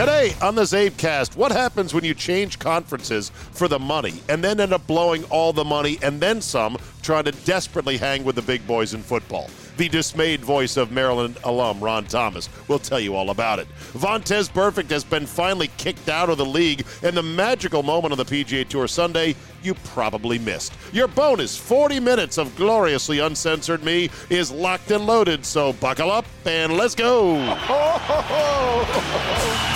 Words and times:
Today 0.00 0.32
on 0.40 0.54
the 0.54 0.62
Zabecast, 0.62 1.36
what 1.36 1.52
happens 1.52 1.92
when 1.92 2.04
you 2.04 2.14
change 2.14 2.58
conferences 2.58 3.28
for 3.28 3.68
the 3.68 3.78
money 3.78 4.14
and 4.30 4.42
then 4.42 4.58
end 4.58 4.72
up 4.72 4.86
blowing 4.86 5.24
all 5.24 5.52
the 5.52 5.62
money 5.62 5.98
and 6.00 6.18
then 6.18 6.40
some 6.40 6.78
trying 7.02 7.24
to 7.24 7.32
desperately 7.32 7.98
hang 7.98 8.24
with 8.24 8.34
the 8.34 8.40
big 8.40 8.66
boys 8.66 8.94
in 8.94 9.02
football? 9.02 9.50
The 9.76 9.90
dismayed 9.90 10.40
voice 10.40 10.78
of 10.78 10.90
Maryland 10.90 11.36
alum 11.44 11.80
Ron 11.80 12.06
Thomas 12.06 12.48
will 12.66 12.78
tell 12.78 12.98
you 12.98 13.14
all 13.14 13.28
about 13.28 13.58
it. 13.58 13.68
Vontaze 13.92 14.48
Burfict 14.50 14.88
has 14.88 15.04
been 15.04 15.26
finally 15.26 15.68
kicked 15.76 16.08
out 16.08 16.30
of 16.30 16.38
the 16.38 16.46
league, 16.46 16.86
and 17.02 17.14
the 17.14 17.22
magical 17.22 17.82
moment 17.82 18.12
on 18.12 18.18
the 18.18 18.24
PGA 18.24 18.66
Tour 18.66 18.88
Sunday 18.88 19.36
you 19.62 19.74
probably 19.84 20.38
missed. 20.38 20.72
Your 20.94 21.08
bonus 21.08 21.58
40 21.58 22.00
minutes 22.00 22.38
of 22.38 22.56
gloriously 22.56 23.18
uncensored 23.18 23.84
me 23.84 24.08
is 24.30 24.50
locked 24.50 24.90
and 24.92 25.06
loaded, 25.06 25.44
so 25.44 25.74
buckle 25.74 26.10
up 26.10 26.24
and 26.46 26.78
let's 26.78 26.94
go. 26.94 27.36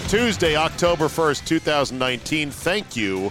Tuesday, 0.07 0.55
October 0.55 1.07
1st, 1.09 1.45
2019. 1.45 2.49
Thank 2.49 2.95
you 2.95 3.29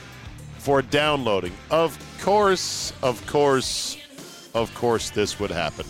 for 0.58 0.82
downloading. 0.82 1.54
Of 1.70 1.98
course, 2.20 2.92
of 3.02 3.26
course, 3.26 3.96
of 4.54 4.74
course, 4.74 5.08
this 5.08 5.40
would 5.40 5.50
happen. 5.50 5.86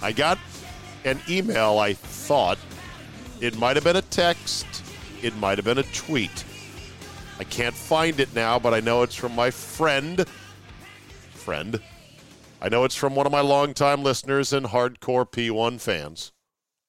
I 0.00 0.12
got 0.12 0.38
an 1.04 1.18
email, 1.28 1.78
I 1.78 1.94
thought. 1.94 2.56
It 3.40 3.58
might 3.58 3.74
have 3.74 3.82
been 3.82 3.96
a 3.96 4.02
text, 4.02 4.66
it 5.22 5.36
might 5.38 5.58
have 5.58 5.64
been 5.64 5.78
a 5.78 5.82
tweet. 5.82 6.44
I 7.40 7.44
can't 7.44 7.74
find 7.74 8.20
it 8.20 8.34
now, 8.34 8.58
but 8.58 8.74
I 8.74 8.80
know 8.80 9.02
it's 9.02 9.14
from 9.14 9.34
my 9.34 9.50
friend. 9.50 10.28
Friend. 11.30 11.80
I 12.60 12.68
know 12.68 12.84
it's 12.84 12.94
from 12.94 13.14
one 13.14 13.24
of 13.24 13.32
my 13.32 13.40
longtime 13.40 14.02
listeners 14.02 14.52
and 14.52 14.66
hardcore 14.66 15.24
P1 15.24 15.80
fans. 15.80 16.32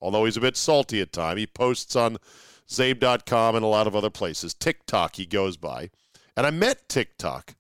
Although 0.02 0.26
he's 0.26 0.36
a 0.36 0.42
bit 0.42 0.58
salty 0.58 1.00
at 1.00 1.14
time. 1.14 1.38
He 1.38 1.48
posts 1.48 1.96
on 1.96 2.18
Zabe.com 2.68 3.56
and 3.56 3.64
a 3.64 3.70
lot 3.70 3.88
of 3.88 3.96
other 3.96 4.10
places. 4.10 4.54
TikTok 4.54 5.16
he 5.16 5.26
goes 5.26 5.56
by. 5.56 5.90
And 6.36 6.46
I 6.46 6.50
met 6.50 6.90
TikTok 6.90 7.56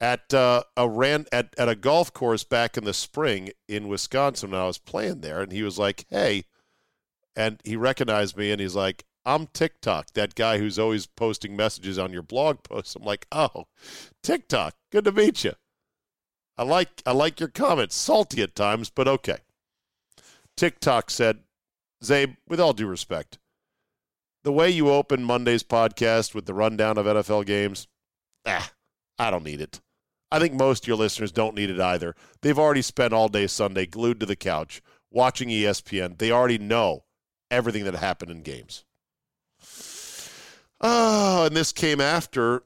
at 0.00 0.32
uh, 0.32 0.62
a 0.78 0.88
ran 0.88 1.26
at, 1.30 1.52
at 1.58 1.68
a 1.68 1.74
golf 1.74 2.14
course 2.14 2.42
back 2.42 2.78
in 2.78 2.84
the 2.84 2.94
spring 2.94 3.50
in 3.68 3.86
Wisconsin 3.86 4.52
when 4.52 4.60
I 4.60 4.66
was 4.66 4.78
playing 4.78 5.20
there, 5.20 5.42
and 5.42 5.52
he 5.52 5.62
was 5.62 5.78
like, 5.78 6.06
"Hey," 6.08 6.44
and 7.36 7.60
he 7.64 7.76
recognized 7.76 8.34
me, 8.36 8.50
and 8.50 8.60
he's 8.60 8.76
like, 8.76 9.04
"I'm 9.28 9.46
TikTok, 9.48 10.12
that 10.14 10.34
guy 10.34 10.58
who's 10.58 10.78
always 10.78 11.06
posting 11.06 11.54
messages 11.54 11.98
on 11.98 12.12
your 12.12 12.22
blog 12.22 12.62
posts." 12.62 12.96
I'm 12.96 13.04
like, 13.04 13.26
"Oh, 13.30 13.66
TikTok, 14.22 14.74
good 14.90 15.04
to 15.04 15.12
meet 15.12 15.44
you." 15.44 15.52
I 16.56 16.64
like 16.64 17.02
I 17.06 17.12
like 17.12 17.38
your 17.38 17.50
comments, 17.50 17.94
salty 17.94 18.42
at 18.42 18.56
times, 18.56 18.90
but 18.90 19.06
okay. 19.06 19.38
TikTok 20.56 21.10
said, 21.10 21.44
"Zabe, 22.02 22.38
with 22.48 22.58
all 22.58 22.72
due 22.72 22.88
respect." 22.88 23.38
The 24.42 24.52
way 24.52 24.70
you 24.70 24.88
open 24.90 25.22
Monday's 25.24 25.62
podcast 25.62 26.34
with 26.34 26.46
the 26.46 26.54
rundown 26.54 26.96
of 26.96 27.06
NFL 27.06 27.44
games, 27.44 27.86
ah, 28.46 28.72
I 29.18 29.30
don't 29.30 29.44
need 29.44 29.60
it. 29.60 29.80
I 30.30 30.38
think 30.38 30.54
most 30.54 30.84
of 30.84 30.88
your 30.88 30.96
listeners 30.96 31.32
don't 31.32 31.54
need 31.54 31.70
it 31.70 31.80
either. 31.80 32.14
They've 32.42 32.58
already 32.58 32.82
spent 32.82 33.12
all 33.12 33.28
day 33.28 33.46
Sunday 33.46 33.86
glued 33.86 34.20
to 34.20 34.26
the 34.26 34.36
couch 34.36 34.82
watching 35.10 35.48
ESPN. 35.48 36.18
They 36.18 36.30
already 36.30 36.58
know 36.58 37.04
everything 37.50 37.84
that 37.84 37.94
happened 37.94 38.30
in 38.30 38.42
games. 38.42 38.84
Oh, 40.80 41.46
and 41.46 41.56
this 41.56 41.72
came 41.72 42.00
after 42.00 42.62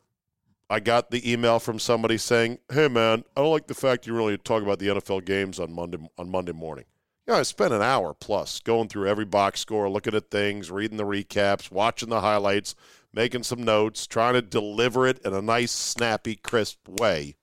I 0.69 0.81
got 0.81 1.11
the 1.11 1.31
email 1.31 1.59
from 1.59 1.79
somebody 1.79 2.17
saying, 2.17 2.59
"Hey 2.71 2.89
man, 2.89 3.25
I 3.37 3.43
don't 3.43 3.53
like 3.53 3.67
the 3.67 3.75
fact 3.75 4.07
you 4.07 4.15
really 4.15 4.39
talk 4.39 4.63
about 4.63 4.79
the 4.79 4.89
NFL 4.89 5.21
games 5.21 5.61
on 5.61 5.73
Monday 5.73 5.99
on 6.17 6.31
Monday 6.31 6.53
morning." 6.53 6.87
Yeah, 7.27 7.37
I 7.37 7.43
spent 7.43 7.73
an 7.73 7.83
hour 7.83 8.15
plus 8.15 8.59
going 8.61 8.89
through 8.89 9.07
every 9.07 9.25
box 9.25 9.61
score, 9.61 9.89
looking 9.89 10.15
at 10.15 10.31
things, 10.31 10.71
reading 10.71 10.97
the 10.97 11.05
recaps, 11.05 11.71
watching 11.71 12.09
the 12.09 12.21
highlights, 12.21 12.75
making 13.13 13.43
some 13.43 13.63
notes, 13.63 14.07
trying 14.07 14.35
to 14.35 14.43
deliver 14.43 15.07
it 15.07 15.19
in 15.25 15.33
a 15.35 15.43
nice, 15.43 15.71
snappy, 15.71 16.37
crisp 16.37 16.89
way. 16.89 17.37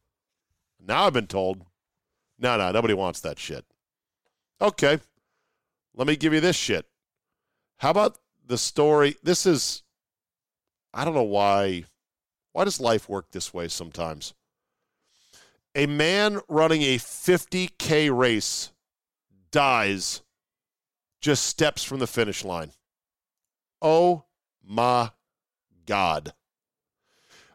Now 0.80 1.06
I've 1.06 1.13
been 1.13 1.27
told, 1.27 1.66
no, 2.39 2.57
no, 2.57 2.71
nobody 2.71 2.94
wants 2.94 3.19
that 3.21 3.38
shit. 3.39 3.63
Okay, 4.62 5.00
let 5.94 6.07
me 6.07 6.16
give 6.16 6.33
you 6.33 6.39
this 6.42 6.56
shit. 6.56 6.86
How 7.77 7.92
about 7.92 8.18
the 8.45 8.57
story? 8.57 9.16
This 9.24 9.45
is, 9.45 9.83
I 10.94 11.06
don't 11.06 11.13
know 11.13 11.24
why. 11.24 11.86
Why 12.51 12.63
does 12.63 12.80
life 12.80 13.07
work 13.07 13.31
this 13.31 13.53
way 13.53 13.68
sometimes? 13.68 14.33
A 15.75 15.86
man 15.86 16.39
running 16.50 16.81
a 16.81 16.97
50K 16.97 18.15
race 18.15 18.71
dies 19.51 20.21
just 21.21 21.45
steps 21.45 21.83
from 21.83 22.00
the 22.00 22.07
finish 22.07 22.44
line. 22.44 22.71
Oh 23.81 24.25
my 24.65 25.12
God. 25.86 26.33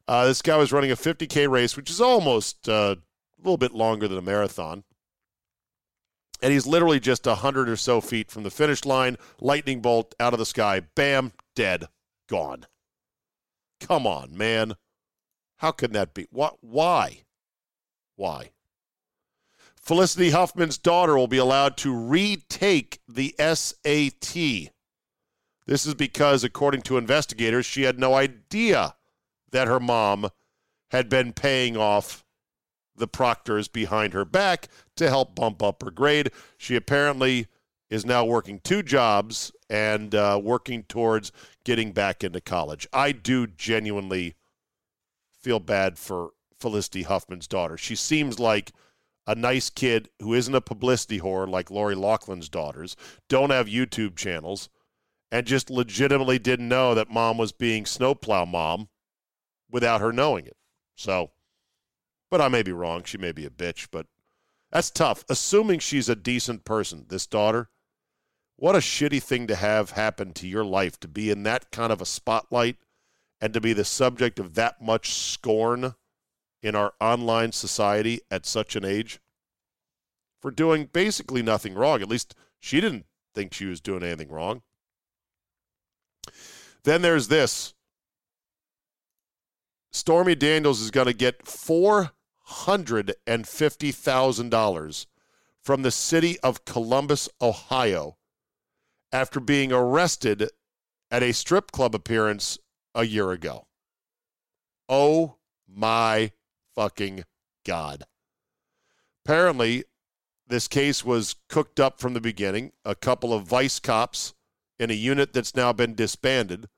Uh, 0.06 0.26
this 0.26 0.42
guy 0.42 0.56
was 0.56 0.72
running 0.72 0.90
a 0.90 0.96
50K 0.96 1.48
race, 1.50 1.76
which 1.76 1.90
is 1.90 2.00
almost 2.00 2.68
uh, 2.68 2.96
a 2.96 3.42
little 3.42 3.56
bit 3.56 3.74
longer 3.74 4.06
than 4.06 4.18
a 4.18 4.22
marathon. 4.22 4.84
And 6.42 6.52
he's 6.52 6.66
literally 6.66 7.00
just 7.00 7.26
100 7.26 7.68
or 7.68 7.76
so 7.76 8.00
feet 8.00 8.30
from 8.30 8.42
the 8.42 8.50
finish 8.50 8.84
line. 8.84 9.16
Lightning 9.40 9.80
bolt 9.80 10.14
out 10.20 10.34
of 10.34 10.38
the 10.38 10.46
sky. 10.46 10.80
Bam, 10.94 11.32
dead, 11.54 11.88
gone. 12.28 12.66
Come 13.80 14.06
on, 14.06 14.36
man. 14.36 14.74
How 15.58 15.72
can 15.72 15.92
that 15.92 16.14
be? 16.14 16.26
What? 16.30 16.58
Why? 16.60 17.24
Why? 18.16 18.50
Felicity 19.76 20.30
Huffman's 20.30 20.78
daughter 20.78 21.16
will 21.16 21.28
be 21.28 21.38
allowed 21.38 21.76
to 21.78 21.94
retake 21.94 23.00
the 23.06 23.34
SAT. 23.38 24.72
This 25.66 25.86
is 25.86 25.94
because, 25.94 26.44
according 26.44 26.82
to 26.82 26.96
investigators, 26.96 27.66
she 27.66 27.82
had 27.82 27.98
no 27.98 28.14
idea 28.14 28.96
that 29.50 29.68
her 29.68 29.80
mom 29.80 30.28
had 30.90 31.08
been 31.08 31.32
paying 31.32 31.76
off 31.76 32.24
the 32.96 33.08
proctors 33.08 33.68
behind 33.68 34.12
her 34.12 34.24
back 34.24 34.68
to 34.96 35.08
help 35.08 35.34
bump 35.34 35.62
up 35.62 35.82
her 35.82 35.90
grade. 35.90 36.30
She 36.56 36.76
apparently 36.76 37.48
is 37.90 38.04
now 38.04 38.24
working 38.24 38.60
two 38.60 38.82
jobs 38.82 39.52
and 39.68 40.14
uh, 40.14 40.40
working 40.42 40.82
towards 40.84 41.32
getting 41.64 41.92
back 41.92 42.24
into 42.24 42.40
college. 42.40 42.86
I 42.92 43.12
do 43.12 43.46
genuinely 43.46 44.34
feel 45.40 45.60
bad 45.60 45.98
for 45.98 46.30
Felicity 46.58 47.02
Huffman's 47.02 47.46
daughter. 47.46 47.76
She 47.76 47.94
seems 47.94 48.38
like 48.38 48.72
a 49.26 49.34
nice 49.34 49.70
kid 49.70 50.08
who 50.20 50.34
isn't 50.34 50.54
a 50.54 50.60
publicity 50.60 51.20
whore 51.20 51.48
like 51.48 51.70
Lori 51.70 51.94
Loughlin's 51.94 52.48
daughters, 52.48 52.96
don't 53.28 53.50
have 53.50 53.66
YouTube 53.66 54.16
channels, 54.16 54.68
and 55.30 55.46
just 55.46 55.70
legitimately 55.70 56.38
didn't 56.38 56.68
know 56.68 56.94
that 56.94 57.10
mom 57.10 57.38
was 57.38 57.52
being 57.52 57.86
snowplow 57.86 58.44
mom 58.44 58.88
without 59.70 60.00
her 60.00 60.12
knowing 60.12 60.46
it. 60.46 60.56
So, 60.96 61.32
but 62.30 62.40
I 62.40 62.48
may 62.48 62.62
be 62.62 62.72
wrong. 62.72 63.02
She 63.04 63.18
may 63.18 63.32
be 63.32 63.44
a 63.44 63.50
bitch, 63.50 63.88
but 63.90 64.06
that's 64.74 64.90
tough. 64.90 65.24
Assuming 65.28 65.78
she's 65.78 66.08
a 66.08 66.16
decent 66.16 66.64
person, 66.64 67.06
this 67.08 67.28
daughter, 67.28 67.68
what 68.56 68.74
a 68.74 68.80
shitty 68.80 69.22
thing 69.22 69.46
to 69.46 69.54
have 69.54 69.92
happen 69.92 70.32
to 70.32 70.48
your 70.48 70.64
life 70.64 70.98
to 71.00 71.08
be 71.08 71.30
in 71.30 71.44
that 71.44 71.70
kind 71.70 71.92
of 71.92 72.00
a 72.00 72.06
spotlight 72.06 72.76
and 73.40 73.54
to 73.54 73.60
be 73.60 73.72
the 73.72 73.84
subject 73.84 74.40
of 74.40 74.54
that 74.54 74.82
much 74.82 75.14
scorn 75.14 75.94
in 76.60 76.74
our 76.74 76.92
online 77.00 77.52
society 77.52 78.20
at 78.32 78.46
such 78.46 78.74
an 78.74 78.84
age 78.84 79.20
for 80.42 80.50
doing 80.50 80.88
basically 80.92 81.40
nothing 81.40 81.74
wrong. 81.74 82.02
At 82.02 82.08
least 82.08 82.34
she 82.58 82.80
didn't 82.80 83.06
think 83.32 83.54
she 83.54 83.66
was 83.66 83.80
doing 83.80 84.02
anything 84.02 84.28
wrong. 84.28 84.62
Then 86.82 87.00
there's 87.00 87.28
this 87.28 87.74
Stormy 89.92 90.34
Daniels 90.34 90.80
is 90.80 90.90
going 90.90 91.06
to 91.06 91.12
get 91.12 91.46
$450,000 92.48 95.06
from 95.62 95.82
the 95.82 95.90
city 95.90 96.38
of 96.40 96.64
Columbus, 96.64 97.28
Ohio, 97.40 98.16
after 99.12 99.40
being 99.40 99.72
arrested 99.72 100.48
at 101.10 101.22
a 101.22 101.32
strip 101.32 101.72
club 101.72 101.94
appearance 101.94 102.58
a 102.94 103.04
year 103.04 103.30
ago. 103.30 103.66
Oh 104.88 105.36
my 105.66 106.32
fucking 106.74 107.24
God. 107.64 108.04
Apparently, 109.24 109.84
this 110.46 110.68
case 110.68 111.04
was 111.04 111.36
cooked 111.48 111.80
up 111.80 111.98
from 111.98 112.12
the 112.12 112.20
beginning. 112.20 112.72
A 112.84 112.94
couple 112.94 113.32
of 113.32 113.44
vice 113.44 113.78
cops 113.78 114.34
in 114.78 114.90
a 114.90 114.94
unit 114.94 115.32
that's 115.32 115.56
now 115.56 115.72
been 115.72 115.94
disbanded 115.94 116.68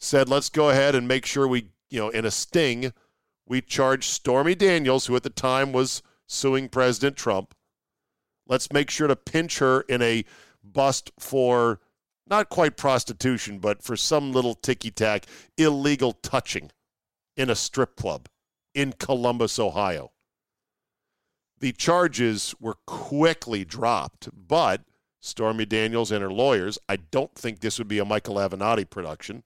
said, 0.00 0.28
let's 0.28 0.48
go 0.48 0.70
ahead 0.70 0.96
and 0.96 1.06
make 1.06 1.24
sure 1.24 1.46
we, 1.46 1.68
you 1.88 2.00
know, 2.00 2.08
in 2.08 2.24
a 2.24 2.30
sting, 2.30 2.92
we 3.52 3.60
charge 3.60 4.06
Stormy 4.08 4.54
Daniels, 4.54 5.04
who 5.04 5.14
at 5.14 5.24
the 5.24 5.28
time 5.28 5.74
was 5.74 6.02
suing 6.26 6.70
President 6.70 7.18
Trump. 7.18 7.54
Let's 8.48 8.72
make 8.72 8.88
sure 8.88 9.08
to 9.08 9.14
pinch 9.14 9.58
her 9.58 9.82
in 9.82 10.00
a 10.00 10.24
bust 10.64 11.12
for 11.18 11.78
not 12.26 12.48
quite 12.48 12.78
prostitution, 12.78 13.58
but 13.58 13.82
for 13.82 13.94
some 13.94 14.32
little 14.32 14.54
ticky 14.54 14.90
tack 14.90 15.26
illegal 15.58 16.12
touching 16.12 16.70
in 17.36 17.50
a 17.50 17.54
strip 17.54 17.94
club 17.94 18.26
in 18.74 18.94
Columbus, 18.94 19.58
Ohio. 19.58 20.12
The 21.60 21.72
charges 21.72 22.54
were 22.58 22.78
quickly 22.86 23.66
dropped, 23.66 24.30
but 24.34 24.80
Stormy 25.20 25.66
Daniels 25.66 26.10
and 26.10 26.22
her 26.22 26.32
lawyers, 26.32 26.78
I 26.88 26.96
don't 26.96 27.34
think 27.34 27.60
this 27.60 27.76
would 27.76 27.88
be 27.88 27.98
a 27.98 28.06
Michael 28.06 28.36
Avenatti 28.36 28.88
production, 28.88 29.42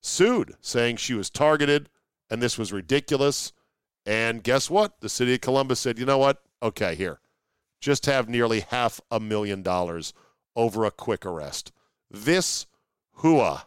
sued, 0.00 0.54
saying 0.60 0.98
she 0.98 1.14
was 1.14 1.30
targeted 1.30 1.88
and 2.30 2.42
this 2.42 2.58
was 2.58 2.72
ridiculous. 2.72 3.52
And 4.06 4.42
guess 4.42 4.70
what? 4.70 5.00
The 5.00 5.08
city 5.08 5.34
of 5.34 5.40
Columbus 5.40 5.80
said, 5.80 5.98
you 5.98 6.06
know 6.06 6.18
what? 6.18 6.42
Okay, 6.62 6.94
here. 6.94 7.20
Just 7.80 8.06
have 8.06 8.28
nearly 8.28 8.60
half 8.60 9.00
a 9.10 9.20
million 9.20 9.62
dollars 9.62 10.12
over 10.56 10.84
a 10.84 10.90
quick 10.90 11.24
arrest. 11.24 11.72
This 12.10 12.66
hua 13.12 13.66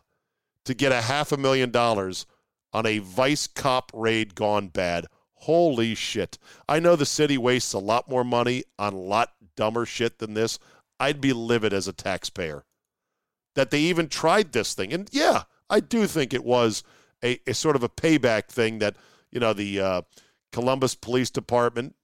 to 0.65 0.73
get 0.73 0.91
a 0.91 1.01
half 1.01 1.31
a 1.31 1.37
million 1.37 1.71
dollars 1.71 2.25
on 2.73 2.85
a 2.85 2.99
vice 2.99 3.47
cop 3.47 3.91
raid 3.93 4.35
gone 4.35 4.67
bad. 4.67 5.05
Holy 5.33 5.95
shit. 5.95 6.37
I 6.67 6.79
know 6.79 6.95
the 6.95 7.05
city 7.05 7.37
wastes 7.37 7.73
a 7.73 7.79
lot 7.79 8.09
more 8.09 8.23
money 8.23 8.63
on 8.77 8.93
a 8.93 8.97
lot 8.97 9.33
dumber 9.55 9.85
shit 9.85 10.19
than 10.19 10.33
this. 10.33 10.59
I'd 10.99 11.21
be 11.21 11.33
livid 11.33 11.73
as 11.73 11.87
a 11.87 11.93
taxpayer 11.93 12.63
that 13.55 13.71
they 13.71 13.79
even 13.79 14.07
tried 14.07 14.51
this 14.51 14.73
thing. 14.73 14.93
And 14.93 15.09
yeah, 15.11 15.43
I 15.69 15.79
do 15.79 16.05
think 16.07 16.33
it 16.33 16.43
was 16.43 16.83
a, 17.23 17.39
a 17.47 17.53
sort 17.53 17.75
of 17.75 17.83
a 17.83 17.89
payback 17.89 18.47
thing 18.47 18.79
that, 18.79 18.95
you 19.31 19.39
know, 19.39 19.53
the 19.53 19.79
uh, 19.79 20.01
Columbus 20.51 20.95
Police 20.95 21.29
Department, 21.29 21.95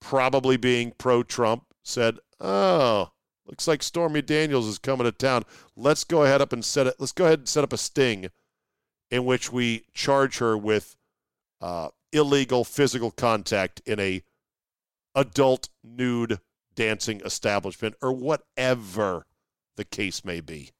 probably 0.00 0.56
being 0.56 0.92
pro 0.98 1.22
Trump, 1.22 1.64
said, 1.82 2.18
oh, 2.40 3.10
looks 3.46 3.68
like 3.68 3.82
Stormy 3.82 4.22
Daniels 4.22 4.66
is 4.66 4.78
coming 4.78 5.04
to 5.04 5.12
town. 5.12 5.44
Let's 5.76 6.04
go 6.04 6.24
ahead 6.24 6.40
up 6.40 6.52
and 6.52 6.64
set 6.64 6.86
it. 6.86 6.94
Let's 6.98 7.12
go 7.12 7.26
ahead 7.26 7.40
and 7.40 7.48
set 7.48 7.64
up 7.64 7.72
a 7.72 7.78
sting 7.78 8.28
in 9.10 9.24
which 9.24 9.52
we 9.52 9.84
charge 9.92 10.38
her 10.38 10.56
with 10.56 10.96
uh, 11.60 11.88
illegal 12.12 12.64
physical 12.64 13.10
contact 13.10 13.80
in 13.86 14.00
a 14.00 14.22
adult 15.14 15.68
nude 15.82 16.40
dancing 16.74 17.20
establishment 17.24 17.94
or 18.02 18.12
whatever 18.12 19.26
the 19.76 19.84
case 19.84 20.24
may 20.24 20.40
be. 20.40 20.70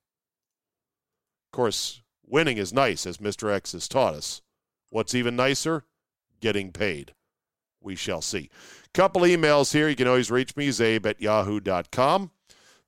Of 1.46 1.56
course, 1.56 2.02
winning 2.26 2.58
is 2.58 2.72
nice, 2.72 3.06
as 3.06 3.18
Mr. 3.18 3.52
X 3.52 3.72
has 3.72 3.88
taught 3.88 4.14
us. 4.14 4.42
What's 4.90 5.14
even 5.14 5.36
nicer? 5.36 5.84
getting 6.44 6.72
paid. 6.72 7.14
We 7.80 7.96
shall 7.96 8.20
see. 8.20 8.50
Couple 8.92 9.22
emails 9.22 9.72
here. 9.72 9.88
You 9.88 9.96
can 9.96 10.06
always 10.06 10.30
reach 10.30 10.56
me, 10.56 10.68
zabe 10.68 11.06
at 11.06 11.20
yahoo.com. 11.20 12.30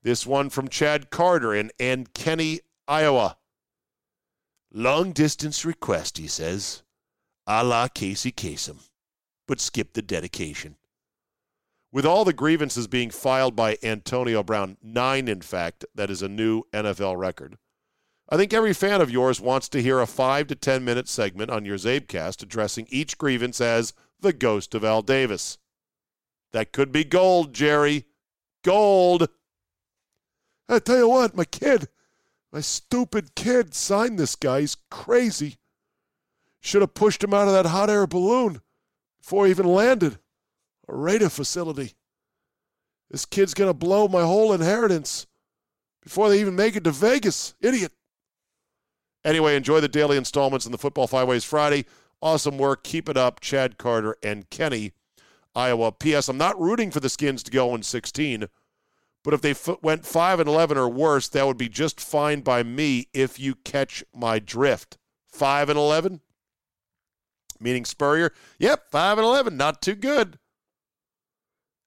This 0.02 0.26
one 0.26 0.50
from 0.50 0.68
Chad 0.68 1.08
Carter 1.08 1.54
in 1.54 1.70
Ankeny, 1.80 2.60
Iowa. 2.86 3.38
Long 4.70 5.12
distance 5.12 5.64
request, 5.64 6.18
he 6.18 6.26
says, 6.26 6.82
a 7.46 7.64
la 7.64 7.88
Casey 7.88 8.30
Kasem, 8.30 8.88
but 9.48 9.58
skip 9.58 9.94
the 9.94 10.02
dedication. 10.02 10.76
With 11.90 12.04
all 12.04 12.26
the 12.26 12.34
grievances 12.34 12.86
being 12.86 13.08
filed 13.08 13.56
by 13.56 13.78
Antonio 13.82 14.42
Brown, 14.42 14.76
nine 14.82 15.28
in 15.28 15.40
fact, 15.40 15.86
that 15.94 16.10
is 16.10 16.20
a 16.20 16.28
new 16.28 16.64
NFL 16.74 17.16
record. 17.16 17.56
I 18.28 18.36
think 18.36 18.52
every 18.52 18.72
fan 18.72 19.00
of 19.00 19.10
yours 19.10 19.40
wants 19.40 19.68
to 19.68 19.82
hear 19.82 20.00
a 20.00 20.06
five 20.06 20.48
to 20.48 20.56
ten 20.56 20.84
minute 20.84 21.08
segment 21.08 21.50
on 21.50 21.64
your 21.64 21.76
Zabecast 21.76 22.42
addressing 22.42 22.88
each 22.90 23.18
grievance 23.18 23.60
as 23.60 23.92
the 24.20 24.32
ghost 24.32 24.74
of 24.74 24.84
Al 24.84 25.02
Davis. 25.02 25.58
That 26.52 26.72
could 26.72 26.90
be 26.90 27.04
gold, 27.04 27.54
Jerry. 27.54 28.04
Gold. 28.64 29.28
I 30.68 30.80
tell 30.80 30.98
you 30.98 31.08
what, 31.08 31.36
my 31.36 31.44
kid, 31.44 31.88
my 32.52 32.60
stupid 32.60 33.36
kid 33.36 33.74
signed 33.74 34.18
this 34.18 34.34
guy. 34.34 34.60
He's 34.60 34.76
crazy. 34.90 35.58
Should 36.60 36.80
have 36.80 36.94
pushed 36.94 37.22
him 37.22 37.32
out 37.32 37.46
of 37.46 37.54
that 37.54 37.66
hot 37.66 37.90
air 37.90 38.08
balloon 38.08 38.60
before 39.20 39.44
he 39.44 39.50
even 39.50 39.66
landed. 39.66 40.18
A 40.88 40.96
Raider 40.96 41.28
facility. 41.28 41.94
This 43.10 43.24
kid's 43.24 43.54
going 43.54 43.70
to 43.70 43.74
blow 43.74 44.08
my 44.08 44.22
whole 44.22 44.52
inheritance 44.52 45.28
before 46.02 46.28
they 46.28 46.40
even 46.40 46.56
make 46.56 46.74
it 46.74 46.82
to 46.84 46.90
Vegas. 46.90 47.54
Idiot. 47.60 47.92
Anyway, 49.26 49.56
enjoy 49.56 49.80
the 49.80 49.88
daily 49.88 50.16
installments 50.16 50.66
in 50.66 50.72
the 50.72 50.78
Football 50.78 51.08
Five 51.08 51.26
Ways 51.26 51.42
Friday. 51.42 51.84
Awesome 52.22 52.58
work. 52.58 52.84
Keep 52.84 53.08
it 53.08 53.16
up, 53.16 53.40
Chad 53.40 53.76
Carter 53.76 54.16
Ankeny, 54.22 54.92
Iowa. 55.52 55.90
P.S. 55.90 56.28
I'm 56.28 56.38
not 56.38 56.58
rooting 56.60 56.92
for 56.92 57.00
the 57.00 57.08
Skins 57.08 57.42
to 57.42 57.50
go 57.50 57.74
in 57.74 57.82
16, 57.82 58.46
but 59.24 59.34
if 59.34 59.40
they 59.42 59.50
f- 59.50 59.82
went 59.82 60.06
5 60.06 60.38
and 60.38 60.48
11 60.48 60.78
or 60.78 60.88
worse, 60.88 61.26
that 61.30 61.44
would 61.44 61.56
be 61.56 61.68
just 61.68 62.00
fine 62.00 62.40
by 62.40 62.62
me 62.62 63.08
if 63.12 63.40
you 63.40 63.56
catch 63.56 64.04
my 64.14 64.38
drift. 64.38 64.96
5 65.32 65.70
and 65.70 65.78
11? 65.78 66.20
Meaning 67.58 67.84
Spurrier? 67.84 68.32
Yep, 68.60 68.92
5 68.92 69.18
and 69.18 69.24
11. 69.26 69.56
Not 69.56 69.82
too 69.82 69.96
good. 69.96 70.38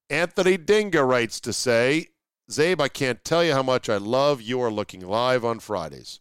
Anthony 0.10 0.58
Dinga 0.58 1.08
writes 1.08 1.40
to 1.40 1.54
say, 1.54 2.08
Zabe, 2.52 2.82
I 2.82 2.90
can't 2.90 3.24
tell 3.24 3.46
you 3.46 3.54
how 3.54 3.64
much 3.64 3.88
I 3.88 3.96
love 3.96 4.42
you 4.42 4.60
are 4.60 4.72
looking 4.72 5.08
live 5.08 5.46
on 5.46 5.60
Fridays. 5.60 6.20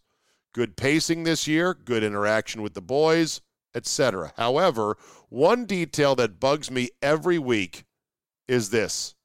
Good 0.53 0.77
pacing 0.77 1.23
this 1.23 1.47
year, 1.47 1.73
good 1.73 2.03
interaction 2.03 2.61
with 2.61 2.73
the 2.73 2.81
boys, 2.81 3.41
etc. 3.75 4.33
However, 4.35 4.97
one 5.29 5.65
detail 5.65 6.15
that 6.15 6.39
bugs 6.39 6.71
me 6.71 6.89
every 7.01 7.37
week 7.37 7.85
is 8.47 8.71
this. 8.71 9.15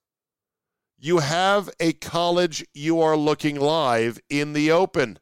You 0.99 1.19
have 1.19 1.71
a 1.81 1.93
college 1.95 2.65
you 2.75 3.01
are 3.01 3.17
looking 3.17 3.59
live 3.59 4.19
in 4.29 4.53
the 4.53 4.71
open. 4.71 5.19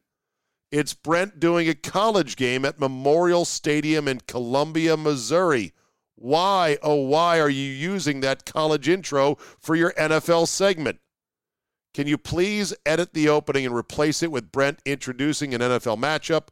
It's 0.71 0.95
Brent 0.95 1.39
doing 1.39 1.69
a 1.69 1.75
college 1.75 2.37
game 2.37 2.65
at 2.65 2.81
Memorial 2.81 3.45
Stadium 3.45 4.09
in 4.09 4.21
Columbia, 4.27 4.97
Missouri. 4.97 5.73
Why, 6.15 6.79
oh, 6.83 6.95
why 6.97 7.41
are 7.41 7.51
you 7.51 7.71
using 7.71 8.21
that 8.21 8.45
college 8.45 8.89
intro 8.89 9.37
for 9.61 9.75
your 9.75 9.93
NFL 9.95 10.49
segment? 10.49 10.99
Can 11.95 12.07
you 12.07 12.17
please 12.17 12.75
edit 12.87 13.13
the 13.13 13.29
opening 13.29 13.67
and 13.67 13.75
replace 13.75 14.23
it 14.23 14.33
with 14.33 14.51
Brent 14.51 14.81
introducing 14.85 15.55
an 15.55 15.61
NFL 15.61 15.99
matchup 15.99 16.49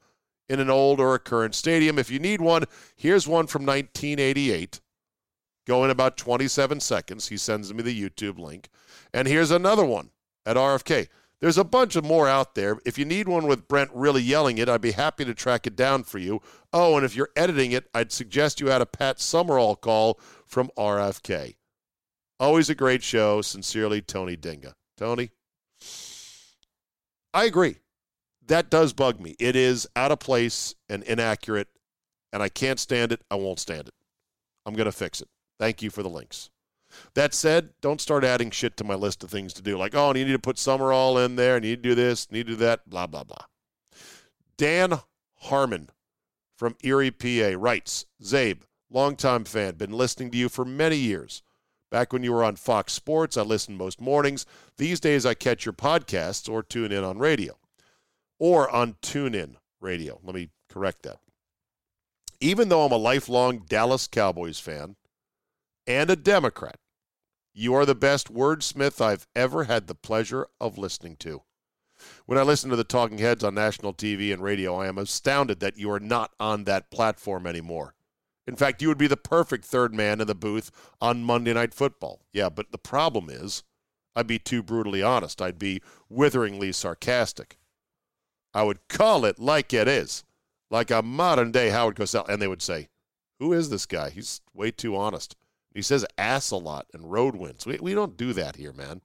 in 0.49 0.61
an 0.61 0.69
old 0.69 1.01
or 1.01 1.15
a 1.15 1.19
current 1.19 1.55
stadium? 1.55 1.99
If 1.99 2.11
you 2.11 2.19
need 2.19 2.41
one, 2.41 2.65
here's 2.95 3.27
one 3.27 3.47
from 3.47 3.65
1988. 3.65 4.81
Go 5.67 5.85
in 5.85 5.91
about 5.91 6.17
27 6.17 6.81
seconds. 6.81 7.29
He 7.29 7.37
sends 7.37 7.73
me 7.73 7.83
the 7.83 8.11
YouTube 8.11 8.39
link. 8.39 8.69
And 9.15 9.27
here's 9.27 9.51
another 9.51 9.85
one 9.85 10.11
at 10.45 10.57
RFK. 10.57 11.09
There's 11.41 11.59
a 11.59 11.65
bunch 11.65 11.97
of 11.97 12.05
more 12.05 12.29
out 12.29 12.55
there. 12.55 12.79
If 12.85 12.99
you 12.99 13.07
need 13.07 13.27
one 13.27 13.47
with 13.47 13.67
Brent 13.67 13.91
really 13.95 14.21
yelling 14.21 14.59
it, 14.59 14.69
I'd 14.69 14.83
be 14.83 14.93
happy 14.93 15.25
to 15.25 15.33
track 15.33 15.67
it 15.67 15.75
down 15.75 16.03
for 16.03 16.19
you. 16.19 16.43
Oh, 16.71 16.97
and 16.97 17.05
if 17.05 17.17
you're 17.17 17.31
editing 17.35 17.73
it, 17.73 17.89
I'd 17.95 18.13
suggest 18.13 18.61
you 18.61 18.71
add 18.71 18.83
a 18.83 18.87
Pat 18.87 19.21
Summerall 19.21 19.77
call 19.77 20.21
from 20.45 20.71
RFK. 20.77 21.57
Always 22.39 22.69
a 22.69 22.75
great 22.75 23.03
show. 23.03 23.41
Sincerely, 23.41 24.03
Tony 24.03 24.37
Dinga. 24.37 24.75
Tony? 25.01 25.31
I 27.33 27.45
agree. 27.45 27.77
That 28.47 28.69
does 28.69 28.93
bug 28.93 29.19
me. 29.19 29.35
It 29.39 29.57
is 29.57 29.89
out 29.97 30.13
of 30.13 30.21
place 30.21 30.75
and 30.91 31.03
inaccurate, 31.05 31.69
and 32.33 32.43
I 32.43 32.51
can't 32.51 32.79
stand 32.79 33.11
it. 33.11 33.23
I 33.31 33.37
won't 33.37 33.61
stand 33.61 33.89
it. 33.89 33.95
I'm 34.67 34.75
going 34.75 34.87
to 34.87 34.93
fix 34.93 35.23
it. 35.23 35.29
Thank 35.59 35.81
you 35.81 35.89
for 35.89 36.03
the 36.03 36.11
links. 36.11 36.51
That 37.15 37.33
said, 37.33 37.71
don't 37.81 38.01
start 38.01 38.25
adding 38.25 38.51
shit 38.51 38.77
to 38.77 38.85
my 38.85 38.95
list 38.95 39.25
of 39.25 39.31
things 39.31 39.55
to 39.55 39.63
do. 39.63 39.79
Like, 39.79 39.95
oh, 39.95 40.11
and 40.11 40.19
you 40.19 40.25
need 40.27 40.33
to 40.33 40.39
put 40.39 40.59
Summerall 40.59 41.17
in 41.19 41.37
there, 41.37 41.57
and 41.57 41.65
you 41.65 41.73
need 41.73 41.83
to 41.83 41.89
do 41.91 41.95
this, 41.95 42.31
need 42.31 42.47
to 42.49 42.53
do 42.53 42.57
that, 42.57 42.91
blah, 42.91 43.07
blah, 43.07 43.25
blah. 43.25 43.47
Dan 44.59 45.01
Harmon 45.37 45.89
from 46.59 46.77
Erie, 46.83 47.11
PA 47.11 47.57
writes 47.57 48.05
Zabe, 48.23 48.63
longtime 48.91 49.45
fan, 49.45 49.77
been 49.77 49.93
listening 49.93 50.31
to 50.33 50.37
you 50.37 50.51
for 50.51 50.67
many 50.67 50.97
years. 50.97 51.43
Back 51.91 52.13
when 52.13 52.23
you 52.23 52.33
were 52.33 52.45
on 52.45 52.57
Fox 52.57 52.93
Sports, 52.93 53.37
I 53.37 53.43
listened 53.43 53.77
most 53.77 54.01
mornings. 54.01 54.47
These 54.77 55.01
days, 55.01 55.27
I 55.27 55.35
catch 55.35 55.65
your 55.67 55.73
podcasts 55.73 56.49
or 56.49 56.63
tune 56.63 56.93
in 56.93 57.03
on 57.03 57.19
radio 57.19 57.59
or 58.39 58.71
on 58.71 58.95
TuneIn 59.03 59.57
Radio. 59.81 60.21
Let 60.23 60.35
me 60.35 60.51
correct 60.69 61.03
that. 61.03 61.19
Even 62.41 62.69
though 62.69 62.85
I'm 62.85 62.93
a 62.93 62.97
lifelong 62.97 63.65
Dallas 63.69 64.07
Cowboys 64.07 64.61
fan 64.61 64.97
and 65.87 66.09
a 66.09 66.17
Democrat, 66.17 66.79
you 67.53 67.75
are 67.75 67.85
the 67.85 67.95
best 67.95 68.33
wordsmith 68.33 69.01
I've 69.01 69.27
ever 69.35 69.65
had 69.65 69.87
the 69.89 69.95
pleasure 69.95 70.47
of 70.61 70.79
listening 70.79 71.17
to. 71.17 71.43
When 72.25 72.39
I 72.39 72.43
listen 72.43 72.71
to 72.71 72.77
the 72.77 72.85
talking 72.85 73.19
heads 73.19 73.45
on 73.45 73.55
national 73.55 73.93
TV 73.93 74.33
and 74.33 74.43
radio, 74.43 74.77
I 74.77 74.87
am 74.87 74.97
astounded 74.97 75.61
that 75.61 75.77
you 75.77 75.91
are 75.91 76.01
not 76.01 76.33
on 76.39 76.65
that 76.65 76.91
platform 76.91 77.47
anymore. 77.47 77.95
In 78.51 78.57
fact, 78.57 78.83
you 78.83 78.89
would 78.89 78.99
be 78.99 79.07
the 79.07 79.17
perfect 79.17 79.65
third 79.65 79.95
man 79.95 80.21
in 80.21 80.27
the 80.27 80.35
booth 80.35 80.73
on 81.01 81.23
Monday 81.23 81.53
Night 81.53 81.73
Football. 81.73 82.23
Yeah, 82.33 82.49
but 82.49 82.73
the 82.73 82.79
problem 82.79 83.31
is, 83.31 83.63
I'd 84.17 84.27
be 84.27 84.41
too 84.41 84.61
brutally 84.61 85.05
honest. 85.05 85.41
I'd 85.41 85.57
be 85.57 85.81
witheringly 86.09 86.73
sarcastic. 86.73 87.59
I 88.53 88.65
would 88.65 88.89
call 88.89 89.25
it 89.25 89.39
like 89.39 89.73
it 89.73 89.87
is, 89.87 90.25
like 90.69 90.91
a 90.91 91.01
modern 91.01 91.53
day 91.53 91.71
Howard 91.71 91.95
Cosell. 91.95 92.29
And 92.29 92.43
they 92.43 92.49
would 92.49 92.61
say, 92.61 92.89
Who 93.39 93.53
is 93.53 93.71
this 93.71 93.87
guy? 93.87 94.11
He's 94.11 94.41
way 94.53 94.73
too 94.73 94.97
honest. 94.97 95.37
He 95.73 95.81
says 95.81 96.05
ass 96.19 96.51
a 96.51 96.57
lot 96.57 96.89
and 96.93 97.13
road 97.13 97.37
wins. 97.37 97.67
We, 97.67 97.79
we 97.81 97.95
don't 97.95 98.17
do 98.17 98.33
that 98.33 98.57
here, 98.57 98.73
man. 98.73 99.01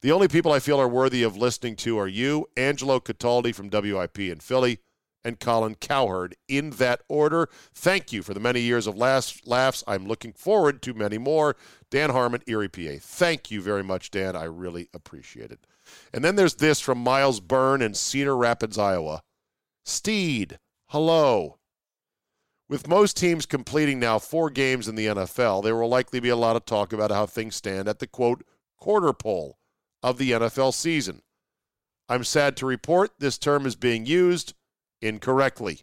The 0.00 0.10
only 0.10 0.26
people 0.26 0.50
I 0.50 0.58
feel 0.58 0.80
are 0.80 0.88
worthy 0.88 1.22
of 1.22 1.36
listening 1.36 1.76
to 1.76 2.00
are 2.00 2.08
you, 2.08 2.48
Angelo 2.56 2.98
Cataldi 2.98 3.54
from 3.54 3.70
WIP 3.70 4.18
in 4.18 4.40
Philly, 4.40 4.80
and 5.26 5.40
Colin 5.40 5.74
Cowherd 5.74 6.36
in 6.46 6.70
that 6.70 7.02
order. 7.08 7.48
Thank 7.74 8.12
you 8.12 8.22
for 8.22 8.32
the 8.32 8.38
many 8.38 8.60
years 8.60 8.86
of 8.86 8.96
laughs. 8.96 9.42
laughs. 9.44 9.82
I'm 9.88 10.06
looking 10.06 10.32
forward 10.32 10.80
to 10.82 10.94
many 10.94 11.18
more. 11.18 11.56
Dan 11.90 12.10
Harmon, 12.10 12.42
Erie, 12.46 12.68
PA. 12.68 12.98
Thank 13.00 13.50
you 13.50 13.60
very 13.60 13.82
much, 13.82 14.12
Dan. 14.12 14.36
I 14.36 14.44
really 14.44 14.88
appreciate 14.94 15.50
it. 15.50 15.66
And 16.14 16.24
then 16.24 16.36
there's 16.36 16.54
this 16.54 16.78
from 16.78 16.98
Miles 16.98 17.40
Byrne 17.40 17.82
in 17.82 17.94
Cedar 17.94 18.36
Rapids, 18.36 18.78
Iowa. 18.78 19.22
Steve, 19.84 20.58
hello. 20.90 21.58
With 22.68 22.88
most 22.88 23.16
teams 23.16 23.46
completing 23.46 23.98
now 23.98 24.20
four 24.20 24.48
games 24.48 24.86
in 24.86 24.94
the 24.94 25.06
NFL, 25.06 25.64
there 25.64 25.74
will 25.76 25.88
likely 25.88 26.20
be 26.20 26.28
a 26.28 26.36
lot 26.36 26.56
of 26.56 26.64
talk 26.64 26.92
about 26.92 27.10
how 27.10 27.26
things 27.26 27.56
stand 27.56 27.88
at 27.88 27.98
the 27.98 28.06
quote 28.06 28.44
quarter 28.78 29.12
pole 29.12 29.58
of 30.04 30.18
the 30.18 30.30
NFL 30.30 30.72
season. 30.72 31.22
I'm 32.08 32.22
sad 32.22 32.56
to 32.58 32.66
report 32.66 33.10
this 33.18 33.38
term 33.38 33.66
is 33.66 33.74
being 33.74 34.06
used 34.06 34.54
incorrectly. 35.06 35.82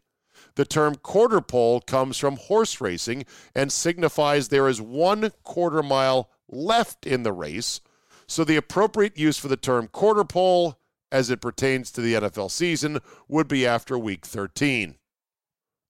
The 0.55 0.65
term 0.65 0.95
quarter 0.95 1.41
pole 1.41 1.81
comes 1.81 2.17
from 2.17 2.37
horse 2.37 2.79
racing 2.79 3.25
and 3.55 3.71
signifies 3.71 4.47
there 4.47 4.67
is 4.67 4.81
one 4.81 5.31
quarter 5.43 5.81
mile 5.81 6.29
left 6.47 7.05
in 7.05 7.23
the 7.23 7.33
race. 7.33 7.81
So 8.27 8.43
the 8.43 8.55
appropriate 8.55 9.17
use 9.17 9.37
for 9.37 9.47
the 9.47 9.57
term 9.57 9.87
quarter 9.87 10.23
pole 10.23 10.79
as 11.11 11.29
it 11.29 11.41
pertains 11.41 11.91
to 11.91 12.01
the 12.01 12.15
NFL 12.15 12.51
season 12.51 12.99
would 13.27 13.47
be 13.47 13.65
after 13.65 13.97
week 13.97 14.25
13. 14.25 14.95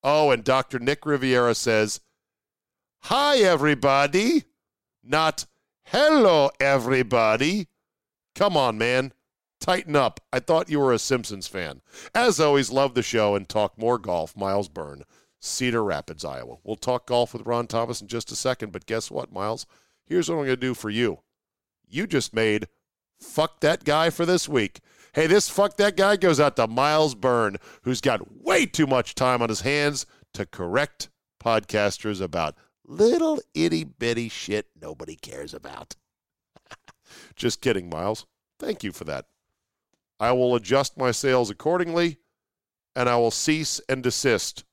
Oh, 0.04 0.32
and 0.32 0.44
Dr. 0.44 0.80
Nick 0.80 1.06
Riviera 1.06 1.56
says, 1.56 2.02
Hi, 3.04 3.38
everybody. 3.38 4.44
Not 5.04 5.46
hello, 5.86 6.52
everybody. 6.60 7.68
Come 8.36 8.58
on, 8.58 8.78
man. 8.78 9.14
Tighten 9.64 9.96
up. 9.96 10.20
I 10.34 10.42
thought 10.42 10.70
you 10.70 10.78
were 10.78 10.92
a 10.92 11.00
Simpsons 11.00 11.48
fan. 11.48 11.80
As 12.14 12.38
always, 12.38 12.70
love 12.70 12.96
the 12.96 13.02
show 13.02 13.34
and 13.34 13.48
talk 13.48 13.78
more 13.78 13.98
golf. 13.98 14.36
Miles 14.36 14.68
Byrne, 14.68 15.04
Cedar 15.40 15.82
Rapids, 15.82 16.26
Iowa. 16.26 16.58
We'll 16.66 16.76
talk 16.76 17.08
golf 17.08 17.32
with 17.32 17.48
Ron 17.48 17.68
Thomas 17.68 18.02
in 18.02 18.10
just 18.10 18.30
a 18.34 18.36
second, 18.36 18.74
but 18.74 18.86
guess 18.86 19.10
what, 19.10 19.32
Miles? 19.32 19.66
Here's 20.06 20.28
what 20.28 20.36
I'm 20.36 20.40
going 20.42 20.50
to 20.50 20.58
do 20.58 20.74
for 20.74 20.90
you. 20.90 21.20
You 21.88 22.08
just 22.08 22.36
made 22.36 22.68
fuck 23.22 23.62
that 23.62 23.86
guy 23.86 24.10
for 24.10 24.26
this 24.26 24.50
week. 24.50 24.82
Hey, 25.14 25.28
this 25.28 25.48
fuck 25.48 25.78
that 25.78 25.96
guy 25.96 26.18
goes 26.18 26.42
out 26.42 26.58
to 26.58 26.68
Miles 26.68 27.16
Byrne, 27.16 27.56
who's 27.84 28.02
got 28.02 28.44
way 28.44 28.66
too 28.66 28.86
much 28.86 29.16
time 29.16 29.42
on 29.42 29.48
his 29.48 29.62
hands 29.62 30.06
to 30.34 30.46
correct 30.46 31.10
podcasters 31.42 32.20
about 32.20 32.58
Little 32.86 33.40
itty 33.54 33.86
bitty 33.86 34.28
shit 34.28 34.68
nobody 34.82 35.16
cares 35.16 35.54
about. 35.54 35.96
Just 37.38 37.62
kidding, 37.62 37.90
Miles. 37.90 38.26
Thank 38.60 38.84
you 38.84 38.92
for 38.92 39.06
that. 39.06 39.28
I 40.20 40.32
will 40.32 40.56
adjust 40.56 40.98
my 40.98 41.12
sails 41.12 41.50
accordingly, 41.50 42.18
and 42.96 43.10
I 43.10 43.16
will 43.18 43.32
cease 43.32 43.82
and 43.90 44.04
desist 44.04 44.64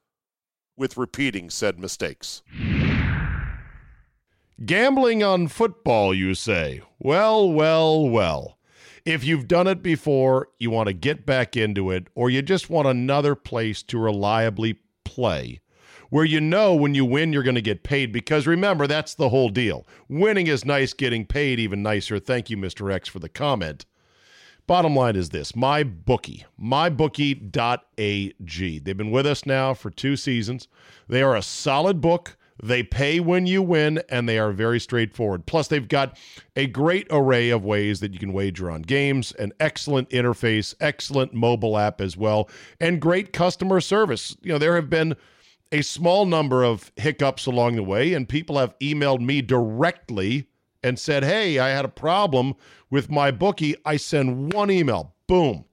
with 0.77 0.97
repeating 0.97 1.51
said 1.51 1.79
mistakes. 1.79 2.43
Gambling 4.65 5.23
on 5.23 5.49
football, 5.49 6.15
you 6.15 6.35
say? 6.35 6.83
Well, 6.99 7.51
well, 7.51 8.09
well. 8.09 8.59
If 9.07 9.25
you've 9.25 9.49
done 9.49 9.67
it 9.67 9.83
before, 9.83 10.49
you 10.59 10.71
want 10.71 10.89
to 10.89 10.93
get 10.93 11.25
back 11.25 11.57
into 11.57 11.91
it, 11.91 12.09
or 12.15 12.29
you 12.29 12.43
just 12.43 12.69
want 12.69 12.87
another 12.87 13.35
place 13.35 13.83
to 13.85 13.99
reliably 13.99 14.79
play 15.05 15.61
where 16.11 16.25
you 16.25 16.41
know 16.41 16.75
when 16.75 16.95
you 16.95 17.05
win, 17.05 17.33
you're 17.33 17.43
going 17.43 17.55
to 17.55 17.63
get 17.63 17.83
paid. 17.83 18.13
Because 18.13 18.47
remember, 18.47 18.87
that's 18.87 19.15
the 19.15 19.31
whole 19.31 19.49
deal. 19.49 19.87
Winning 20.09 20.49
is 20.49 20.65
nice, 20.65 20.93
getting 20.93 21.25
paid 21.25 21.59
even 21.59 21.83
nicer. 21.83 22.19
Thank 22.19 22.51
you, 22.51 22.57
Mr. 22.57 22.93
X, 22.93 23.09
for 23.09 23.21
the 23.21 23.29
comment. 23.29 23.87
Bottom 24.71 24.95
line 24.95 25.17
is 25.17 25.31
this 25.31 25.57
my 25.57 25.83
bookie, 25.83 26.45
mybookie.ag. 26.63 27.49
They've 28.79 28.97
been 28.97 29.11
with 29.11 29.27
us 29.27 29.45
now 29.45 29.75
for 29.75 29.91
two 29.91 30.15
seasons. 30.15 30.69
They 31.09 31.23
are 31.23 31.35
a 31.35 31.43
solid 31.43 32.01
book. 32.01 32.37
They 32.63 32.85
pay 32.85 33.19
when 33.19 33.49
you 33.49 33.63
win, 33.63 34.01
and 34.09 34.29
they 34.29 34.39
are 34.39 34.53
very 34.53 34.79
straightforward. 34.79 35.45
Plus, 35.47 35.67
they've 35.67 35.89
got 35.89 36.17
a 36.55 36.69
great 36.69 37.09
array 37.11 37.51
of 37.51 37.65
ways 37.65 37.99
that 37.99 38.13
you 38.13 38.21
can 38.21 38.33
wager 38.33 38.71
on 38.71 38.83
games, 38.83 39.33
an 39.41 39.53
excellent 39.59 40.09
interface, 40.11 40.73
excellent 40.79 41.35
mobile 41.35 41.77
app 41.77 42.01
as 42.01 42.17
well, 42.17 42.49
and 42.79 43.01
great 43.01 43.33
customer 43.33 43.81
service. 43.81 44.37
You 44.41 44.53
know, 44.53 44.59
there 44.59 44.77
have 44.77 44.89
been 44.89 45.17
a 45.73 45.83
small 45.83 46.27
number 46.27 46.63
of 46.63 46.93
hiccups 46.95 47.47
along 47.47 47.75
the 47.75 47.83
way, 47.83 48.15
and 48.15 48.29
people 48.29 48.57
have 48.57 48.79
emailed 48.79 49.21
me 49.21 49.43
directly 49.43 50.47
and 50.83 50.99
said, 50.99 51.25
Hey, 51.25 51.59
I 51.59 51.69
had 51.71 51.85
a 51.85 51.89
problem 51.89 52.55
with 52.91 53.11
my 53.11 53.31
bookie. 53.31 53.77
I 53.85 53.97
send 53.97 54.53
one 54.53 54.71
email, 54.71 55.15
boom, 55.27 55.65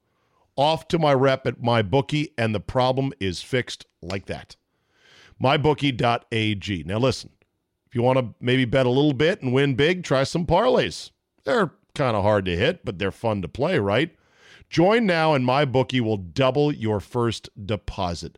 off 0.56 0.88
to 0.90 1.00
my 1.00 1.14
rep 1.14 1.46
at 1.48 1.62
my 1.62 1.82
bookie, 1.82 2.34
and 2.38 2.54
the 2.54 2.60
problem 2.60 3.14
is 3.20 3.42
fixed 3.42 3.86
like 4.02 4.26
that. 4.26 4.56
MyBookie.ag. 5.42 6.84
Now, 6.84 6.98
listen, 6.98 7.30
if 7.86 7.96
you 7.96 8.02
want 8.02 8.20
to 8.20 8.34
maybe 8.42 8.66
bet 8.66 8.86
a 8.86 8.90
little 8.90 9.14
bit 9.14 9.42
and 9.42 9.54
win 9.54 9.76
big, 9.76 10.04
try 10.04 10.24
some 10.24 10.46
parlays. 10.46 11.12
They're 11.44 11.72
kind 11.96 12.18
of 12.18 12.24
hard 12.24 12.46
to 12.46 12.58
hit, 12.58 12.84
but 12.84 12.98
they're 12.98 13.12
fun 13.12 13.42
to 13.44 13.48
play, 13.48 13.80
right? 13.80 14.16
Join 14.70 15.06
now, 15.06 15.34
and 15.34 15.48
MyBookie 15.48 16.02
will 16.02 16.18
double 16.18 16.74
your 16.74 17.00
first 17.00 17.50
deposit. 17.66 18.38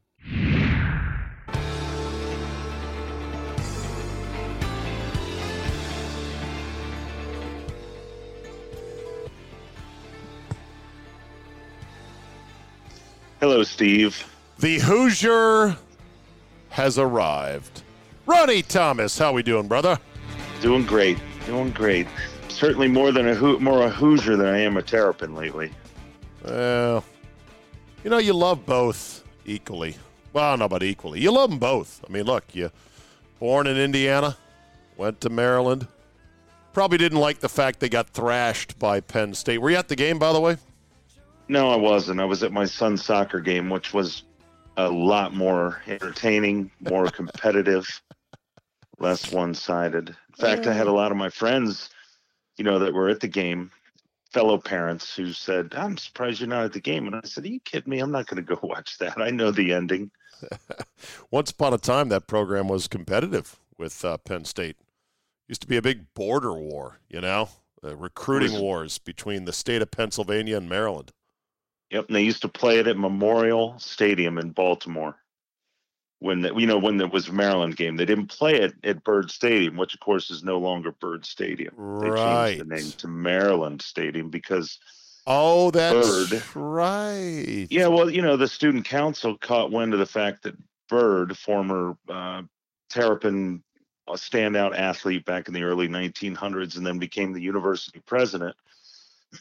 Hello, 13.41 13.63
Steve. 13.63 14.23
The 14.59 14.77
Hoosier 14.77 15.75
has 16.69 16.99
arrived. 16.99 17.81
Ronnie 18.27 18.61
Thomas, 18.61 19.17
how 19.17 19.33
we 19.33 19.41
doing, 19.41 19.67
brother? 19.67 19.97
Doing 20.61 20.85
great. 20.85 21.17
Doing 21.47 21.71
great. 21.71 22.05
Certainly 22.49 22.89
more 22.89 23.11
than 23.11 23.27
a 23.27 23.33
Ho- 23.33 23.57
more 23.57 23.81
a 23.87 23.89
Hoosier 23.89 24.35
than 24.35 24.45
I 24.45 24.59
am 24.59 24.77
a 24.77 24.83
Terrapin 24.83 25.33
lately. 25.33 25.71
Well, 26.45 27.03
you 28.03 28.11
know, 28.11 28.19
you 28.19 28.33
love 28.33 28.63
both 28.63 29.23
equally. 29.45 29.97
Well, 30.33 30.55
no, 30.57 30.69
but 30.69 30.83
equally. 30.83 31.19
You 31.19 31.31
love 31.31 31.49
them 31.49 31.57
both. 31.57 32.05
I 32.07 32.11
mean, 32.11 32.25
look, 32.25 32.53
you 32.53 32.69
born 33.39 33.65
in 33.65 33.75
Indiana, 33.75 34.37
went 34.97 35.19
to 35.21 35.29
Maryland. 35.31 35.87
Probably 36.73 36.99
didn't 36.99 37.17
like 37.19 37.39
the 37.39 37.49
fact 37.49 37.79
they 37.79 37.89
got 37.89 38.11
thrashed 38.11 38.77
by 38.77 38.99
Penn 38.99 39.33
State. 39.33 39.57
Were 39.57 39.71
you 39.71 39.77
at 39.77 39.87
the 39.87 39.95
game, 39.95 40.19
by 40.19 40.31
the 40.31 40.39
way? 40.39 40.57
No, 41.51 41.69
I 41.69 41.75
wasn't. 41.75 42.21
I 42.21 42.23
was 42.23 42.43
at 42.43 42.53
my 42.53 42.63
son's 42.63 43.03
soccer 43.03 43.41
game, 43.41 43.69
which 43.69 43.93
was 43.93 44.23
a 44.77 44.87
lot 44.87 45.33
more 45.33 45.81
entertaining, 45.85 46.71
more 46.79 47.07
competitive, 47.11 47.85
less 48.99 49.33
one-sided. 49.33 50.07
In 50.07 50.35
fact, 50.37 50.65
I 50.65 50.71
had 50.71 50.87
a 50.87 50.93
lot 50.93 51.11
of 51.11 51.17
my 51.17 51.29
friends, 51.29 51.89
you 52.55 52.63
know, 52.63 52.79
that 52.79 52.93
were 52.93 53.09
at 53.09 53.19
the 53.19 53.27
game, 53.27 53.69
fellow 54.31 54.57
parents 54.57 55.13
who 55.13 55.33
said, 55.33 55.73
"I'm 55.75 55.97
surprised 55.97 56.39
you're 56.39 56.47
not 56.47 56.63
at 56.63 56.71
the 56.71 56.79
game." 56.79 57.05
And 57.05 57.17
I 57.17 57.21
said, 57.25 57.43
"Are 57.43 57.49
you 57.49 57.59
kidding 57.59 57.89
me? 57.89 57.99
I'm 57.99 58.13
not 58.13 58.27
going 58.27 58.41
to 58.41 58.55
go 58.55 58.57
watch 58.65 58.97
that. 58.99 59.19
I 59.19 59.29
know 59.29 59.51
the 59.51 59.73
ending." 59.73 60.09
Once 61.31 61.51
upon 61.51 61.73
a 61.73 61.77
time, 61.77 62.07
that 62.07 62.27
program 62.27 62.69
was 62.69 62.87
competitive 62.87 63.59
with 63.77 64.05
uh, 64.05 64.17
Penn 64.19 64.45
State. 64.45 64.77
Used 65.49 65.63
to 65.63 65.67
be 65.67 65.75
a 65.75 65.81
big 65.81 66.13
border 66.13 66.53
war, 66.53 67.01
you 67.09 67.19
know, 67.19 67.49
uh, 67.83 67.97
recruiting 67.97 68.53
Was- 68.53 68.61
wars 68.61 68.97
between 68.99 69.43
the 69.43 69.51
state 69.51 69.81
of 69.81 69.91
Pennsylvania 69.91 70.55
and 70.55 70.69
Maryland. 70.69 71.11
Yep, 71.91 72.07
and 72.07 72.15
they 72.15 72.23
used 72.23 72.41
to 72.43 72.47
play 72.47 72.79
it 72.79 72.87
at 72.87 72.97
Memorial 72.97 73.77
Stadium 73.77 74.37
in 74.37 74.51
Baltimore. 74.51 75.17
When 76.19 76.41
the, 76.41 76.53
you 76.55 76.67
know 76.67 76.77
when 76.77 77.01
it 77.01 77.11
was 77.11 77.27
a 77.27 77.33
Maryland 77.33 77.75
game, 77.75 77.97
they 77.97 78.05
didn't 78.05 78.27
play 78.27 78.55
it 78.61 78.73
at 78.83 79.03
Byrd 79.03 79.31
Stadium, 79.31 79.75
which 79.75 79.93
of 79.95 79.99
course 79.99 80.29
is 80.29 80.43
no 80.43 80.59
longer 80.59 80.91
Byrd 80.91 81.25
Stadium. 81.25 81.73
Right. 81.75 82.57
They 82.57 82.57
changed 82.57 82.69
the 82.69 82.75
name 82.75 82.91
to 82.99 83.07
Maryland 83.07 83.81
Stadium 83.81 84.29
because 84.29 84.79
Oh, 85.27 85.69
that's 85.71 86.29
Byrd. 86.29 86.43
right. 86.55 87.67
yeah, 87.69 87.87
well, 87.87 88.09
you 88.09 88.21
know 88.21 88.37
the 88.37 88.47
student 88.47 88.85
council 88.85 89.37
caught 89.37 89.71
wind 89.71 89.93
of 89.93 89.99
the 89.99 90.05
fact 90.05 90.43
that 90.43 90.55
Byrd, 90.89 91.37
former 91.37 91.95
uh, 92.09 92.43
Terrapin 92.89 93.63
standout 94.09 94.77
athlete 94.77 95.25
back 95.25 95.47
in 95.47 95.53
the 95.53 95.63
early 95.63 95.87
1900s, 95.87 96.75
and 96.77 96.85
then 96.85 96.99
became 96.99 97.33
the 97.33 97.41
university 97.41 97.99
president. 98.05 98.55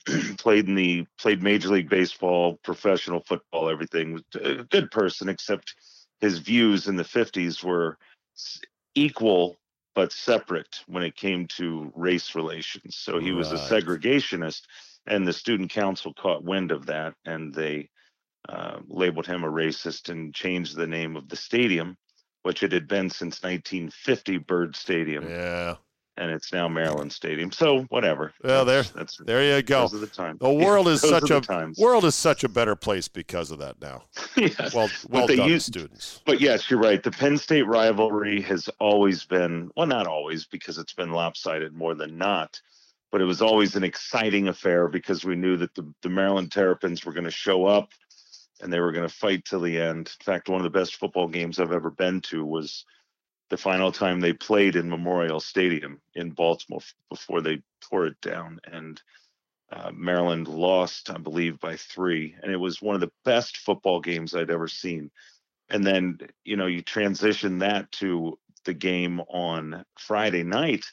played 0.39 0.69
in 0.69 0.75
the 0.75 1.07
played 1.19 1.43
Major 1.43 1.69
League 1.69 1.89
Baseball, 1.89 2.59
professional 2.63 3.21
football, 3.21 3.69
everything. 3.69 4.23
A 4.35 4.65
good 4.65 4.91
person, 4.91 5.29
except 5.29 5.75
his 6.21 6.39
views 6.39 6.87
in 6.87 6.97
the 6.97 7.03
50s 7.03 7.65
were 7.65 7.99
equal 8.95 9.59
but 9.95 10.13
separate 10.13 10.83
when 10.87 11.03
it 11.03 11.17
came 11.17 11.47
to 11.47 11.93
race 11.97 12.35
relations. 12.35 12.97
So 12.97 13.19
he 13.19 13.33
was 13.33 13.51
a 13.51 13.57
segregationist, 13.57 14.63
and 15.07 15.27
the 15.27 15.33
student 15.33 15.71
council 15.71 16.15
caught 16.15 16.45
wind 16.45 16.71
of 16.71 16.87
that, 16.87 17.15
and 17.25 17.53
they 17.53 17.91
uh, 18.49 18.79
labeled 18.89 19.27
him 19.27 19.45
a 19.45 19.51
racist 19.51 20.09
and 20.09 20.35
changed 20.35 20.77
the 20.77 20.87
name 20.87 21.17
of 21.17 21.29
the 21.29 21.37
stadium, 21.37 21.97
which 22.43 22.63
it 22.63 22.73
had 22.73 22.89
been 22.89 23.11
since 23.11 23.43
1950 23.43 24.39
Byrd 24.39 24.77
Stadium, 24.77 25.29
Yeah. 25.29 25.77
And 26.17 26.31
it's 26.31 26.53
now 26.53 26.69
Maryland 26.69 27.13
Stadium. 27.13 27.51
So 27.53 27.83
whatever. 27.85 28.33
Well, 28.43 28.65
there, 28.65 28.83
That's- 28.83 29.17
that's 29.17 29.17
there 29.27 29.57
you 29.57 29.63
go. 29.63 29.89
the 29.89 30.07
times. 30.07 30.39
The 30.41 30.53
world 30.53 30.89
is 30.89 31.01
such 31.09 31.31
a 31.31 31.41
times. 31.41 31.79
world 31.79 32.05
is 32.05 32.15
such 32.15 32.45
a 32.45 32.49
better 32.49 32.77
place 32.77 33.09
because 33.09 33.51
of 33.51 33.59
that 33.61 33.81
now. 33.81 34.05
Yes. 34.37 34.75
Well, 34.75 34.89
well 35.09 35.27
they 35.27 35.37
done, 35.37 35.49
used- 35.49 35.67
students. 35.67 36.21
But 36.27 36.41
yes, 36.41 36.71
you're 36.71 36.81
right. 36.81 37.03
The 37.03 37.11
Penn 37.11 37.39
State 37.39 37.67
rivalry 37.67 38.41
has 38.43 38.69
always 38.79 39.25
been, 39.25 39.71
well, 39.77 39.87
not 39.87 40.07
always 40.07 40.45
because 40.47 40.79
it's 40.79 40.93
been 40.95 41.13
lopsided 41.13 41.73
more 41.75 41.95
than 41.95 42.17
not, 42.19 42.61
but 43.13 43.21
it 43.21 43.25
was 43.25 43.43
always 43.43 43.77
an 43.77 43.85
exciting 43.85 44.49
affair 44.49 44.89
because 44.89 45.25
we 45.25 45.37
knew 45.37 45.57
that 45.57 45.75
the, 45.75 45.87
the 46.03 46.09
Maryland 46.09 46.53
Terrapins 46.53 47.05
were 47.05 47.13
going 47.13 47.25
to 47.25 47.31
show 47.31 47.67
up 47.67 47.91
and 48.63 48.73
they 48.73 48.81
were 48.81 48.93
going 48.93 49.09
to 49.09 49.15
fight 49.15 49.45
till 49.45 49.61
the 49.61 49.81
end. 49.81 50.15
In 50.21 50.25
fact, 50.25 50.49
one 50.49 50.61
of 50.61 50.65
the 50.65 50.79
best 50.79 50.97
football 50.97 51.27
games 51.29 51.59
I've 51.59 51.73
ever 51.73 51.91
been 51.91 52.21
to 52.23 52.45
was 52.45 52.85
the 53.51 53.57
final 53.57 53.93
time 53.93 54.21
they 54.21 54.33
played 54.33 54.77
in 54.77 54.89
Memorial 54.89 55.41
Stadium 55.41 56.01
in 56.15 56.31
Baltimore 56.31 56.81
before 57.11 57.41
they 57.41 57.63
tore 57.81 58.07
it 58.07 58.21
down. 58.21 58.61
And 58.65 59.01
uh, 59.71 59.91
Maryland 59.93 60.49
lost, 60.49 61.11
I 61.11 61.19
believe, 61.19 61.61
by 61.61 61.77
three. 61.77 62.35
And 62.43 62.51
it 62.51 62.57
was 62.57 62.81
one 62.81 62.95
of 62.95 63.01
the 63.01 63.13
best 63.25 63.59
football 63.59 64.01
games 64.01 64.35
I'd 64.35 64.51
ever 64.51 64.69
seen 64.69 65.11
and 65.71 65.87
then 65.87 66.19
you 66.45 66.57
know 66.57 66.67
you 66.67 66.83
transition 66.83 67.59
that 67.59 67.91
to 67.93 68.39
the 68.65 68.75
game 68.75 69.21
on 69.29 69.85
Friday 69.99 70.43
night, 70.43 70.85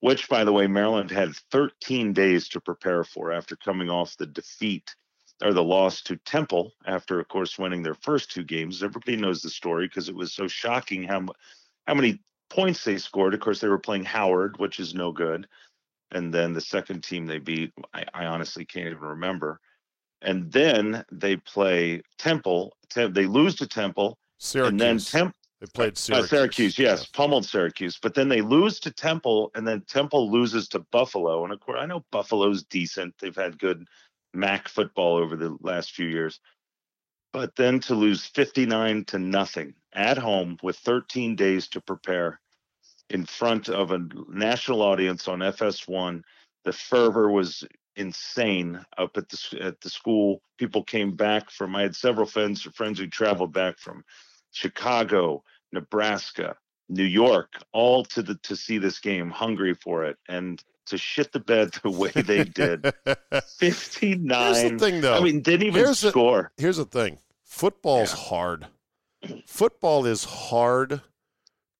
which 0.00 0.28
by 0.28 0.44
the 0.44 0.52
way 0.52 0.66
Maryland 0.66 1.10
had 1.10 1.34
13 1.50 2.12
days 2.12 2.48
to 2.48 2.60
prepare 2.60 3.04
for 3.04 3.32
after 3.32 3.56
coming 3.56 3.88
off 3.88 4.16
the 4.16 4.26
defeat 4.26 4.94
or 5.42 5.52
the 5.52 5.64
loss 5.64 6.02
to 6.02 6.16
Temple 6.16 6.72
after 6.86 7.18
of 7.18 7.28
course 7.28 7.58
winning 7.58 7.82
their 7.82 7.94
first 7.94 8.30
two 8.30 8.44
games. 8.44 8.82
Everybody 8.82 9.16
knows 9.16 9.40
the 9.40 9.50
story 9.50 9.86
because 9.86 10.08
it 10.08 10.14
was 10.14 10.32
so 10.32 10.46
shocking 10.46 11.04
how 11.04 11.26
how 11.86 11.94
many 11.94 12.20
points 12.50 12.84
they 12.84 12.98
scored. 12.98 13.34
Of 13.34 13.40
course 13.40 13.60
they 13.60 13.68
were 13.68 13.78
playing 13.78 14.04
Howard, 14.04 14.58
which 14.58 14.78
is 14.80 14.94
no 14.94 15.12
good. 15.12 15.46
and 16.12 16.32
then 16.32 16.52
the 16.52 16.60
second 16.60 17.02
team 17.02 17.26
they 17.26 17.38
beat, 17.38 17.72
I, 17.92 18.04
I 18.14 18.26
honestly 18.26 18.64
can't 18.64 18.86
even 18.86 19.00
remember. 19.00 19.58
And 20.22 20.50
then 20.52 21.04
they 21.10 21.36
play 21.36 22.02
Temple. 22.18 22.76
Tem- 22.88 23.12
they 23.12 23.26
lose 23.26 23.56
to 23.56 23.66
Temple, 23.66 24.16
Syracuse. 24.38 24.70
and 24.70 24.80
then 24.80 24.98
Temple. 24.98 25.38
they 25.60 25.66
played 25.74 25.92
Uh, 25.92 25.96
Syracuse. 25.96 26.28
Syracuse, 26.30 26.78
yes, 26.78 27.06
pummeled 27.06 27.44
Syracuse, 27.46 27.98
but 28.00 28.14
then 28.14 28.28
they 28.28 28.40
lose 28.42 28.78
to 28.80 28.90
Temple, 28.92 29.50
and 29.56 29.66
then 29.66 29.80
Temple 29.88 30.30
loses 30.30 30.68
to 30.68 30.78
Buffalo. 30.92 31.42
And 31.44 31.52
of 31.52 31.58
course, 31.60 31.78
I 31.80 31.86
know 31.86 32.04
Buffalo's 32.12 32.62
decent; 32.64 33.14
they've 33.18 33.34
had 33.34 33.58
good 33.58 33.86
MAC 34.32 34.68
football 34.68 35.16
over 35.16 35.36
the 35.36 35.56
last 35.60 35.90
few 35.92 36.06
years. 36.06 36.38
But 37.34 37.56
then 37.56 37.80
to 37.80 37.96
lose 37.96 38.24
fifty-nine 38.24 39.06
to 39.06 39.18
nothing 39.18 39.74
at 39.92 40.18
home 40.18 40.56
with 40.62 40.76
thirteen 40.76 41.34
days 41.34 41.66
to 41.70 41.80
prepare, 41.80 42.38
in 43.10 43.26
front 43.26 43.68
of 43.68 43.90
a 43.90 44.06
national 44.28 44.82
audience 44.82 45.26
on 45.26 45.40
FS1, 45.40 46.22
the 46.62 46.72
fervor 46.72 47.32
was 47.32 47.64
insane 47.96 48.80
up 48.98 49.16
at 49.16 49.28
the 49.28 49.58
at 49.60 49.80
the 49.80 49.90
school. 49.90 50.42
People 50.58 50.84
came 50.84 51.16
back 51.16 51.50
from. 51.50 51.74
I 51.74 51.82
had 51.82 51.96
several 51.96 52.26
friends 52.26 52.62
friends 52.62 53.00
who 53.00 53.08
traveled 53.08 53.52
back 53.52 53.80
from 53.80 54.04
Chicago, 54.52 55.42
Nebraska, 55.72 56.54
New 56.88 57.02
York, 57.02 57.54
all 57.72 58.04
to 58.04 58.22
the 58.22 58.36
to 58.44 58.54
see 58.54 58.78
this 58.78 59.00
game, 59.00 59.28
hungry 59.28 59.74
for 59.74 60.04
it, 60.04 60.18
and 60.28 60.62
to 60.86 60.98
shit 60.98 61.32
the 61.32 61.40
bed 61.40 61.70
the 61.82 61.90
way 61.90 62.10
they 62.10 62.44
did. 62.44 62.92
Fifty 63.58 64.08
Here's 64.28 64.62
the 64.62 64.76
thing, 64.78 65.00
though. 65.00 65.14
I 65.14 65.20
mean, 65.20 65.40
didn't 65.40 65.68
even 65.68 65.84
Here's 65.84 66.00
the- 66.00 66.10
score. 66.10 66.52
Here's 66.56 66.76
the 66.76 66.84
thing 66.84 67.18
football's 67.42 68.12
Yeah. 68.12 68.24
hard. 68.28 68.66
Football 69.46 70.04
is 70.04 70.24
hard 70.24 71.00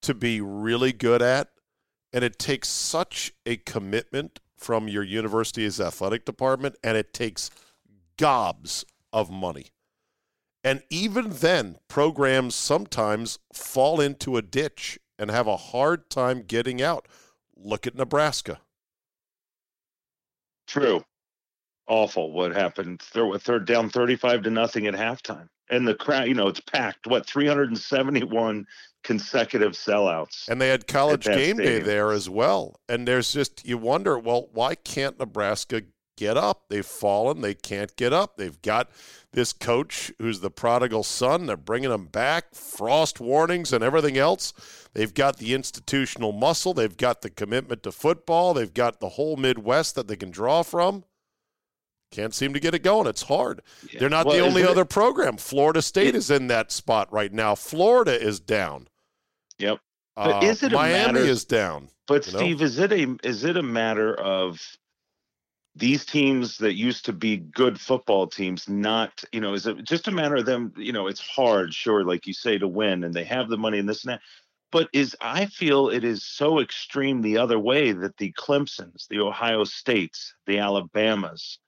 to 0.02 0.14
be 0.14 0.40
really 0.40 0.92
good 0.92 1.20
at, 1.22 1.48
and 2.12 2.24
it 2.24 2.38
takes 2.38 2.68
such 2.68 3.32
a 3.44 3.56
commitment 3.56 4.40
from 4.56 4.88
your 4.88 5.02
university's 5.02 5.80
athletic 5.80 6.24
department, 6.24 6.76
and 6.82 6.96
it 6.96 7.12
takes 7.12 7.50
gobs 8.16 8.84
of 9.12 9.30
money. 9.30 9.66
And 10.62 10.82
even 10.88 11.28
then, 11.30 11.76
programs 11.88 12.54
sometimes 12.54 13.38
fall 13.52 14.00
into 14.00 14.38
a 14.38 14.42
ditch 14.42 14.98
and 15.18 15.30
have 15.30 15.46
a 15.46 15.56
hard 15.58 16.08
time 16.08 16.42
getting 16.42 16.80
out. 16.80 17.06
Look 17.54 17.86
at 17.86 17.94
Nebraska. 17.94 18.60
True. 20.66 21.04
Awful 21.86 22.32
what 22.32 22.52
happened. 22.52 23.02
They're, 23.12 23.36
they're 23.38 23.58
down 23.58 23.90
35 23.90 24.42
to 24.42 24.50
nothing 24.50 24.86
at 24.86 24.94
halftime. 24.94 25.48
And 25.70 25.86
the 25.86 25.94
crowd, 25.94 26.28
you 26.28 26.34
know, 26.34 26.48
it's 26.48 26.60
packed. 26.60 27.06
What, 27.06 27.26
371 27.26 28.66
consecutive 29.02 29.72
sellouts? 29.72 30.48
And 30.48 30.60
they 30.60 30.68
had 30.68 30.86
college 30.86 31.24
game 31.24 31.56
day 31.56 31.80
there 31.80 32.12
as 32.12 32.28
well. 32.28 32.80
And 32.88 33.08
there's 33.08 33.32
just, 33.32 33.66
you 33.66 33.78
wonder, 33.78 34.18
well, 34.18 34.48
why 34.52 34.74
can't 34.74 35.18
Nebraska 35.18 35.82
get 36.16 36.36
up? 36.36 36.64
They've 36.68 36.84
fallen. 36.84 37.40
They 37.40 37.54
can't 37.54 37.94
get 37.96 38.12
up. 38.12 38.36
They've 38.36 38.60
got 38.62 38.90
this 39.32 39.52
coach 39.52 40.12
who's 40.18 40.40
the 40.40 40.50
prodigal 40.50 41.02
son. 41.02 41.46
They're 41.46 41.56
bringing 41.56 41.90
him 41.90 42.06
back, 42.06 42.54
frost 42.54 43.20
warnings 43.20 43.72
and 43.72 43.82
everything 43.82 44.16
else. 44.16 44.52
They've 44.92 45.12
got 45.12 45.38
the 45.38 45.54
institutional 45.54 46.32
muscle. 46.32 46.72
They've 46.74 46.96
got 46.96 47.22
the 47.22 47.30
commitment 47.30 47.82
to 47.82 47.92
football. 47.92 48.54
They've 48.54 48.72
got 48.72 49.00
the 49.00 49.10
whole 49.10 49.36
Midwest 49.36 49.94
that 49.96 50.06
they 50.08 50.16
can 50.16 50.30
draw 50.30 50.62
from. 50.62 51.04
Can't 52.12 52.32
seem 52.34 52.52
to 52.54 52.60
get 52.60 52.74
it 52.74 52.84
going. 52.84 53.08
It's 53.08 53.22
hard. 53.22 53.60
Yeah. 53.90 53.98
They're 54.00 54.08
not 54.08 54.26
Well, 54.26 54.36
the 54.36 54.42
only 54.42 54.60
isn't 54.62 54.68
it- 54.68 54.70
other 54.70 54.84
program. 54.84 55.36
Florida 55.36 55.82
State 55.82 56.08
It- 56.08 56.14
is 56.14 56.30
in 56.30 56.46
that 56.46 56.70
spot 56.70 57.12
right 57.12 57.32
now. 57.32 57.56
Florida 57.56 58.20
is 58.20 58.38
down. 58.38 58.86
Yep. 59.58 59.80
But 60.14 60.44
Uh, 60.44 60.46
is 60.46 60.62
it 60.62 60.72
a 60.72 60.76
Miami 60.76 61.14
matter- 61.14 61.26
is 61.26 61.44
down. 61.44 61.88
But 62.06 62.26
you 62.28 62.34
know? 62.34 62.38
Steve, 62.38 62.62
is 62.62 62.78
it 62.78 62.92
a 62.92 63.16
is 63.24 63.42
it 63.42 63.56
a 63.56 63.62
matter 63.64 64.14
of 64.14 64.60
these 65.76 66.04
teams 66.04 66.58
that 66.58 66.74
used 66.74 67.04
to 67.06 67.12
be 67.12 67.36
good 67.36 67.80
football 67.80 68.26
teams 68.26 68.68
not, 68.68 69.24
you 69.32 69.40
know, 69.40 69.54
is 69.54 69.66
it 69.66 69.82
just 69.84 70.06
a 70.06 70.12
matter 70.12 70.36
of 70.36 70.46
them, 70.46 70.72
you 70.76 70.92
know, 70.92 71.08
it's 71.08 71.20
hard, 71.20 71.74
sure, 71.74 72.04
like 72.04 72.26
you 72.26 72.32
say, 72.32 72.58
to 72.58 72.68
win 72.68 73.02
and 73.02 73.12
they 73.12 73.24
have 73.24 73.48
the 73.48 73.56
money 73.56 73.78
and 73.78 73.88
this 73.88 74.04
and 74.04 74.12
that. 74.12 74.20
But 74.70 74.88
is 74.92 75.16
I 75.20 75.46
feel 75.46 75.88
it 75.88 76.04
is 76.04 76.24
so 76.24 76.60
extreme 76.60 77.22
the 77.22 77.38
other 77.38 77.58
way 77.58 77.92
that 77.92 78.16
the 78.16 78.32
Clemsons, 78.32 79.08
the 79.08 79.20
Ohio 79.20 79.64
States, 79.64 80.34
the 80.46 80.58
Alabamas, 80.58 81.58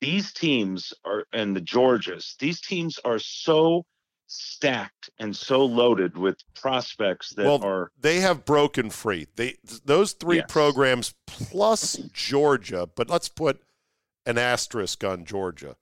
these 0.00 0.32
teams 0.32 0.92
are 1.04 1.24
and 1.32 1.54
the 1.54 1.60
Georgias, 1.60 2.36
these 2.38 2.60
teams 2.60 2.98
are 3.04 3.18
so 3.18 3.84
stacked 4.32 5.10
and 5.18 5.34
so 5.34 5.64
loaded 5.64 6.16
with 6.16 6.36
prospects 6.54 7.30
that 7.30 7.44
Well, 7.44 7.64
are 7.64 7.90
they 8.00 8.20
have 8.20 8.44
broken 8.44 8.88
free. 8.88 9.26
They 9.34 9.56
those 9.84 10.12
three 10.12 10.36
Yes. 10.36 10.46
programs 10.48 11.14
plus 11.26 11.96
Georgia, 12.12 12.88
but 12.94 13.10
let's 13.10 13.28
put 13.28 13.60
an 14.24 14.38
asterisk 14.38 15.02
on 15.02 15.24
Georgia 15.24 15.74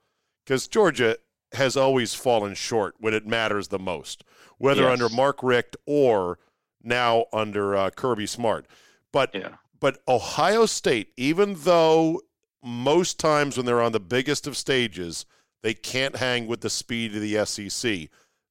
because 0.45 0.67
Georgia 0.67 1.19
has 1.53 1.77
always 1.77 2.15
fallen 2.15 2.55
short 2.55 2.95
when 2.99 3.13
it 3.13 3.27
matters 3.27 3.69
the 3.69 3.79
most, 3.79 4.25
whether 4.57 4.83
Yes. 4.83 4.93
under 4.93 5.09
Mark 5.15 5.43
Richt 5.43 5.77
or 5.85 6.39
now 6.83 7.27
under 7.35 7.77
uh, 7.77 7.91
Kirby 7.91 8.27
Smart. 8.27 8.67
But 9.13 9.35
yeah. 9.35 9.57
but 9.79 9.99
Ohio 10.09 10.65
State, 10.65 11.13
even 11.19 11.55
though 11.59 12.23
most 12.65 13.19
times 13.21 13.59
when 13.59 13.67
they're 13.67 13.83
on 13.83 13.93
the 13.93 14.01
biggest 14.01 14.47
of 14.47 14.57
stages, 14.57 15.27
they 15.63 15.75
can't 15.75 16.17
hang 16.17 16.47
with 16.47 16.63
the 16.63 16.71
speed 16.71 17.15
of 17.15 17.21
the 17.21 17.45
SEC. 17.45 18.09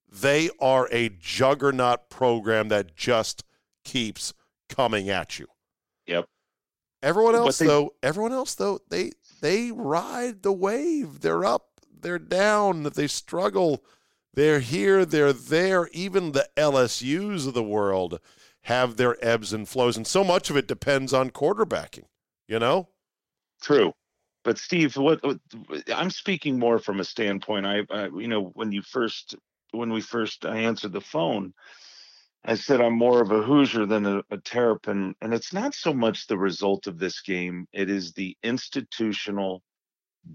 They 0.10 0.50
are 0.60 0.88
a 0.92 1.10
juggernaut 1.10 2.10
program 2.10 2.70
that 2.70 2.96
just 2.96 3.44
keeps 3.84 4.34
coming 4.70 5.10
at 5.10 5.40
you. 5.40 5.48
Yep. 6.06 6.26
Everyone 7.04 7.36
else 7.36 7.60
they- 7.60 7.68
though, 7.68 7.94
everyone 8.02 8.34
else 8.34 8.56
though, 8.56 8.80
they 8.90 9.12
they 9.42 9.72
ride 9.72 10.44
the 10.44 10.54
wave. 10.54 11.22
They're 11.22 11.46
up, 11.46 11.82
they're 12.02 12.20
down, 12.20 12.84
they 12.84 13.08
struggle. 13.08 13.84
They're 14.34 14.60
here, 14.60 15.04
they're 15.06 15.34
there. 15.34 15.90
Even 15.94 16.32
the 16.32 16.48
LSUs 16.56 17.48
of 17.48 17.54
the 17.54 17.64
world 17.64 18.20
have 18.64 18.98
their 18.98 19.18
ebbs 19.26 19.52
and 19.52 19.68
flows, 19.68 19.98
and 19.98 20.06
so 20.06 20.24
much 20.24 20.50
of 20.50 20.58
it 20.58 20.68
depends 20.68 21.14
on 21.14 21.32
quarterbacking. 21.32 22.06
You 22.48 22.60
know, 22.60 22.90
True. 23.62 23.94
But 24.44 24.58
Steve, 24.58 24.96
what, 24.96 25.22
what 25.24 25.40
I'm 25.94 26.10
speaking 26.10 26.58
more 26.58 26.80
from 26.80 27.00
a 27.00 27.04
standpoint. 27.04 27.66
I, 27.66 27.82
I, 27.90 28.06
you 28.06 28.28
know, 28.28 28.52
when 28.54 28.72
you 28.72 28.82
first, 28.82 29.36
when 29.72 29.92
we 29.92 30.02
first 30.02 30.46
I 30.46 30.58
answered 30.58 30.94
the 30.94 31.02
phone, 31.02 31.54
I 32.46 32.56
said 32.56 32.80
I'm 32.82 32.98
more 32.98 33.22
of 33.22 33.32
a 33.32 33.42
Hoosier 33.42 33.86
than 33.86 34.06
a, 34.06 34.24
a 34.32 34.38
Terrapin, 34.38 35.16
and 35.22 35.34
it's 35.34 35.54
not 35.54 35.74
so 35.74 35.94
much 35.94 36.28
the 36.28 36.38
result 36.38 36.88
of 36.88 36.98
this 37.00 37.22
game; 37.22 37.68
it 37.74 37.90
is 37.90 38.14
the 38.14 38.38
institutional 38.44 39.64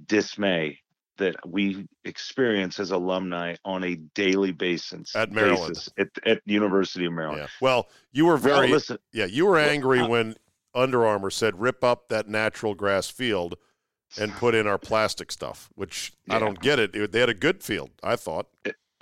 dismay 0.06 0.78
that 1.18 1.36
we 1.46 1.86
experience 2.04 2.80
as 2.80 2.90
alumni 2.90 3.54
on 3.64 3.84
a 3.84 3.96
daily 4.14 4.50
basis 4.52 5.14
At 5.14 5.30
Maryland. 5.30 5.74
basis 5.74 5.90
at, 5.98 6.08
at 6.24 6.40
University 6.46 7.04
of 7.04 7.12
Maryland. 7.12 7.42
yeah. 7.42 7.48
Well, 7.60 7.88
you 8.12 8.24
were 8.24 8.32
Well, 8.36 8.40
very 8.56 8.70
listen, 8.70 8.98
yeah, 9.12 9.26
you 9.26 9.46
were 9.46 9.58
angry 9.58 10.00
uh, 10.00 10.08
when 10.08 10.36
Under 10.74 11.04
Armour 11.04 11.30
said 11.30 11.60
rip 11.60 11.84
up 11.84 12.08
that 12.08 12.28
natural 12.28 12.74
grass 12.74 13.08
field 13.10 13.56
and 14.18 14.32
put 14.34 14.54
in 14.54 14.66
our 14.66 14.78
plastic 14.78 15.30
stuff, 15.30 15.70
which 15.74 16.12
I 16.30 16.38
don't 16.38 16.60
get 16.60 16.78
it. 16.78 16.94
It- 16.96 17.12
They 17.12 17.20
had 17.20 17.28
a 17.28 17.34
good 17.34 17.62
field, 17.62 17.90
I 18.02 18.16
thought. 18.16 18.48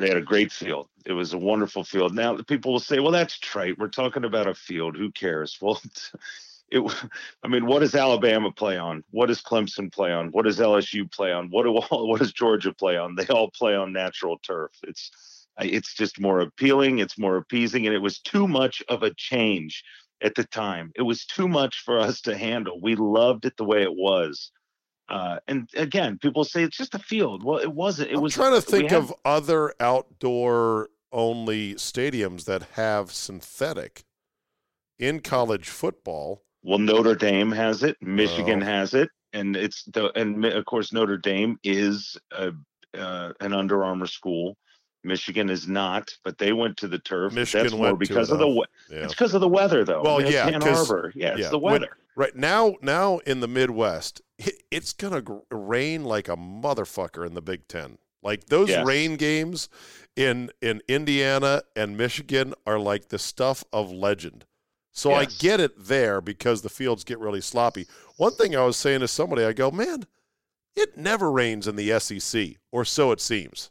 They 0.00 0.08
had 0.08 0.16
a 0.16 0.22
great 0.22 0.52
field. 0.52 0.88
It 1.06 1.12
was 1.12 1.32
a 1.32 1.38
wonderful 1.38 1.84
field. 1.84 2.14
Now 2.14 2.36
people 2.38 2.72
will 2.72 2.80
say, 2.80 3.00
"Well, 3.00 3.12
that's 3.12 3.38
trite. 3.38 3.78
We're 3.78 3.88
talking 3.88 4.24
about 4.24 4.48
a 4.48 4.54
field. 4.54 4.96
Who 4.96 5.10
cares?" 5.12 5.58
Well, 5.62 5.80
it. 6.70 6.82
I 7.42 7.48
mean, 7.48 7.66
what 7.66 7.80
does 7.80 7.94
Alabama 7.94 8.52
play 8.52 8.78
on? 8.78 9.02
What 9.10 9.26
does 9.26 9.42
Clemson 9.42 9.92
play 9.92 10.12
on? 10.12 10.28
What 10.30 10.44
does 10.44 10.58
LSU 10.58 11.10
play 11.10 11.32
on? 11.32 11.48
What 11.50 11.64
do 11.64 11.76
all, 11.76 12.08
what 12.08 12.20
does 12.20 12.32
Georgia 12.32 12.72
play 12.72 12.96
on? 12.96 13.16
They 13.16 13.26
all 13.26 13.50
play 13.50 13.74
on 13.74 13.92
natural 13.92 14.38
turf. 14.38 14.72
It's 14.84 15.10
it's 15.58 15.94
just 15.94 16.20
more 16.20 16.40
appealing. 16.40 17.00
It's 17.00 17.18
more 17.18 17.36
appeasing, 17.36 17.86
and 17.86 17.94
it 17.94 17.98
was 17.98 18.20
too 18.20 18.48
much 18.48 18.82
of 18.88 19.02
a 19.02 19.12
change 19.14 19.84
at 20.22 20.34
the 20.34 20.44
time. 20.44 20.92
It 20.94 21.02
was 21.02 21.24
too 21.24 21.48
much 21.48 21.82
for 21.84 21.98
us 21.98 22.20
to 22.22 22.36
handle. 22.36 22.80
We 22.80 22.94
loved 22.94 23.44
it 23.44 23.56
the 23.56 23.64
way 23.64 23.82
it 23.82 23.94
was. 23.94 24.52
Uh, 25.10 25.40
and 25.48 25.68
again, 25.76 26.18
people 26.18 26.44
say 26.44 26.62
it's 26.62 26.76
just 26.76 26.94
a 26.94 26.98
field. 26.98 27.42
Well, 27.42 27.58
it 27.58 27.72
wasn't. 27.72 28.10
It 28.10 28.16
I'm 28.16 28.22
was 28.22 28.34
trying 28.34 28.54
to 28.54 28.62
think 28.62 28.92
of 28.92 29.12
other 29.24 29.74
outdoor 29.80 30.90
only 31.12 31.74
stadiums 31.74 32.44
that 32.44 32.62
have 32.74 33.10
synthetic 33.12 34.04
in 34.98 35.20
college 35.20 35.68
football. 35.68 36.44
Well, 36.62 36.78
Notre 36.78 37.14
Dame 37.16 37.50
has 37.52 37.82
it. 37.82 37.96
Michigan 38.00 38.60
Well. 38.60 38.68
has 38.68 38.94
it, 38.94 39.08
and 39.32 39.56
it's 39.56 39.84
the 39.84 40.12
and 40.18 40.44
of 40.44 40.64
course 40.66 40.92
Notre 40.92 41.16
Dame 41.16 41.58
is 41.64 42.16
a, 42.32 42.52
uh, 42.96 43.32
an 43.40 43.52
Under 43.52 43.82
Armour 43.84 44.06
school. 44.06 44.56
Michigan 45.02 45.48
is 45.48 45.66
not, 45.66 46.10
but 46.24 46.38
they 46.38 46.52
went 46.52 46.76
to 46.78 46.88
the 46.88 46.98
turf. 46.98 47.32
Michigan 47.32 47.64
That's 47.66 47.74
went 47.74 47.94
to 47.94 47.98
because 48.08 48.30
of 48.30 48.38
the 48.38 48.48
we- 48.48 48.64
Yeah. 48.90 49.04
it's 49.04 49.14
because 49.14 49.34
of 49.34 49.40
the 49.40 49.48
weather 49.48 49.84
though. 49.84 50.02
Well, 50.02 50.18
it's 50.18 50.30
yeah, 50.32 50.46
Ann 50.48 50.62
Arbor. 50.62 51.12
Yeah, 51.14 51.30
it's 51.32 51.40
yeah, 51.40 51.48
the 51.50 51.58
when- 51.58 51.80
weather. 51.80 51.96
Right 52.16 52.36
now, 52.36 52.74
now 52.82 53.18
in 53.18 53.40
the 53.40 53.48
Midwest, 53.48 54.20
it, 54.38 54.62
it's 54.70 54.92
gonna 54.92 55.22
rain 55.50 56.04
like 56.04 56.28
a 56.28 56.36
motherfucker 56.36 57.26
in 57.26 57.34
the 57.34 57.40
Big 57.40 57.66
Ten. 57.68 57.98
Like 58.22 58.46
those 58.46 58.68
Yes. 58.68 58.84
rain 58.86 59.16
games 59.16 59.68
in 60.16 60.50
in 60.60 60.82
Indiana 60.88 61.62
and 61.74 61.96
Michigan 61.96 62.52
are 62.66 62.78
like 62.78 63.08
the 63.08 63.18
stuff 63.18 63.64
of 63.72 63.90
legend. 63.90 64.44
So 64.92 65.10
Yes. 65.10 65.18
I 65.20 65.24
get 65.42 65.60
it 65.60 65.72
there 65.86 66.20
because 66.20 66.60
the 66.62 66.68
fields 66.68 67.04
get 67.04 67.18
really 67.20 67.40
sloppy. 67.40 67.86
One 68.16 68.32
thing 68.34 68.54
I 68.54 68.64
was 68.64 68.76
saying 68.76 69.00
to 69.00 69.08
somebody, 69.08 69.44
I 69.44 69.52
go, 69.54 69.70
man, 69.70 70.04
it 70.76 70.98
never 70.98 71.30
rains 71.30 71.66
in 71.66 71.76
the 71.76 71.90
SEC, 71.98 72.58
or 72.70 72.84
so 72.84 73.12
it 73.12 73.20
seems. 73.20 73.70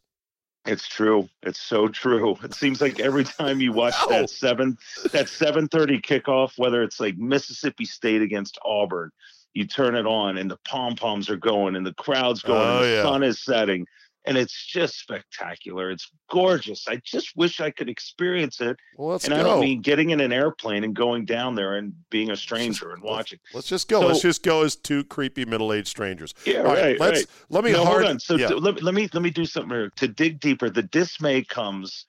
It's 0.66 0.88
true. 0.88 1.30
It's 1.42 1.60
so 1.62 1.88
true. 1.88 2.38
It 2.44 2.54
seems 2.54 2.82
like 2.82 3.00
every 3.00 3.24
time 3.24 3.62
you 3.62 3.72
watch 3.72 3.96
No. 4.10 4.20
that 4.20 4.30
seven 4.30 4.78
that 5.12 5.30
seven 5.30 5.68
thirty 5.68 6.00
kickoff, 6.00 6.58
whether 6.58 6.84
it's 6.84 7.00
like 7.00 7.18
Mississippi 7.18 7.86
State 7.86 8.22
against 8.22 8.58
Auburn, 8.64 9.10
you 9.54 9.66
turn 9.66 9.96
it 9.96 10.06
on 10.06 10.38
and 10.38 10.52
the 10.52 10.58
pom 10.68 10.96
poms 10.96 11.30
are 11.30 11.38
going 11.38 11.76
and 11.76 11.86
the 11.86 11.94
crowd's 11.94 12.42
going 12.42 12.60
Oh, 12.62 12.76
and 12.78 12.84
the 12.86 12.90
yeah. 12.96 13.04
sun 13.04 13.24
is 13.24 13.42
setting. 13.44 13.88
And 14.26 14.38
it's 14.38 14.66
just 14.68 15.00
spectacular. 15.00 15.90
It's 15.92 16.12
gorgeous. 16.30 16.88
I 16.88 17.02
just 17.06 17.36
wish 17.36 17.62
I 17.62 17.72
could 17.72 17.90
experience 17.90 18.60
it. 18.60 18.78
Well, 18.98 19.10
let's 19.10 19.26
and 19.26 19.34
go. 19.34 19.40
I 19.40 19.44
don't 19.44 19.62
mean 19.62 19.82
getting 19.82 20.10
in 20.10 20.20
an 20.20 20.34
airplane 20.34 20.84
and 20.84 20.94
going 20.94 21.26
down 21.26 21.56
there 21.56 21.78
and 21.78 21.94
being 22.10 22.30
a 22.30 22.36
stranger 22.36 22.92
and 22.92 23.02
let's- 23.02 23.10
watching. 23.10 23.40
Let's 23.54 23.68
just 23.68 23.88
go. 23.88 24.02
So- 24.02 24.08
let's 24.08 24.22
just 24.22 24.44
go 24.44 24.64
as 24.64 24.76
two 24.76 25.04
creepy 25.06 25.46
middle-aged 25.46 25.88
strangers. 25.88 26.34
Yeah, 26.46 26.60
All 26.60 26.66
right, 26.66 26.82
right, 26.82 27.00
let's 27.00 27.20
right. 27.20 27.28
let 27.50 27.64
me 27.64 27.72
no, 27.72 27.86
hard. 27.86 28.04
hold 28.04 28.12
on. 28.12 28.20
So 28.20 28.36
yeah. 28.36 28.50
let, 28.50 28.84
let 28.84 28.94
me 28.94 29.10
let 29.14 29.24
me 29.24 29.30
do 29.30 29.46
something 29.46 29.72
here. 29.72 29.90
to 29.96 30.08
dig 30.08 30.40
deeper. 30.40 30.70
The 30.70 30.84
dismay 30.84 31.44
comes 31.44 32.06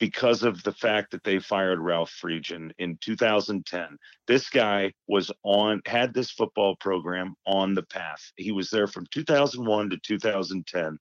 because 0.00 0.42
of 0.42 0.62
the 0.62 0.72
fact 0.72 1.10
that 1.12 1.22
they 1.22 1.38
fired 1.38 1.78
Ralph 1.78 2.10
Friedgen 2.10 2.72
in 2.78 2.96
2010. 3.02 3.98
This 4.26 4.48
guy 4.48 4.92
was 5.06 5.30
on 5.44 5.82
had 5.86 6.14
this 6.14 6.30
football 6.30 6.74
program 6.76 7.34
on 7.46 7.74
the 7.74 7.82
path. 7.82 8.32
He 8.36 8.50
was 8.50 8.70
there 8.70 8.86
from 8.86 9.06
2001 9.12 9.90
to 9.90 9.98
2010. 9.98 10.98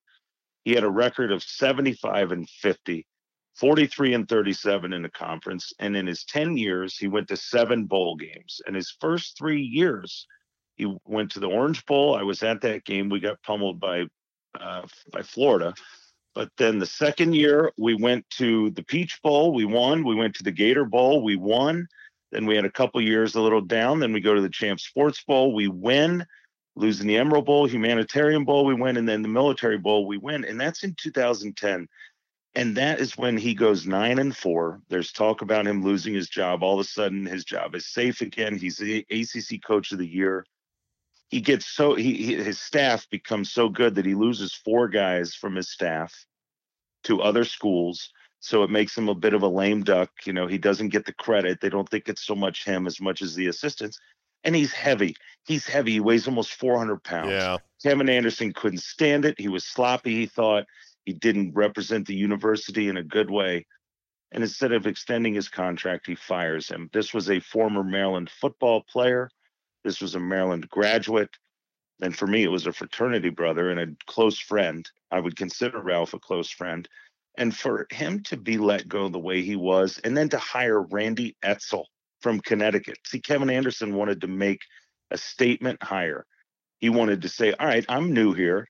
He 0.70 0.76
had 0.76 0.84
a 0.84 0.90
record 0.92 1.32
of 1.32 1.42
75 1.42 2.32
and 2.32 2.48
50, 2.48 3.08
43 3.56 4.14
and 4.14 4.30
37 4.30 4.94
in 4.94 5.02
the 5.02 5.10
conference, 5.10 5.74
and 5.80 5.98
in 5.98 6.06
his 6.06 6.24
10 6.26 6.58
years, 6.58 6.96
he 6.96 7.08
went 7.08 7.28
to 7.30 7.38
seven 7.38 7.86
bowl 7.86 8.16
games. 8.16 8.62
In 8.68 8.76
his 8.76 8.96
first 9.02 9.36
three 9.36 9.64
years, 9.64 10.28
he 10.76 10.96
went 11.06 11.32
to 11.32 11.40
the 11.40 11.48
Orange 11.48 11.84
Bowl. 11.88 12.14
I 12.14 12.22
was 12.22 12.44
at 12.44 12.62
that 12.62 12.86
game. 12.86 13.10
We 13.10 13.20
got 13.20 13.42
pummeled 13.42 13.80
by 13.80 14.04
uh, 14.60 14.84
by 15.12 15.24
Florida. 15.24 15.74
But 16.36 16.52
then 16.60 16.78
the 16.78 16.86
second 16.86 17.34
year, 17.34 17.72
we 17.80 17.96
went 17.96 18.30
to 18.38 18.70
the 18.70 18.84
Peach 18.84 19.20
Bowl. 19.24 19.56
We 19.56 19.66
won. 19.66 20.04
We 20.04 20.14
went 20.14 20.36
to 20.36 20.44
the 20.44 20.52
Gator 20.52 20.86
Bowl. 20.86 21.24
We 21.24 21.36
won. 21.36 21.88
Then 22.32 22.46
we 22.46 22.56
had 22.56 22.66
a 22.66 22.72
couple 22.72 23.02
years 23.02 23.34
a 23.34 23.42
little 23.42 23.62
down. 23.62 24.02
Then 24.02 24.14
we 24.14 24.22
go 24.22 24.36
to 24.36 24.42
the 24.42 24.50
Champ 24.50 24.80
Sports 24.80 25.24
Bowl. 25.24 25.52
We 25.52 25.68
win. 25.68 26.28
Losing 26.80 27.08
the 27.08 27.18
Emerald 27.18 27.46
Bowl, 27.46 27.68
Humanitarian 27.68 28.46
Bowl, 28.46 28.65
we 28.65 28.74
win, 28.74 28.98
and 28.98 29.08
then 29.08 29.22
the 29.22 29.28
Military 29.28 29.78
Bowl, 29.78 30.08
we 30.08 30.18
win, 30.18 30.46
and 30.46 30.60
that's 30.60 30.84
in 30.84 30.96
2010. 30.96 31.88
And 32.56 32.78
that 32.78 33.00
is 33.00 33.18
when 33.18 33.38
he 33.38 33.54
goes 33.54 33.86
nine 33.86 34.18
and 34.18 34.36
four. 34.36 34.82
There's 34.89 35.12
talk 35.12 35.42
about 35.42 35.68
him 35.68 35.84
losing 35.84 36.13
his 36.13 36.30
job. 36.30 36.63
All 36.63 36.80
of 36.80 36.86
a 36.86 36.89
sudden, 36.89 37.26
his 37.26 37.46
job 37.46 37.76
is 37.76 37.86
safe 37.86 38.22
again. 38.22 38.58
He's 38.58 38.78
the 38.78 39.06
ACC 39.12 39.62
Coach 39.63 39.92
of 39.92 40.00
the 40.00 40.08
Year 40.08 40.46
he 41.30 41.42
gets 41.42 41.68
so 41.68 41.96
he, 41.96 42.36
his 42.36 42.60
staff 42.60 43.08
becomes 43.10 43.52
so 43.52 43.70
good 43.70 43.96
that 43.96 44.06
he 44.06 44.15
loses 44.15 44.54
four 44.54 44.88
guys 44.88 45.34
from 45.36 45.56
his 45.56 45.70
staff 45.70 46.26
to 47.04 47.22
other 47.22 47.46
schools 47.46 48.12
so 48.39 48.63
it 48.63 48.70
makes 48.70 48.98
him 48.98 49.10
a 49.10 49.15
bit 49.15 49.34
of 49.34 49.44
a 49.44 49.48
lame 49.48 49.84
duck 49.84 50.10
you 50.26 50.34
know 50.34 50.48
he 50.48 50.58
doesn't 50.58 50.89
get 50.89 51.06
the 51.06 51.13
credit 51.13 51.62
they 51.62 51.70
don't 51.70 51.89
think 51.89 52.10
it's 52.10 52.26
so 52.26 52.36
much 52.36 52.65
him 52.65 52.88
as 52.88 53.00
much 53.00 53.22
as 53.22 53.36
the 53.36 53.48
assistants 53.48 54.00
and 54.43 54.56
he's 54.56 54.73
heavy 54.73 55.15
he's 55.45 55.65
heavy 55.65 55.93
he 55.93 55.99
weighs 55.99 56.28
almost 56.28 56.54
400 56.54 57.04
pounds 57.04 57.32
yeah. 57.32 57.58
kevin 57.84 58.10
anderson 58.10 58.54
couldn't 58.54 58.80
stand 58.80 59.25
it 59.25 59.39
he 59.39 59.47
was 59.47 59.65
sloppy 59.65 60.15
he 60.15 60.25
thought 60.25 60.65
he 61.06 61.13
didn't 61.13 61.54
represent 61.54 62.08
the 62.08 62.15
university 62.15 62.88
in 62.89 62.97
a 62.97 63.04
good 63.04 63.30
way 63.30 63.65
and 64.32 64.43
instead 64.43 64.71
of 64.71 64.86
extending 64.86 65.34
his 65.34 65.49
contract 65.49 66.06
he 66.06 66.15
fires 66.15 66.69
him 66.69 66.89
this 66.93 67.13
was 67.13 67.30
a 67.30 67.39
former 67.39 67.84
maryland 67.84 68.30
football 68.30 68.84
player 68.84 69.30
this 69.84 70.02
was 70.02 70.15
a 70.15 70.19
Maryland 70.19 70.69
graduate. 70.69 71.38
And 72.02 72.15
for 72.15 72.28
me, 72.28 72.43
it 72.43 72.52
was 72.52 72.67
a 72.67 72.73
fraternity 72.73 73.30
brother 73.30 73.69
and 73.69 73.80
a 73.80 73.95
close 74.06 74.39
friend. 74.39 74.89
I 75.12 75.19
would 75.19 75.36
consider 75.36 75.82
Ralph 75.82 76.13
a 76.13 76.19
close 76.19 76.49
friend. 76.49 76.88
And 77.38 77.56
for 77.56 77.88
him 77.91 78.21
to 78.23 78.38
be 78.38 78.58
let 78.58 78.88
go 78.88 79.10
the 79.10 79.19
way 79.19 79.41
he 79.41 79.56
was, 79.56 79.99
and 80.04 80.15
then 80.15 80.30
to 80.30 80.38
hire 80.38 80.82
Randy 80.82 81.38
Edsall 81.43 81.86
from 82.22 82.40
Connecticut. 82.42 82.98
See, 83.06 83.20
Kevin 83.20 83.50
Anderson 83.50 83.94
wanted 83.96 84.22
to 84.22 84.28
make 84.28 84.62
a 85.12 85.18
statement 85.18 85.82
hire. 85.82 86.26
He 86.80 86.90
wanted 86.90 87.22
to 87.24 87.30
say, 87.30 87.54
All 87.54 87.68
right, 87.68 87.86
I'm 87.90 88.14
new 88.14 88.34
here. 88.34 88.68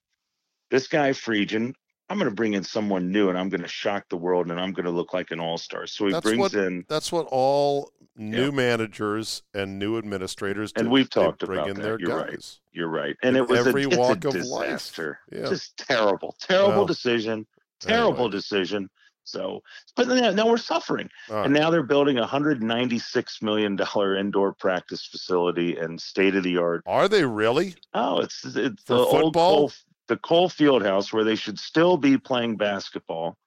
This 0.72 0.88
guy, 0.88 1.12
Friedgen, 1.12 1.74
I'm 2.10 2.18
going 2.18 2.30
to 2.30 2.36
bring 2.36 2.54
in 2.54 2.64
someone 2.64 3.12
new 3.12 3.30
and 3.30 3.38
I'm 3.38 3.50
going 3.50 3.62
to 3.62 3.68
shock 3.68 4.06
the 4.10 4.18
world 4.18 4.50
and 4.50 4.60
I'm 4.60 4.72
going 4.72 4.86
to 4.86 4.92
look 4.92 5.14
like 5.14 5.32
an 5.32 5.40
all 5.40 5.58
star. 5.58 5.86
So 5.88 6.06
he 6.08 6.12
That's 6.12 6.24
brings 6.24 6.40
what- 6.40 6.54
in 6.54 6.86
That's 6.88 7.12
what 7.12 7.28
all 7.30 7.92
new 8.16 8.46
Yeah. 8.46 8.52
managers 8.52 9.44
and 9.54 9.78
new 9.80 9.98
administrators 9.98 10.72
do. 10.74 10.82
And 10.82 10.92
we've 10.92 11.10
talked 11.10 11.46
bring 11.46 11.60
about 11.60 11.70
in 11.70 11.76
that. 11.78 11.82
their 11.84 12.00
You're 12.00 12.18
right. 12.18 12.60
You're 12.72 12.88
right. 12.90 13.16
And 13.24 13.36
In 13.38 13.44
it 13.44 13.50
was 13.50 13.66
every 13.68 13.84
a, 13.84 13.90
walk 13.90 14.26
a 14.26 14.30
of 14.30 14.36
life. 14.36 14.68
disaster. 14.68 15.20
Yeah. 15.32 15.50
Just 15.50 15.78
terrible, 15.78 16.36
terrible 16.42 16.70
Well, 16.78 16.86
decision. 16.86 17.46
Terrible 17.80 18.14
anyway. 18.26 18.32
decision. 18.32 18.90
So, 19.30 19.62
but 19.96 20.08
now, 20.08 20.32
now 20.32 20.48
we're 20.48 20.58
suffering. 20.58 21.10
Right. 21.30 21.46
And 21.46 21.54
now 21.54 21.70
they're 21.70 21.84
building 21.84 22.18
a 22.18 22.26
$196 22.26 23.42
million 23.42 23.78
indoor 24.18 24.54
practice 24.54 25.06
facility 25.06 25.78
and 25.78 26.02
state 26.02 26.36
of 26.36 26.44
the 26.44 26.58
art. 26.58 26.84
Are 26.86 27.08
they 27.08 27.24
really? 27.26 27.76
Oh, 27.94 28.20
it's, 28.20 28.44
it's 28.46 28.84
For 28.84 28.94
the 28.96 29.06
old? 29.06 29.34
Cole, 29.34 29.72
the 30.08 30.18
Cole 30.18 30.50
Field 30.50 30.84
House 30.84 31.14
where 31.14 31.24
they 31.24 31.36
should 31.36 31.60
still 31.60 31.98
be 31.98 32.18
playing 32.18 32.58
basketball, 32.58 33.38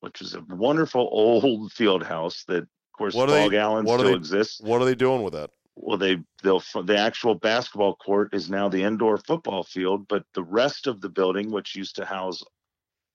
which 0.00 0.20
is 0.20 0.34
a 0.34 0.40
wonderful 0.48 1.08
old 1.10 1.72
field 1.72 2.02
house 2.04 2.44
that, 2.48 2.62
of 2.62 2.68
course, 2.96 3.14
What 3.14 3.28
are 3.28 3.32
they- 3.32 3.42
Fog 3.44 3.54
Allen 3.54 3.86
still 3.86 3.98
they- 4.04 4.14
exists 4.14 4.60
What 4.60 4.80
are 4.80 4.84
they 4.84 4.94
doing 4.94 5.22
with 5.22 5.32
that? 5.34 5.50
well 5.76 5.98
they 5.98 6.16
they'll 6.44 6.62
the 6.84 6.96
actual 6.96 7.34
basketball 7.34 7.96
court 7.96 8.32
is 8.32 8.48
now 8.48 8.68
the 8.68 8.80
indoor 8.84 9.18
football 9.18 9.64
field 9.64 10.06
but 10.06 10.22
the 10.34 10.42
rest 10.44 10.86
of 10.86 11.00
the 11.00 11.08
building 11.08 11.50
which 11.50 11.74
used 11.74 11.96
to 11.96 12.04
house 12.04 12.44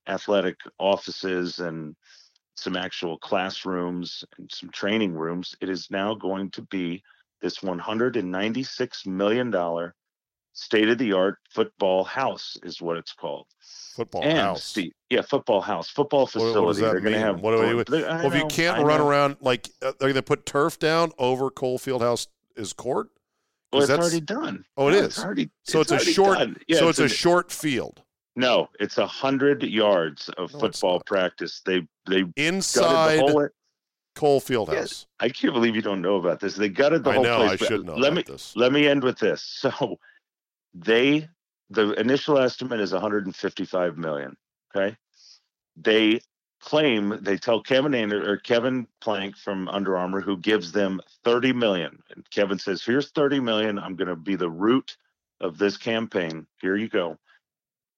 athletic 0.09 0.57
offices 0.79 1.59
and 1.59 1.95
some 2.55 2.75
actual 2.75 3.17
classrooms 3.19 4.23
and 4.37 4.49
some 4.51 4.69
training 4.71 5.13
rooms 5.13 5.55
it 5.61 5.69
is 5.69 5.87
now 5.91 6.13
going 6.13 6.49
to 6.51 6.61
be 6.63 7.01
this 7.41 7.63
196 7.63 9.05
million 9.05 9.49
dollar 9.49 9.95
state 10.53 10.89
of 10.89 10.97
the 10.97 11.13
art 11.13 11.37
football 11.49 12.03
house 12.03 12.57
is 12.63 12.81
what 12.81 12.97
it's 12.97 13.13
called 13.13 13.45
Football 13.95 14.23
and 14.23 14.37
house. 14.37 14.63
Steve, 14.63 14.91
yeah 15.09 15.21
football 15.21 15.61
house 15.61 15.89
football 15.89 16.25
facility 16.25 16.59
what 16.59 16.67
does 16.71 16.77
that 16.79 16.91
they're 16.91 16.99
going 16.99 17.13
to 17.13 17.19
have 17.19 17.39
What 17.41 17.51
do 17.51 17.83
they're- 17.85 18.05
Well, 18.07 18.25
if 18.25 18.35
you 18.35 18.45
can't 18.47 18.79
I 18.79 18.83
run 18.83 18.99
know. 18.99 19.07
around 19.07 19.37
like 19.39 19.69
uh, 19.81 19.93
they're 19.99 20.09
going 20.09 20.15
to 20.15 20.21
put 20.23 20.45
turf 20.45 20.79
down 20.79 21.11
over 21.17 21.49
Cole 21.49 21.79
Fieldhouse 21.79 22.27
is 22.57 22.73
court. 22.73 23.07
well 23.71 23.83
it's 23.83 23.91
already 23.91 24.19
done 24.19 24.65
Oh, 24.75 24.89
it 24.89 24.93
No, 24.93 24.97
is. 24.97 25.05
it's 25.05 25.23
already 25.23 25.49
So 25.63 25.79
it's, 25.81 25.91
a 25.91 25.95
already 25.95 26.11
short. 26.13 26.37
Yeah, 26.67 26.79
so 26.79 26.89
it's, 26.89 26.99
a 26.99 27.03
an- 27.03 27.09
short 27.09 27.51
field 27.51 28.01
No, 28.35 28.69
it's 28.79 28.97
a 28.97 29.07
hundred 29.07 29.63
yards 29.63 30.29
of 30.29 30.51
oh, 30.53 30.57
No, 30.57 30.59
football 30.59 31.01
practice. 31.05 31.61
They 31.65 31.87
they 32.07 32.23
inside 32.35 33.17
the 33.17 33.31
whole. 33.31 33.49
Cole 34.15 34.41
Fieldhouse. 34.41 34.73
Yes. 34.73 35.07
I 35.19 35.29
can't 35.29 35.53
believe 35.53 35.75
you 35.75 35.81
don't 35.81 36.01
know 36.01 36.15
about 36.15 36.41
this. 36.41 36.55
They 36.55 36.67
gutted 36.67 37.05
the 37.05 37.11
I 37.11 37.13
whole 37.15 37.23
know. 37.23 37.37
place. 37.37 37.61
I 37.61 37.65
should 37.65 37.85
know 37.85 37.95
Let 37.95 38.11
about 38.11 38.27
me 38.27 38.33
this. 38.33 38.55
let 38.55 38.73
me 38.73 38.87
end 38.87 39.03
with 39.03 39.19
this. 39.19 39.41
So 39.71 39.99
they 40.73 41.27
the 41.69 41.93
initial 41.93 42.37
estimate 42.37 42.79
is 42.79 42.91
155 42.91 43.97
million. 43.97 44.35
Okay, 44.75 44.95
they 45.75 46.21
claim 46.59 47.17
they 47.21 47.37
tell 47.37 47.61
Kevin 47.61 47.93
Ander, 47.95 48.29
or 48.29 48.37
Kevin 48.37 48.87
Plank 48.99 49.37
from 49.37 49.69
Under 49.69 49.97
Armour 49.97 50.21
who 50.21 50.37
gives 50.37 50.71
them 50.71 50.99
30 51.23 51.53
million. 51.53 52.03
And 52.13 52.29
Kevin 52.29 52.59
says, 52.59 52.83
"Here's 52.83 53.11
30 53.11 53.39
million. 53.39 53.79
I'm 53.79 53.95
going 53.95 54.09
to 54.09 54.15
be 54.15 54.35
the 54.35 54.49
root 54.49 54.97
of 55.39 55.57
this 55.57 55.77
campaign. 55.77 56.45
Here 56.61 56.75
you 56.75 56.89
go." 56.89 57.17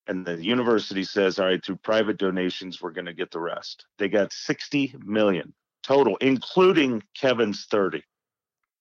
And 0.08 0.26
the 0.26 0.44
university 0.44 1.04
says, 1.04 1.40
"All 1.40 1.46
right, 1.46 1.64
through 1.64 1.78
private 1.78 2.18
donations, 2.18 2.82
we're 2.82 2.92
going 2.92 3.06
to 3.06 3.14
get 3.14 3.32
the 3.32 3.40
rest." 3.40 3.86
They 3.98 4.10
got 4.10 4.34
60 4.34 4.96
million 5.06 5.54
total, 5.84 6.18
including 6.18 7.04
Kevin's 7.16 7.66
30. 7.66 8.04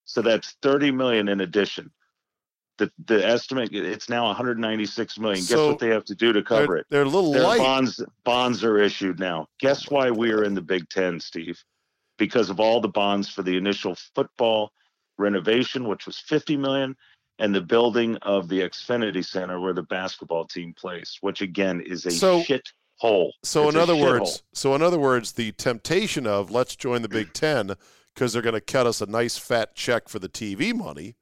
So 0.05 0.21
that's 0.21 0.55
30 0.61 0.91
million 0.91 1.27
in 1.27 1.41
addition. 1.41 1.91
The 2.77 2.91
the 3.05 3.25
estimate 3.25 3.73
it's 3.73 4.09
now 4.09 4.25
196 4.25 5.19
million. 5.19 5.45
Guess 5.45 5.57
what 5.57 5.79
they 5.79 5.89
have 5.89 6.05
to 6.05 6.15
do 6.15 6.33
to 6.33 6.41
cover 6.41 6.65
they're, 6.65 6.77
it? 6.77 6.85
they're 6.89 7.01
a 7.03 7.05
little 7.05 7.31
Their 7.31 7.43
light. 7.43 7.59
bonds 7.59 8.03
bonds 8.23 8.63
are 8.63 8.79
issued 8.79 9.19
now. 9.19 9.47
Guess 9.59 9.89
why 9.89 10.09
we 10.09 10.31
are 10.31 10.43
in 10.43 10.55
the 10.55 10.61
Big 10.61 10.89
Ten, 10.89 11.19
Steve? 11.19 11.63
Because 12.17 12.49
of 12.49 12.59
all 12.59 12.81
the 12.81 12.87
bonds 12.87 13.29
for 13.29 13.43
the 13.43 13.55
initial 13.57 13.95
football 14.15 14.71
renovation, 15.17 15.87
which 15.87 16.05
was 16.05 16.17
50 16.17 16.57
million, 16.57 16.95
and 17.41 17.53
the 17.53 17.59
building 17.61 18.15
of 18.17 18.47
the 18.47 18.59
Xfinity 18.61 19.25
Center 19.25 19.59
where 19.59 19.73
the 19.73 19.81
basketball 19.83 20.45
team 20.45 20.73
plays, 20.77 21.17
which 21.21 21.41
again 21.41 21.81
is 21.81 22.05
a 22.05 22.11
So- 22.11 22.43
shit 22.43 22.69
hole. 22.97 23.33
So 23.43 23.67
It's 23.67 23.75
in 23.75 23.81
other 23.81 23.95
words, 23.95 24.43
so 24.53 24.75
in 24.75 24.83
other 24.83 24.99
words, 24.99 25.31
the 25.33 25.51
temptation 25.53 26.27
of 26.27 26.51
let's 26.51 26.75
join 26.75 27.01
the 27.01 27.09
Big 27.09 27.33
Ten 27.33 27.73
because 28.13 28.31
they're 28.31 28.43
going 28.43 28.53
to 28.53 28.61
cut 28.61 28.85
us 28.85 29.01
a 29.01 29.07
nice 29.07 29.37
fat 29.39 29.73
check 29.75 30.07
for 30.07 30.19
the 30.19 30.29
TV 30.29 30.71
money 30.71 31.15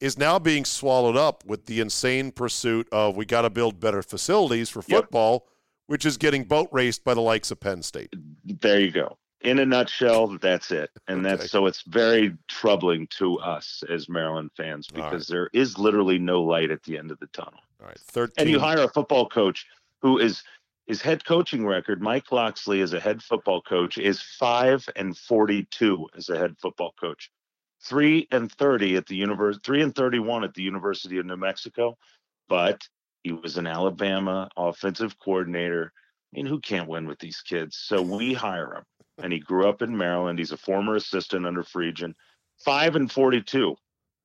is 0.00 0.16
now 0.16 0.38
being 0.38 0.64
swallowed 0.64 1.16
up 1.16 1.42
with 1.44 1.66
the 1.66 1.80
insane 1.80 2.30
pursuit 2.30 2.86
of 2.92 3.16
we 3.16 3.24
got 3.24 3.42
to 3.42 3.50
build 3.50 3.80
better 3.80 4.02
facilities 4.02 4.68
for 4.68 4.84
Yep. 4.86 5.00
football, 5.04 5.48
which 5.88 6.06
is 6.06 6.16
getting 6.16 6.44
boat 6.44 6.68
raced 6.70 7.02
by 7.02 7.14
the 7.14 7.20
likes 7.22 7.50
of 7.50 7.58
Penn 7.58 7.82
State. 7.82 8.10
there 8.44 8.78
you 8.78 8.92
go. 8.92 9.18
In 9.46 9.60
a 9.60 9.64
nutshell, 9.64 10.38
that's 10.38 10.72
it. 10.72 10.90
And 11.06 11.24
Okay. 11.24 11.36
that's 11.36 11.52
so 11.52 11.66
it's 11.66 11.82
very 11.82 12.36
troubling 12.48 13.06
to 13.18 13.38
us 13.38 13.84
as 13.88 14.08
Maryland 14.08 14.50
fans 14.56 14.88
All 14.92 15.00
right. 15.00 15.10
because 15.10 15.28
there 15.28 15.48
is 15.52 15.78
literally 15.78 16.18
no 16.18 16.42
light 16.42 16.72
at 16.72 16.82
the 16.82 16.98
end 16.98 17.12
of 17.12 17.20
the 17.20 17.28
tunnel. 17.28 17.60
All 17.80 17.86
right, 17.86 17.98
13. 17.98 18.32
And 18.38 18.50
you 18.50 18.58
hire 18.58 18.82
a 18.82 18.88
football 18.88 19.28
coach 19.28 19.64
who 20.02 20.18
is 20.18 20.42
his 20.88 21.00
head 21.00 21.24
coaching 21.24 21.64
record, 21.64 22.02
Mike 22.02 22.32
Locksley 22.32 22.80
as 22.80 22.92
a 22.92 22.98
head 22.98 23.22
football 23.22 23.62
coach 23.62 23.98
is 23.98 24.20
5 24.20 24.88
and 24.96 25.16
42 25.16 26.08
as 26.16 26.28
a 26.28 26.36
head 26.36 26.56
football 26.58 26.92
coach. 27.00 27.30
3 27.82 28.26
and 28.32 28.50
30 28.50 28.96
at 28.96 29.06
the 29.06 29.14
university 29.14 29.62
3 29.64 29.82
and 29.82 29.94
31 29.94 30.42
at 30.42 30.54
the 30.54 30.62
University 30.62 31.18
of 31.18 31.26
New 31.26 31.36
Mexico, 31.36 31.96
but 32.48 32.88
he 33.22 33.30
was 33.30 33.58
an 33.58 33.68
Alabama 33.68 34.48
offensive 34.56 35.16
coordinator. 35.20 35.92
I 36.32 36.36
mean, 36.36 36.46
who 36.46 36.58
can't 36.58 36.88
win 36.88 37.06
with 37.06 37.20
these 37.20 37.42
kids? 37.42 37.76
So 37.76 38.02
we 38.02 38.34
hire 38.34 38.74
him. 38.74 38.84
And 39.18 39.32
he 39.32 39.38
grew 39.38 39.68
up 39.68 39.82
in 39.82 39.96
Maryland. 39.96 40.38
He's 40.38 40.52
a 40.52 40.56
former 40.56 40.96
assistant 40.96 41.46
under 41.46 41.62
Friedgen. 41.62 42.14
5 42.64 42.96
and 42.96 43.10
42. 43.10 43.74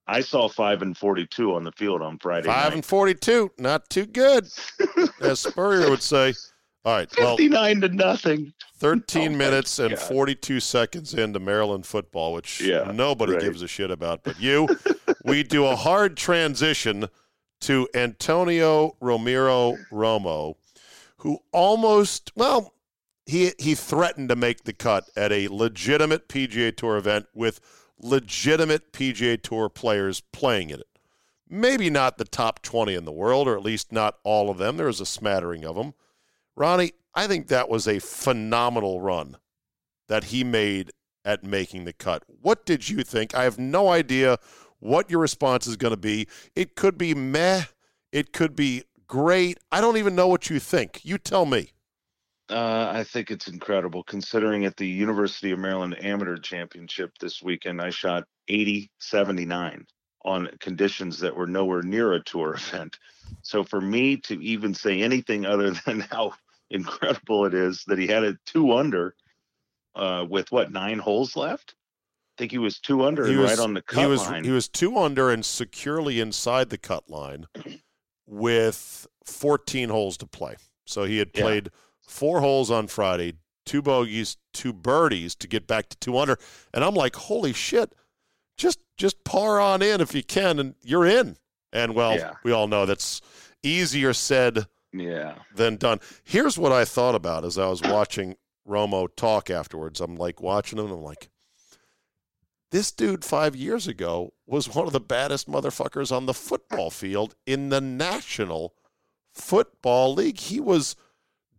I 0.07 0.21
saw 0.21 0.49
5 0.49 0.81
and 0.81 0.97
42 0.97 1.53
on 1.53 1.63
the 1.63 1.71
field 1.73 2.01
on 2.01 2.17
Friday 2.19 2.47
Five 2.47 2.69
night. 2.69 2.73
and 2.73 2.85
42. 2.85 3.51
Not 3.57 3.89
too 3.89 4.05
good, 4.05 4.47
as 5.21 5.39
Spurrier 5.39 5.89
would 5.89 6.01
say. 6.01 6.33
All 6.83 6.93
right, 6.95 7.09
well, 7.17 7.37
59 7.37 7.81
to 7.81 7.89
nothing. 7.89 8.53
13 8.79 9.33
Oh 9.33 9.37
minutes 9.37 9.77
and 9.77 9.91
God. 9.91 9.99
42 9.99 10.59
seconds 10.59 11.13
into 11.13 11.39
Maryland 11.39 11.85
football, 11.85 12.33
which 12.33 12.59
Yeah, 12.59 12.91
nobody 12.91 13.33
right. 13.33 13.41
gives 13.41 13.61
a 13.61 13.67
shit 13.67 13.91
about 13.91 14.23
but 14.23 14.39
you. 14.41 14.67
we 15.23 15.43
do 15.43 15.67
a 15.67 15.75
hard 15.75 16.17
transition 16.17 17.05
to 17.61 17.87
Antonio 17.93 18.97
Ramiro 18.99 19.77
Romo, 19.91 20.55
who 21.17 21.37
almost, 21.51 22.31
well, 22.35 22.73
he 23.25 23.51
he 23.59 23.75
threatened 23.75 24.29
to 24.29 24.35
make 24.35 24.63
the 24.63 24.73
cut 24.73 25.09
at 25.15 25.31
a 25.31 25.47
legitimate 25.47 26.27
PGA 26.27 26.75
Tour 26.75 26.97
event 26.97 27.27
with 27.33 27.59
legitimate 27.99 28.91
PGA 28.91 29.41
Tour 29.41 29.69
players 29.69 30.21
playing 30.31 30.69
in 30.69 30.79
it. 30.79 30.87
Maybe 31.47 31.89
not 31.89 32.17
the 32.17 32.25
top 32.25 32.61
20 32.61 32.93
in 32.95 33.05
the 33.05 33.11
world, 33.11 33.47
or 33.47 33.57
at 33.57 33.63
least 33.63 33.91
not 33.91 34.17
all 34.23 34.49
of 34.49 34.57
them. 34.57 34.77
There 34.77 34.87
was 34.87 35.01
a 35.01 35.05
smattering 35.05 35.65
of 35.65 35.75
them. 35.75 35.93
Ronnie, 36.55 36.93
I 37.13 37.27
think 37.27 37.47
that 37.47 37.69
was 37.69 37.87
a 37.87 37.99
phenomenal 37.99 39.01
run 39.01 39.37
that 40.07 40.25
he 40.25 40.43
made 40.43 40.91
at 41.25 41.43
making 41.43 41.85
the 41.85 41.93
cut. 41.93 42.23
What 42.27 42.65
did 42.65 42.89
you 42.89 43.03
think? 43.03 43.35
I 43.35 43.43
have 43.43 43.59
no 43.59 43.89
idea 43.89 44.37
what 44.79 45.11
your 45.11 45.19
response 45.19 45.67
is 45.67 45.77
going 45.77 45.91
to 45.91 45.97
be. 45.97 46.27
It 46.55 46.75
could 46.75 46.97
be 46.97 47.13
meh, 47.13 47.63
it 48.11 48.33
could 48.33 48.55
be 48.55 48.83
great. 49.07 49.59
I 49.71 49.81
don't 49.81 49.97
even 49.97 50.15
know 50.15 50.27
what 50.27 50.49
you 50.49 50.59
think. 50.59 51.01
You 51.03 51.17
tell 51.17 51.45
me. 51.45 51.71
Uh, 52.51 52.91
I 52.93 53.03
think 53.05 53.31
it's 53.31 53.47
incredible 53.47 54.03
considering 54.03 54.65
at 54.65 54.75
the 54.75 54.87
University 54.87 55.51
of 55.51 55.59
Maryland 55.59 55.95
Amateur 56.03 56.35
Championship 56.35 57.11
this 57.19 57.41
weekend, 57.41 57.81
I 57.81 57.91
shot 57.91 58.25
80 58.49 58.91
79 58.99 59.85
on 60.25 60.49
conditions 60.59 61.19
that 61.19 61.35
were 61.35 61.47
nowhere 61.47 61.81
near 61.81 62.13
a 62.13 62.23
tour 62.23 62.53
event. 62.55 62.97
So 63.41 63.63
for 63.63 63.79
me 63.79 64.17
to 64.17 64.33
even 64.43 64.73
say 64.73 65.01
anything 65.01 65.45
other 65.45 65.71
than 65.85 66.01
how 66.01 66.33
incredible 66.69 67.45
it 67.45 67.53
is 67.53 67.83
that 67.87 67.97
he 67.97 68.07
had 68.07 68.23
a 68.23 68.35
two 68.45 68.73
under 68.73 69.15
uh, 69.95 70.25
with 70.29 70.51
what 70.51 70.71
nine 70.71 70.99
holes 70.99 71.35
left? 71.37 71.75
I 72.37 72.43
think 72.43 72.51
he 72.51 72.57
was 72.57 72.79
two 72.79 73.05
under 73.05 73.25
He 73.25 73.33
and 73.33 73.41
was, 73.41 73.51
right 73.51 73.59
on 73.59 73.73
the 73.73 73.81
cut 73.81 74.01
he 74.01 74.07
was 74.07 74.21
line. 74.21 74.43
he 74.43 74.51
was 74.51 74.67
two 74.67 74.97
under 74.97 75.29
and 75.29 75.45
securely 75.45 76.19
inside 76.19 76.69
the 76.69 76.77
cut 76.77 77.09
line 77.09 77.45
with 78.25 79.07
14 79.25 79.89
holes 79.89 80.17
to 80.17 80.25
play. 80.27 80.55
So 80.85 81.05
he 81.05 81.17
had 81.17 81.31
Yeah. 81.33 81.71
Four 82.11 82.41
holes 82.41 82.69
on 82.69 82.87
Friday, 82.87 83.33
two 83.65 83.81
bogeys, 83.81 84.37
two 84.53 84.73
birdies 84.73 85.33
to 85.35 85.47
get 85.47 85.65
back 85.65 85.89
to 85.89 85.97
two 85.97 86.17
under. 86.17 86.37
And 86.73 86.83
I'm 86.83 86.93
like, 86.95 87.15
holy 87.15 87.53
shit, 87.53 87.93
just 88.57 88.79
just 88.97 89.23
par 89.23 89.59
on 89.59 89.81
in 89.81 90.01
if 90.01 90.13
you 90.13 90.23
can, 90.23 90.59
and 90.59 90.75
you're 90.83 91.05
in. 91.05 91.37
And 91.73 91.95
well, 91.95 92.15
Yeah. 92.15 92.33
we 92.43 92.51
all 92.51 92.67
know 92.67 92.85
that's 92.85 93.21
easier 93.63 94.13
said 94.13 94.65
yeah. 94.93 95.35
than 95.55 95.77
done. 95.77 95.99
Here's 96.23 96.57
what 96.57 96.71
I 96.71 96.85
thought 96.85 97.15
about 97.15 97.45
as 97.45 97.57
I 97.57 97.67
was 97.67 97.81
watching 97.81 98.35
Romo 98.67 99.07
talk 99.15 99.49
afterwards. 99.49 100.01
I'm 100.01 100.15
like 100.17 100.41
watching 100.41 100.77
him, 100.77 100.85
and 100.85 100.93
I'm 100.95 101.01
like, 101.01 101.29
this 102.71 102.91
dude 102.91 103.25
five 103.25 103.55
years 103.55 103.87
ago 103.87 104.33
was 104.45 104.73
one 104.73 104.85
of 104.87 104.93
the 104.93 104.99
baddest 104.99 105.49
motherfuckers 105.49 106.11
on 106.15 106.25
the 106.25 106.33
football 106.33 106.89
field 106.89 107.35
in 107.45 107.69
the 107.69 107.81
National 107.81 108.73
Football 109.33 110.13
League. 110.13 110.39
He 110.39 110.59
was 110.59 110.95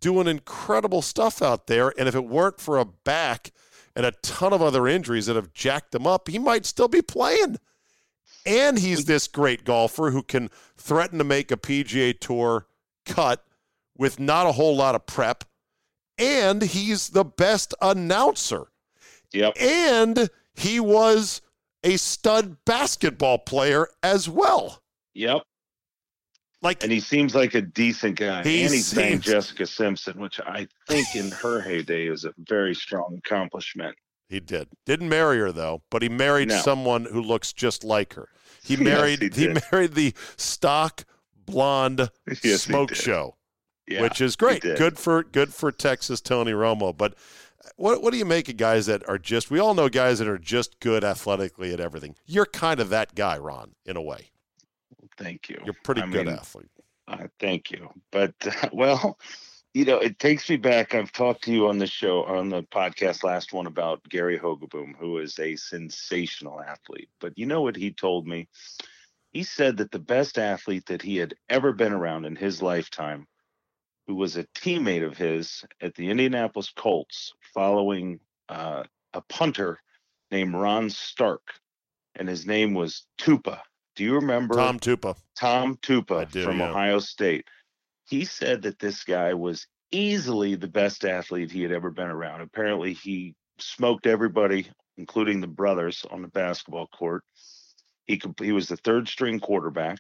doing 0.03 0.27
incredible 0.27 1.01
stuff 1.01 1.41
out 1.41 1.67
there, 1.69 1.95
and 1.99 2.07
if 2.07 2.15
it 2.15 2.27
weren't 2.27 2.61
for 2.61 2.77
a 2.77 2.85
back 2.85 3.53
and 3.97 4.05
a 4.05 4.13
ton 4.23 4.53
of 4.53 4.61
other 4.61 4.87
injuries 4.87 5.27
that 5.27 5.37
have 5.37 5.55
jacked 5.55 5.95
him 5.95 6.07
up, 6.07 6.29
he 6.29 6.39
might 6.39 6.67
still 6.67 6.89
be 6.89 7.01
playing. 7.01 7.57
And 8.45 8.79
he's 8.79 9.05
this 9.05 9.29
great 9.29 9.65
golfer 9.65 10.11
who 10.11 10.23
can 10.23 10.51
threaten 10.77 11.19
to 11.19 11.25
make 11.25 11.51
a 11.51 11.57
PGA 11.57 12.19
Tour 12.19 12.67
cut 13.07 13.45
with 13.97 14.19
not 14.19 14.47
a 14.47 14.53
whole 14.53 14.77
lot 14.77 14.95
of 14.97 15.07
prep. 15.07 15.45
And 16.19 16.63
he's 16.63 17.11
the 17.11 17.25
best 17.25 17.73
announcer. 17.81 18.67
Yep. 19.33 19.55
And 19.61 20.29
he 20.55 20.81
was 20.81 21.41
a 21.85 21.97
stud 21.97 22.57
basketball 22.65 23.39
player 23.39 23.89
as 24.03 24.29
well. 24.29 24.83
Yep. 25.15 25.43
Like, 26.63 26.83
And 26.85 26.93
he 26.93 27.01
seems 27.01 27.35
like 27.35 27.55
a 27.55 27.61
decent 27.63 28.17
guy. 28.19 28.43
He 28.45 28.63
and 28.63 28.73
seems- 28.73 29.25
Jessica 29.25 29.67
Simpson, 29.67 30.21
which 30.21 30.41
I 30.41 30.69
think 30.89 31.15
in 31.17 31.31
her 31.33 31.61
heyday 31.61 32.07
is 32.07 32.25
a 32.25 32.33
very 32.39 32.75
strong 32.75 33.21
accomplishment. 33.25 33.97
he 34.29 34.41
did. 34.41 34.69
Didn't 34.87 35.09
marry 35.11 35.39
her, 35.41 35.53
though, 35.53 35.83
but 35.91 36.01
he 36.03 36.09
married 36.09 36.49
No. 36.49 36.61
someone 36.63 37.05
who 37.05 37.21
looks 37.21 37.53
just 37.53 37.85
like 37.85 38.15
her. 38.15 38.29
He 38.63 38.75
Yes, 38.77 38.81
married, 38.85 39.35
he 39.35 39.49
he, 39.49 39.57
married 39.73 39.93
the 39.95 40.15
stock 40.37 41.05
blonde 41.45 42.09
Yes, 42.43 42.63
smoke 42.63 42.95
show. 42.95 43.37
Yeah, 43.87 44.01
which 44.03 44.21
is 44.21 44.37
great. 44.37 44.63
Good 44.63 44.97
for 44.99 45.25
good 45.25 45.53
for 45.53 45.73
Texas 45.73 46.21
Tony 46.21 46.53
Romo. 46.53 46.97
But 46.97 47.15
what 47.77 48.01
what 48.01 48.13
do 48.13 48.19
you 48.19 48.25
make 48.25 48.49
of 48.49 48.57
guys 48.57 48.87
that 48.87 49.07
are 49.09 49.19
just? 49.19 49.51
We 49.51 49.59
all 49.59 49.75
know 49.75 49.89
guys 49.89 50.21
that 50.21 50.29
are 50.29 50.39
just 50.39 50.79
good 50.81 51.03
athletically 51.05 51.73
at 51.75 51.81
everything. 51.81 52.15
You're 52.25 52.47
kind 52.47 52.79
of 52.81 52.89
that 52.91 53.15
guy, 53.17 53.37
Ron, 53.39 53.73
in 53.85 53.97
a 53.97 54.01
way. 54.03 54.31
Thank 55.23 55.49
you. 55.49 55.59
You're 55.65 55.77
a 55.79 55.85
pretty 55.85 56.03
I 56.03 56.07
good 56.07 56.27
mean, 56.27 56.37
athlete. 56.37 56.71
Uh, 57.07 57.29
thank 57.39 57.71
you. 57.71 57.91
But 58.11 58.35
uh, 58.45 58.69
well, 58.73 59.19
you 59.75 59.85
know, 59.85 59.99
it 59.99 60.19
takes 60.19 60.51
me 60.51 60.57
back. 60.57 60.95
I've 60.95 61.13
talked 61.13 61.45
to 61.45 61.53
you 61.53 61.69
on 61.69 61.79
the 61.79 61.87
show 61.87 62.25
on 62.25 62.49
the 62.49 62.63
podcast 62.65 63.25
last 63.25 63.53
one 63.53 63.67
about 63.67 64.07
Gary 64.09 64.39
Hogeboom, 64.39 64.97
who 64.99 65.19
is 65.19 65.39
a 65.39 65.57
sensational 65.57 66.61
athlete. 66.61 67.09
But 67.21 67.39
you 67.39 67.47
know 67.47 67.63
what 67.63 67.77
he 67.77 67.93
told 67.93 68.27
me? 68.27 68.49
He 69.33 69.45
said 69.45 69.79
that 69.79 69.91
the 69.91 69.99
best 69.99 70.39
athlete 70.39 70.87
that 70.87 71.01
he 71.01 71.17
had 71.17 71.35
ever 71.49 71.73
been 71.73 71.93
around 71.93 72.27
in 72.27 72.37
his 72.37 72.61
lifetime, 72.61 73.27
who 74.07 74.15
was 74.15 74.37
a 74.37 74.45
teammate 74.57 75.07
of 75.07 75.17
his 75.17 75.65
at 75.81 75.95
the 75.95 76.11
Indianapolis 76.11 76.71
Colts, 76.77 77.33
following 77.55 78.21
uh, 78.49 78.83
a 79.15 79.23
punter 79.23 79.79
named 80.31 80.55
Rohn 80.55 80.91
Stark, 80.91 81.55
and 82.15 82.29
his 82.29 82.45
name 82.45 82.75
was 82.75 83.07
Tupa. 83.19 83.61
Do 83.97 84.05
you 84.05 84.15
remember 84.15 84.55
Tom 84.55 84.79
Tupa. 84.79 85.17
Tom 85.37 85.77
Tupa 85.77 86.31
do, 86.31 86.45
from 86.45 86.61
yeah. 86.61 86.71
Ohio 86.71 86.99
State. 86.99 87.47
He 88.07 88.25
said 88.25 88.63
that 88.63 88.79
this 88.79 89.05
guy 89.05 89.35
was 89.35 89.67
easily 89.91 90.55
the 90.55 90.69
best 90.69 91.05
athlete 91.05 91.51
he 91.51 91.63
had 91.63 91.73
ever 91.73 91.91
been 91.91 92.09
around. 92.09 92.41
Apparently, 92.41 92.95
he 92.95 93.35
smoked 93.59 94.07
everybody, 94.07 94.69
including 94.97 95.41
the 95.41 95.47
brothers, 95.47 96.05
on 96.11 96.23
the 96.23 96.29
basketball 96.29 96.89
court. 96.89 97.23
He 98.07 98.19
could. 98.19 98.35
He 98.41 98.53
was 98.53 98.69
the 98.69 98.77
third 98.77 99.09
string 99.09 99.41
quarterback. 99.41 99.99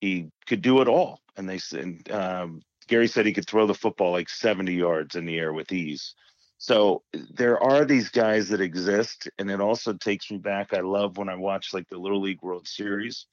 He 0.00 0.30
could 0.46 0.62
do 0.62 0.80
it 0.80 0.88
all, 0.88 1.20
and 1.36 1.48
they 1.48 1.58
said 1.58 2.10
um, 2.10 2.62
Gary 2.88 3.06
said 3.06 3.24
he 3.24 3.32
could 3.32 3.46
throw 3.46 3.66
the 3.66 3.74
football 3.74 4.12
like 4.12 4.28
70 4.28 4.74
yards 4.74 5.14
in 5.14 5.24
the 5.24 5.38
air 5.38 5.52
with 5.52 5.72
ease. 5.72 6.14
So 6.62 7.02
there 7.14 7.58
are 7.58 7.86
these 7.86 8.10
guys 8.10 8.50
that 8.50 8.60
exist, 8.60 9.30
and 9.38 9.50
it 9.50 9.62
also 9.62 9.94
takes 9.94 10.30
me 10.30 10.36
back. 10.36 10.74
I 10.74 10.80
love 10.80 11.16
when 11.16 11.30
I 11.30 11.34
watch 11.34 11.72
like 11.72 11.88
the 11.88 11.96
Little 11.96 12.20
League 12.20 12.42
World 12.42 12.68
Series, 12.68 13.24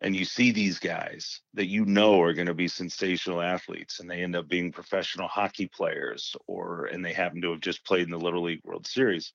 and 0.00 0.16
you 0.16 0.24
see 0.24 0.50
these 0.50 0.80
guys 0.80 1.42
that 1.54 1.68
you 1.68 1.84
know 1.84 2.20
are 2.20 2.34
going 2.34 2.48
to 2.48 2.54
be 2.54 2.66
sensational 2.66 3.40
athletes, 3.40 4.00
and 4.00 4.10
they 4.10 4.24
end 4.24 4.34
up 4.34 4.48
being 4.48 4.72
professional 4.72 5.28
hockey 5.28 5.68
players, 5.72 6.34
or 6.48 6.86
and 6.86 7.04
they 7.04 7.12
happen 7.12 7.40
to 7.42 7.52
have 7.52 7.60
just 7.60 7.84
played 7.86 8.02
in 8.02 8.10
the 8.10 8.18
Little 8.18 8.42
League 8.42 8.64
World 8.64 8.84
Series. 8.84 9.32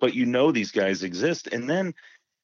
But 0.00 0.14
you 0.14 0.26
know 0.26 0.50
these 0.50 0.72
guys 0.72 1.04
exist, 1.04 1.46
and 1.46 1.70
then 1.70 1.94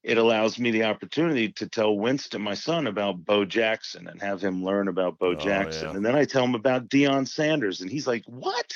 it 0.05 0.17
allows 0.17 0.61
me 0.61 0.71
the 0.71 0.85
opportunity 0.85 1.51
to 1.55 1.69
tell 1.69 1.99
Winston, 1.99 2.41
my 2.41 2.55
son, 2.55 2.87
about 2.87 3.25
Bo 3.25 3.45
Jackson 3.45 4.07
and 4.07 4.23
have 4.23 4.41
him 4.41 4.62
learn 4.62 4.87
about 4.87 5.19
Bo 5.19 5.31
Oh, 5.33 5.35
Jackson. 5.35 5.89
yeah. 5.89 5.97
And 5.97 6.07
then 6.07 6.15
I 6.15 6.25
tell 6.25 6.45
him 6.45 6.55
about 6.55 6.89
Deion 6.89 7.27
Sanders, 7.27 7.81
and 7.81 7.91
he's 7.91 8.07
like, 8.07 8.23
"What?" 8.27 8.75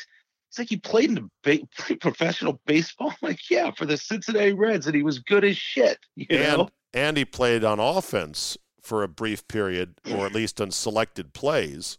It's 0.48 0.58
like 0.58 0.68
he 0.70 0.76
played 0.78 1.10
in 1.10 1.14
the 1.16 1.30
ba- 1.42 1.96
professional 2.00 2.60
baseball. 2.66 3.10
I'm 3.10 3.16
like, 3.28 3.50
yeah, 3.50 3.70
for 3.72 3.86
the 3.86 3.96
Cincinnati 3.96 4.52
Reds, 4.52 4.86
and 4.86 4.96
he 4.96 5.02
was 5.02 5.18
good 5.18 5.44
as 5.44 5.56
shit. 5.56 5.98
You 6.16 6.26
know? 6.38 6.60
And 6.62 6.70
and 6.94 7.16
he 7.18 7.24
played 7.24 7.64
on 7.64 7.78
offense 7.78 8.56
for 8.82 9.02
a 9.02 9.08
brief 9.08 9.46
period, 9.48 10.00
or 10.10 10.24
at 10.24 10.32
least 10.32 10.60
on 10.60 10.70
selected 10.70 11.34
plays 11.34 11.98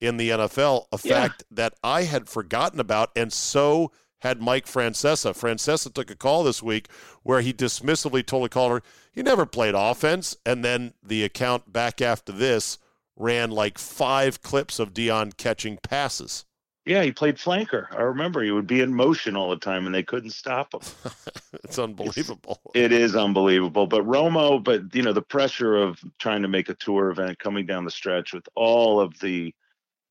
in 0.00 0.18
the 0.18 0.28
NFL. 0.30 0.84
A 0.92 0.98
Yeah. 1.02 1.14
fact 1.14 1.44
that 1.50 1.74
I 1.82 2.02
had 2.02 2.28
forgotten 2.28 2.78
about, 2.78 3.10
and 3.16 3.32
so 3.32 3.90
had 4.18 4.42
Mike 4.42 4.66
Francesa. 4.66 5.32
Francesa 5.32 5.92
took 5.92 6.10
a 6.10 6.16
call 6.16 6.44
this 6.44 6.62
week 6.62 6.88
where 7.22 7.40
he 7.40 7.52
dismissively 7.54 8.24
told 8.26 8.44
a 8.44 8.48
caller 8.50 8.82
he 9.12 9.22
never 9.22 9.46
played 9.46 9.74
offense, 9.74 10.36
and 10.44 10.62
then 10.64 10.92
the 11.02 11.24
account 11.24 11.72
back 11.72 12.02
after 12.02 12.32
this 12.32 12.76
ran 13.16 13.50
like 13.50 13.78
five 13.78 14.42
clips 14.42 14.78
of 14.78 14.92
Deion 14.92 15.36
catching 15.36 15.78
passes. 15.78 16.44
Yeah, 16.88 17.02
he 17.02 17.12
played 17.12 17.36
flanker. 17.36 17.86
I 17.94 18.00
remember 18.00 18.42
he 18.42 18.50
would 18.50 18.66
be 18.66 18.80
in 18.80 18.94
motion 18.94 19.36
all 19.36 19.50
the 19.50 19.58
time, 19.58 19.84
and 19.84 19.94
they 19.94 20.02
couldn't 20.02 20.30
stop 20.30 20.72
him. 20.72 20.80
it's 21.62 21.78
unbelievable. 21.78 22.58
It's, 22.64 22.72
it 22.74 22.92
is 22.92 23.14
unbelievable. 23.14 23.86
But 23.86 24.06
Romo, 24.06 24.64
but 24.64 24.94
you 24.94 25.02
know 25.02 25.12
the 25.12 25.20
pressure 25.20 25.76
of 25.76 26.00
trying 26.18 26.40
to 26.40 26.48
make 26.48 26.70
a 26.70 26.74
tour 26.74 27.10
event 27.10 27.38
coming 27.40 27.66
down 27.66 27.84
the 27.84 27.90
stretch 27.90 28.32
with 28.32 28.48
all 28.54 29.02
of 29.02 29.20
the 29.20 29.54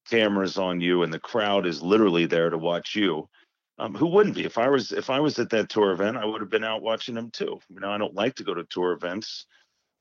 cameras 0.08 0.60
on 0.60 0.80
you, 0.80 1.02
and 1.02 1.12
the 1.12 1.20
crowd 1.20 1.66
is 1.66 1.82
literally 1.82 2.28
there 2.28 2.52
to 2.52 2.60
watch 2.60 2.96
you. 2.96 3.28
Um, 3.80 3.96
who 3.96 4.06
wouldn't 4.06 4.36
be? 4.36 4.46
If 4.46 4.60
I 4.60 4.70
was 4.70 4.92
if 4.92 5.10
I 5.10 5.20
was 5.20 5.40
at 5.40 5.50
that 5.50 5.70
tour 5.70 5.92
event, 5.94 6.18
I 6.18 6.26
would 6.26 6.42
have 6.42 6.52
been 6.52 6.64
out 6.64 6.84
watching 6.84 7.16
them 7.16 7.32
too. 7.32 7.60
You 7.70 7.80
know, 7.80 7.90
I 7.90 7.98
don't 7.98 8.14
like 8.14 8.36
to 8.36 8.44
go 8.44 8.54
to 8.54 8.64
tour 8.66 8.92
events 8.92 9.48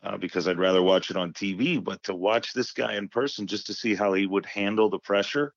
uh, 0.03 0.19
because 0.19 0.47
I'd 0.47 0.59
rather 0.59 0.83
watch 0.83 1.09
it 1.09 1.17
on 1.17 1.33
TV. 1.33 1.83
But 1.83 2.03
to 2.03 2.15
watch 2.15 2.53
this 2.53 2.73
guy 2.73 2.97
in 2.97 3.09
person, 3.09 3.47
just 3.47 3.67
to 3.69 3.73
see 3.73 3.95
how 3.95 4.13
he 4.13 4.27
would 4.27 4.45
handle 4.45 4.91
the 4.91 4.99
pressure 4.99 5.55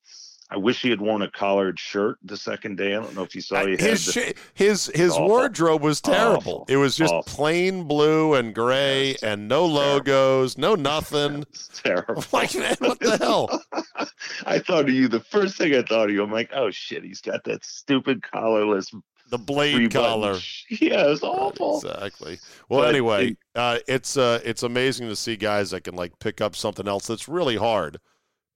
I 0.52 0.58
wish 0.58 0.82
he 0.82 0.90
had 0.90 1.00
worn 1.00 1.22
a 1.22 1.30
collared 1.30 1.80
shirt 1.80 2.18
the 2.24 2.36
second 2.36 2.78
day. 2.78 2.96
I 2.96 3.00
don't 3.00 3.16
know 3.16 3.22
if 3.22 3.36
you 3.36 3.42
saw 3.42 3.66
he 3.66 3.78
his 3.78 4.06
the, 4.06 4.34
his 4.56 4.88
his 4.96 5.18
wardrobe 5.18 5.84
was 5.84 6.02
terrible. 6.02 6.38
Awful. 6.38 6.66
It 6.68 6.78
was 6.78 6.96
just 6.96 7.14
awful. 7.14 7.32
plain 7.32 7.84
blue 7.84 8.34
and 8.34 8.54
gray 8.56 9.16
and 9.22 9.48
no 9.48 9.66
logos, 9.66 10.58
no 10.58 10.74
nothing. 10.76 11.44
It's 11.44 11.82
terrible. 11.84 12.24
like 12.34 12.56
man, 12.56 12.76
what 12.80 13.00
the 13.00 13.18
hell? 13.18 13.64
I 14.46 14.58
thought 14.58 14.86
of 14.86 14.90
you. 14.90 15.08
The 15.08 15.20
first 15.20 15.56
thing 15.56 15.76
I 15.76 15.84
thought 15.84 16.10
of 16.10 16.16
you, 16.16 16.24
I'm 16.24 16.32
like, 16.32 16.50
oh 16.54 16.72
shit, 16.72 17.04
he's 17.04 17.22
got 17.22 17.44
that 17.44 17.64
stupid 17.64 18.24
collarless 18.24 18.92
the 19.30 19.38
blade 19.38 19.94
collar. 19.94 20.40
Yeah, 20.70 21.12
it's 21.12 21.22
awful. 21.22 21.82
Exactly. 21.84 22.40
Well, 22.68 22.82
but 22.82 22.90
anyway, 22.90 23.28
it, 23.28 23.38
uh, 23.54 23.78
it's 23.88 24.18
uh, 24.18 24.40
it's 24.44 24.64
amazing 24.64 25.08
to 25.10 25.16
see 25.16 25.36
guys 25.36 25.70
that 25.72 25.84
can 25.84 25.96
like 25.96 26.18
pick 26.18 26.42
up 26.42 26.56
something 26.56 26.88
else 26.88 27.06
that's 27.06 27.28
really 27.28 27.58
hard 27.58 28.00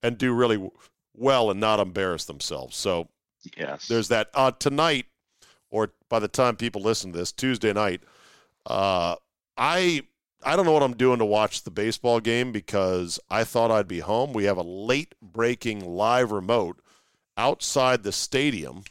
and 0.02 0.18
do 0.18 0.32
really 0.32 0.68
well 1.16 1.50
and 1.50 1.60
not 1.60 1.80
embarrass 1.80 2.24
themselves. 2.24 2.76
So 2.76 3.08
yes, 3.56 3.88
there's 3.88 4.08
that. 4.08 4.30
Uh, 4.34 4.50
tonight, 4.52 5.06
or 5.70 5.92
by 6.08 6.18
the 6.18 6.28
time 6.28 6.56
people 6.56 6.82
listen 6.82 7.12
to 7.12 7.18
this, 7.18 7.32
Tuesday 7.32 7.72
night, 7.72 8.02
uh, 8.66 9.16
I 9.56 10.02
I 10.42 10.56
don't 10.56 10.66
know 10.66 10.72
what 10.72 10.82
I'm 10.82 10.96
doing 10.96 11.18
to 11.18 11.24
watch 11.24 11.62
the 11.62 11.70
baseball 11.70 12.20
game 12.20 12.52
because 12.52 13.18
I 13.30 13.44
thought 13.44 13.70
I'd 13.70 13.88
be 13.88 14.00
home. 14.00 14.32
We 14.32 14.44
have 14.44 14.58
a 14.58 14.62
late 14.62 15.14
breaking 15.22 15.84
live 15.84 16.32
remote 16.32 16.80
outside 17.36 18.02
the 18.02 18.12
stadium 18.12 18.84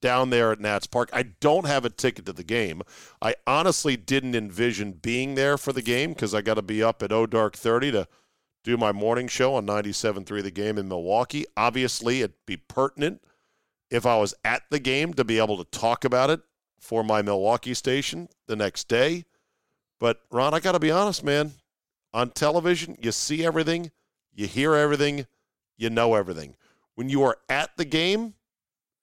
down 0.00 0.30
there 0.30 0.52
at 0.52 0.60
Nats 0.60 0.86
Park. 0.86 1.10
I 1.12 1.24
don't 1.24 1.66
have 1.66 1.84
a 1.84 1.90
ticket 1.90 2.26
to 2.26 2.32
the 2.32 2.44
game. 2.44 2.82
I 3.20 3.34
honestly 3.46 3.96
didn't 3.96 4.36
envision 4.36 4.92
being 4.92 5.34
there 5.34 5.58
for 5.58 5.72
the 5.72 5.82
game 5.82 6.12
because 6.12 6.34
I 6.34 6.42
got 6.42 6.54
to 6.54 6.62
be 6.62 6.82
up 6.82 7.02
at 7.02 7.12
O 7.12 7.26
Dark 7.26 7.56
30 7.56 7.92
to– 7.92 8.08
do 8.66 8.76
my 8.76 8.90
morning 8.90 9.28
show 9.28 9.54
on 9.54 9.64
97.3 9.64 10.42
The 10.42 10.50
Game 10.50 10.76
in 10.76 10.88
Milwaukee. 10.88 11.46
Obviously, 11.56 12.22
it'd 12.22 12.34
be 12.46 12.56
pertinent 12.56 13.22
if 13.92 14.04
I 14.04 14.18
was 14.18 14.34
at 14.44 14.64
the 14.70 14.80
game 14.80 15.14
to 15.14 15.24
be 15.24 15.38
able 15.38 15.56
to 15.62 15.78
talk 15.78 16.04
about 16.04 16.30
it 16.30 16.40
for 16.80 17.04
my 17.04 17.22
Milwaukee 17.22 17.74
station 17.74 18.28
the 18.48 18.56
next 18.56 18.88
day. 18.88 19.24
But, 20.00 20.20
Ron, 20.32 20.52
I 20.52 20.58
got 20.58 20.72
to 20.72 20.80
be 20.80 20.90
honest, 20.90 21.22
man. 21.22 21.52
On 22.12 22.28
television, 22.30 22.96
you 23.00 23.12
see 23.12 23.46
everything, 23.46 23.92
you 24.34 24.48
hear 24.48 24.74
everything, 24.74 25.28
you 25.76 25.88
know 25.88 26.14
everything. 26.14 26.56
When 26.96 27.08
you 27.08 27.22
are 27.22 27.38
at 27.48 27.70
the 27.76 27.84
game, 27.84 28.34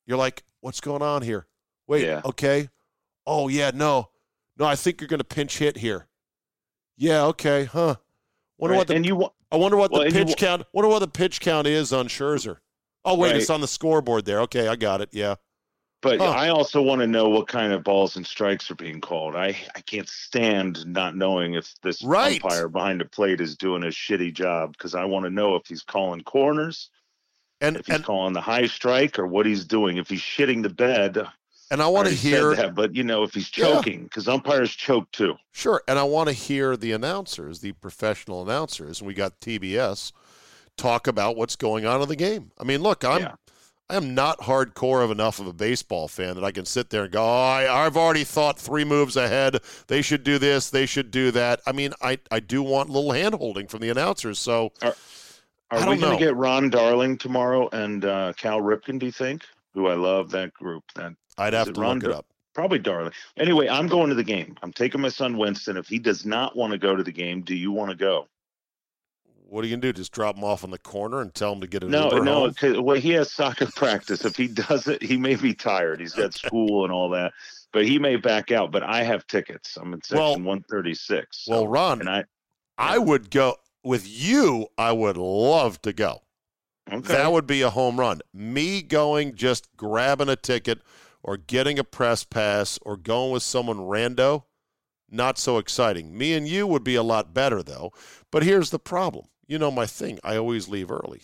you're 0.06 0.18
like, 0.18 0.44
what's 0.60 0.82
going 0.82 1.02
on 1.02 1.22
here? 1.22 1.48
Wait, 1.88 2.06
yeah. 2.06 2.22
okay. 2.26 2.68
Oh, 3.26 3.48
yeah, 3.48 3.72
no. 3.74 4.10
No, 4.58 4.66
I 4.66 4.76
think 4.76 5.00
you're 5.00 5.08
going 5.08 5.20
to 5.20 5.24
pinch 5.24 5.60
hit 5.60 5.78
here. 5.78 6.08
Yeah, 6.98 7.24
okay, 7.28 7.64
huh. 7.64 7.96
Wonder 8.58 8.74
right. 8.74 8.78
what 8.80 8.88
the, 8.88 8.96
and 8.96 9.06
you 9.06 9.30
I 9.54 9.58
wonder 9.58 9.78
what 9.78 9.92
well, 9.92 10.04
the 10.04 10.12
pitch 10.12 10.30
you, 10.30 10.36
count. 10.36 10.64
Wonder 10.74 10.90
what 10.90 11.00
the 11.00 11.08
pitch 11.08 11.40
count 11.40 11.68
is 11.68 11.94
on 11.94 12.08
Scherzer. 12.08 12.58
Oh 13.06 13.16
wait, 13.16 13.32
right. 13.32 13.36
it's 13.38 13.52
on 13.52 13.62
the 13.62 13.68
scoreboard 13.68 14.26
there. 14.26 14.42
Okay, 14.42 14.68
I 14.68 14.76
got 14.76 15.02
it. 15.02 15.10
Yeah. 15.12 15.36
But 16.02 16.20
huh. 16.20 16.32
I 16.32 16.50
also 16.50 16.82
want 16.82 17.00
to 17.00 17.08
know 17.08 17.30
what 17.30 17.48
kind 17.48 17.72
of 17.72 17.84
balls 17.84 18.18
and 18.18 18.28
strikes 18.28 18.70
are 18.70 18.76
being 18.76 19.00
called. 19.00 19.38
I, 19.38 19.56
I 19.74 19.82
can't 19.82 20.10
stand 20.10 20.86
not 20.86 21.16
knowing 21.16 21.54
if 21.54 21.74
this 21.82 22.04
right. 22.04 22.44
umpire 22.44 22.68
behind 22.68 23.00
the 23.00 23.06
plate 23.06 23.40
is 23.40 23.56
doing 23.56 23.84
a 23.84 23.88
shitty 23.88 24.34
job 24.34 24.74
because 24.74 24.96
I 24.96 25.06
want 25.06 25.26
to 25.26 25.30
know 25.30 25.56
if 25.56 25.66
he's 25.66 25.82
calling 25.82 26.22
corners, 26.24 26.90
and 27.62 27.78
if 27.78 27.86
he's 27.86 27.98
and, 27.98 28.04
calling 28.04 28.34
the 28.34 28.42
high 28.42 28.68
strike 28.68 29.18
or 29.18 29.28
what 29.28 29.46
he's 29.46 29.64
doing. 29.66 29.98
If 29.98 30.10
he's 30.10 30.20
shitting 30.20 30.64
the 30.64 30.70
bed, 30.70 31.26
and 31.72 31.82
I 31.82 31.88
want 31.88 32.08
to 32.08 32.14
hear 32.14 32.56
that, 32.56 32.76
but 32.76 32.96
you 32.96 33.04
know, 33.04 33.24
if 33.24 33.34
he's 33.34 33.50
choking, 33.50 34.04
because 34.04 34.28
yeah. 34.28 34.34
umpires 34.34 34.72
choke 34.72 35.12
too. 35.12 35.36
Sure, 35.52 35.82
and 35.88 35.98
I 35.98 36.04
want 36.04 36.30
to 36.30 36.34
hear 36.34 36.78
the 36.78 36.92
announcers, 36.92 37.60
the 37.60 37.72
professional 37.74 38.42
announcers, 38.42 39.00
and 39.00 39.08
we 39.08 39.14
got 39.14 39.40
TBS 39.40 40.12
talk 40.78 41.08
about 41.08 41.36
what's 41.36 41.56
going 41.56 41.86
on 41.86 42.02
in 42.02 42.08
the 42.08 42.16
game. 42.16 42.52
I 42.60 42.64
mean, 42.64 42.82
look, 42.82 43.04
I'm 43.04 43.22
yeah. 43.22 43.36
I 43.90 43.96
am 43.96 44.16
not 44.16 44.40
hardcore 44.40 45.04
of 45.04 45.12
enough 45.12 45.40
of 45.40 45.48
a 45.48 45.54
baseball 45.54 46.08
fan 46.08 46.36
that 46.36 46.44
I 46.44 46.52
can 46.52 46.66
sit 46.66 46.90
there 46.90 47.04
and 47.04 47.12
go, 47.12 47.22
oh, 47.22 47.28
I, 47.28 47.86
I've 47.86 47.98
already 47.98 48.24
thought 48.24 48.58
three 48.58 48.86
moves 48.86 49.18
ahead. 49.18 49.60
They 49.88 50.02
should 50.02 50.24
do 50.24 50.40
this. 50.40 50.70
They 50.70 50.86
should 50.86 51.12
do 51.12 51.32
that. 51.32 51.62
I 51.68 51.74
mean, 51.74 51.94
I, 52.02 52.18
I 52.32 52.40
do 52.40 52.64
want 52.64 52.90
a 52.90 52.92
little 52.94 53.12
hand 53.12 53.36
holding 53.36 53.68
from 53.68 53.82
the 53.82 53.90
announcers. 53.90 54.40
So 54.40 54.72
are, 54.82 54.96
are 55.72 55.90
we 55.90 55.98
going 55.98 56.18
to 56.18 56.24
get 56.24 56.36
Ron 56.36 56.70
Darling 56.70 57.18
tomorrow 57.18 57.70
and 57.74 58.06
uh, 58.06 58.34
Cal 58.38 58.62
Ripken, 58.62 59.00
do 59.00 59.06
you 59.06 59.12
think? 59.12 59.44
Who 59.74 59.88
I 59.88 59.96
love 59.96 60.32
that 60.32 60.54
group. 60.54 60.84
That 60.96 61.14
I'd 61.38 61.54
have 61.54 61.74
to 61.74 61.80
look 61.80 62.04
it 62.04 62.12
up. 62.12 62.26
Probably 62.54 62.80
Darling. 62.80 63.12
Anyway, 63.38 63.68
I'm 63.68 63.88
going 63.88 64.10
to 64.10 64.16
the 64.16 64.24
game. 64.24 64.56
I'm 64.62 64.72
taking 64.72 65.02
my 65.02 65.10
son 65.10 65.38
Winston. 65.38 65.76
If 65.76 65.88
he 65.88 65.98
does 65.98 66.26
not 66.26 66.56
want 66.56 66.72
to 66.72 66.78
go 66.78 66.96
to 66.96 67.04
the 67.04 67.12
game, 67.12 67.42
do 67.42 67.56
you 67.56 67.72
want 67.72 67.90
to 67.90 67.98
go? 67.98 68.28
What 69.48 69.64
are 69.64 69.68
you 69.68 69.76
gonna 69.76 69.82
do? 69.82 69.94
Just 69.94 70.12
drop 70.12 70.36
him 70.36 70.44
off 70.44 70.64
in 70.64 70.72
the 70.72 70.80
corner 70.80 71.22
and 71.22 71.32
tell 71.32 71.54
him 71.54 71.62
to 71.62 71.68
get 71.68 71.84
a 71.84 71.88
no, 71.88 72.06
Uber 72.06 72.24
no. 72.24 72.50
Home? 72.50 72.84
Well, 72.84 72.98
he 72.98 73.12
has 73.12 73.32
soccer 73.32 73.68
practice. 73.76 74.26
If 74.26 74.36
he 74.36 74.48
doesn't, 74.48 75.04
he 75.04 75.16
may 75.16 75.36
be 75.36 75.54
tired. 75.54 76.00
He's 76.00 76.14
got 76.14 76.34
school 76.34 76.86
and 76.86 76.92
all 76.92 77.10
that, 77.10 77.34
but 77.72 77.86
he 77.86 78.00
may 78.00 78.16
back 78.16 78.52
out. 78.52 78.72
But 78.72 78.82
I 78.82 79.04
have 79.04 79.28
tickets. 79.28 79.78
I'm 79.80 79.94
in 79.94 80.02
section 80.02 80.18
well, 80.18 80.32
136. 80.38 81.46
So, 81.46 81.52
well, 81.52 81.68
Ron, 81.68 82.00
and 82.00 82.10
I, 82.10 82.24
I 82.80 82.98
would 82.98 83.30
go 83.30 83.58
with 83.84 84.08
you. 84.08 84.68
I 84.76 84.92
would 84.92 85.18
love 85.18 85.80
to 85.84 85.94
go. 85.94 86.24
Okay. 86.92 87.14
That 87.14 87.32
would 87.32 87.46
be 87.46 87.62
a 87.62 87.70
home 87.70 88.00
run. 88.00 88.22
Me 88.34 88.82
going, 88.82 89.36
just 89.36 89.68
grabbing 89.78 90.30
a 90.30 90.36
ticket 90.36 90.82
or 91.24 91.38
getting 91.38 91.80
a 91.80 91.84
press 91.84 92.24
pass 92.24 92.78
or 92.82 92.98
going 92.98 93.32
with 93.32 93.44
someone 93.44 93.78
rando, 93.78 94.44
not 95.10 95.38
so 95.38 95.58
exciting. 95.58 96.16
Me 96.18 96.34
and 96.34 96.48
you 96.48 96.68
would 96.68 96.84
be 96.84 96.96
a 96.96 97.04
lot 97.04 97.34
better, 97.34 97.64
though. 97.64 97.92
But 98.32 98.44
here's 98.44 98.70
the 98.70 98.80
problem. 98.80 99.26
You 99.48 99.58
know 99.58 99.72
my 99.72 99.86
thing. 99.86 100.20
I 100.24 100.36
always 100.36 100.68
leave 100.68 100.92
early. 100.92 101.22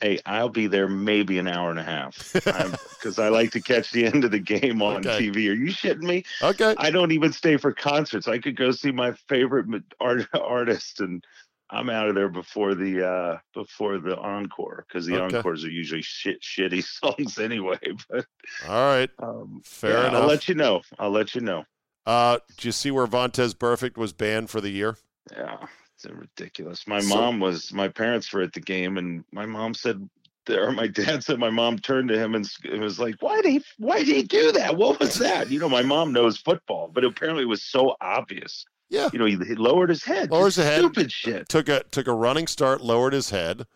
Hey, 0.00 0.20
I'll 0.26 0.48
be 0.48 0.68
there 0.68 0.86
maybe 0.86 1.38
an 1.38 1.48
hour 1.48 1.70
and 1.70 1.78
a 1.78 1.82
half 1.82 2.32
because 2.32 3.18
I 3.18 3.30
like 3.30 3.50
to 3.52 3.60
catch 3.60 3.90
the 3.90 4.06
end 4.06 4.22
of 4.24 4.30
the 4.30 4.38
game 4.38 4.80
on 4.80 4.98
okay. 4.98 5.28
TV. 5.28 5.36
Are 5.50 5.54
you 5.54 5.72
shitting 5.72 6.04
me? 6.04 6.24
Okay. 6.40 6.74
I 6.78 6.90
don't 6.90 7.10
even 7.10 7.32
stay 7.32 7.56
for 7.56 7.72
concerts. 7.72 8.28
I 8.28 8.38
could 8.38 8.56
go 8.56 8.70
see 8.70 8.92
my 8.92 9.12
favorite 9.28 9.66
art, 9.98 10.28
artist 10.40 11.00
and 11.00 11.24
I'm 11.70 11.90
out 11.90 12.08
of 12.08 12.14
there 12.14 12.28
before 12.28 12.74
the 12.74 13.06
uh 13.06 13.38
before 13.54 13.98
the 13.98 14.16
encore 14.16 14.86
because 14.88 15.06
the 15.06 15.20
okay. 15.22 15.36
encores 15.36 15.64
are 15.64 15.70
usually 15.70 16.02
shit 16.02 16.40
shitty 16.40 16.82
songs 17.02 17.38
anyway. 17.38 17.78
But 18.08 18.26
all 18.66 18.86
right, 18.86 19.10
um, 19.18 19.60
fair 19.64 19.92
yeah, 19.92 20.08
enough. 20.08 20.22
I'll 20.22 20.28
let 20.28 20.48
you 20.48 20.54
know. 20.54 20.82
I'll 20.98 21.10
let 21.10 21.34
you 21.34 21.40
know. 21.40 21.64
Uh, 22.06 22.38
did 22.56 22.64
you 22.64 22.72
see 22.72 22.90
where 22.90 23.06
Vontaze 23.06 23.54
Burfict 23.54 23.98
was 23.98 24.12
banned 24.12 24.48
for 24.48 24.62
the 24.62 24.70
year? 24.70 24.96
Yeah, 25.30 25.58
it's 25.94 26.06
ridiculous. 26.06 26.86
My 26.86 27.00
so, 27.00 27.14
mom 27.14 27.40
was 27.40 27.72
my 27.72 27.88
parents 27.88 28.32
were 28.32 28.42
at 28.42 28.54
the 28.54 28.60
game, 28.60 28.96
and 28.96 29.24
my 29.30 29.44
mom 29.44 29.74
said, 29.74 30.08
or 30.48 30.72
my 30.72 30.86
dad 30.86 31.22
said, 31.24 31.38
my 31.38 31.50
mom 31.50 31.78
turned 31.78 32.08
to 32.08 32.18
him 32.18 32.34
and 32.34 32.48
it 32.64 32.80
was 32.80 32.98
like, 32.98 33.16
why 33.20 33.42
did 33.42 33.52
he 33.52 33.62
why 33.76 33.98
did 33.98 34.08
he 34.08 34.22
do 34.22 34.52
that? 34.52 34.76
What 34.76 34.98
was 35.00 35.16
that? 35.16 35.50
You 35.50 35.58
know, 35.58 35.68
my 35.68 35.82
mom 35.82 36.12
knows 36.12 36.38
football, 36.38 36.90
but 36.92 37.04
apparently 37.04 37.42
it 37.42 37.48
was 37.48 37.62
so 37.62 37.96
obvious 38.00 38.64
yeah, 38.90 39.08
you 39.12 39.18
know, 39.18 39.26
he, 39.26 39.36
he 39.36 39.54
lowered 39.54 39.90
his 39.90 40.04
head. 40.04 40.30
Lowers 40.30 40.56
the 40.56 40.64
head. 40.64 40.80
Stupid 40.80 41.12
shit. 41.12 41.48
Took 41.48 41.68
a 41.68 41.84
took 41.90 42.06
a 42.06 42.12
running 42.12 42.46
start, 42.46 42.80
lowered 42.80 43.12
his 43.12 43.30
head, 43.30 43.66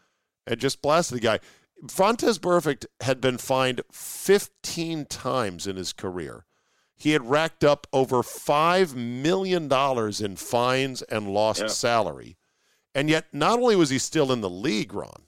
and 0.46 0.58
just 0.58 0.82
blasted 0.82 1.18
the 1.18 1.20
guy. 1.20 1.40
Vontaze 1.84 2.38
Burfict 2.38 2.86
had 3.00 3.20
been 3.20 3.38
fined 3.38 3.82
15 3.90 5.06
times 5.06 5.66
in 5.66 5.76
his 5.76 5.92
career. 5.92 6.46
He 6.94 7.10
had 7.10 7.28
racked 7.28 7.64
up 7.64 7.88
over 7.92 8.22
$5 8.22 8.94
million 8.94 9.68
in 10.24 10.36
fines 10.36 11.02
and 11.02 11.34
lost 11.34 11.62
yeah. 11.62 11.66
salary. 11.66 12.36
And 12.94 13.10
yet, 13.10 13.26
not 13.32 13.58
only 13.58 13.74
was 13.74 13.90
he 13.90 13.98
still 13.98 14.30
in 14.30 14.40
the 14.40 14.50
league, 14.50 14.94
Ron, 14.94 15.24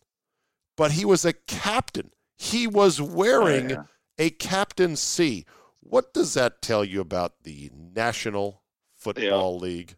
but 0.76 0.92
he 0.92 1.04
was 1.04 1.24
a 1.24 1.32
captain. 1.32 2.12
He 2.36 2.68
was 2.68 3.00
wearing 3.00 3.72
oh, 3.72 3.74
yeah. 4.18 4.26
a 4.26 4.30
captain 4.30 4.94
C. 4.94 5.44
What 5.80 6.14
does 6.14 6.34
that 6.34 6.62
tell 6.62 6.84
you 6.84 7.00
about 7.00 7.42
the 7.42 7.70
National 7.74 8.62
Football 9.04 9.52
yeah. 9.54 9.60
League? 9.60 9.96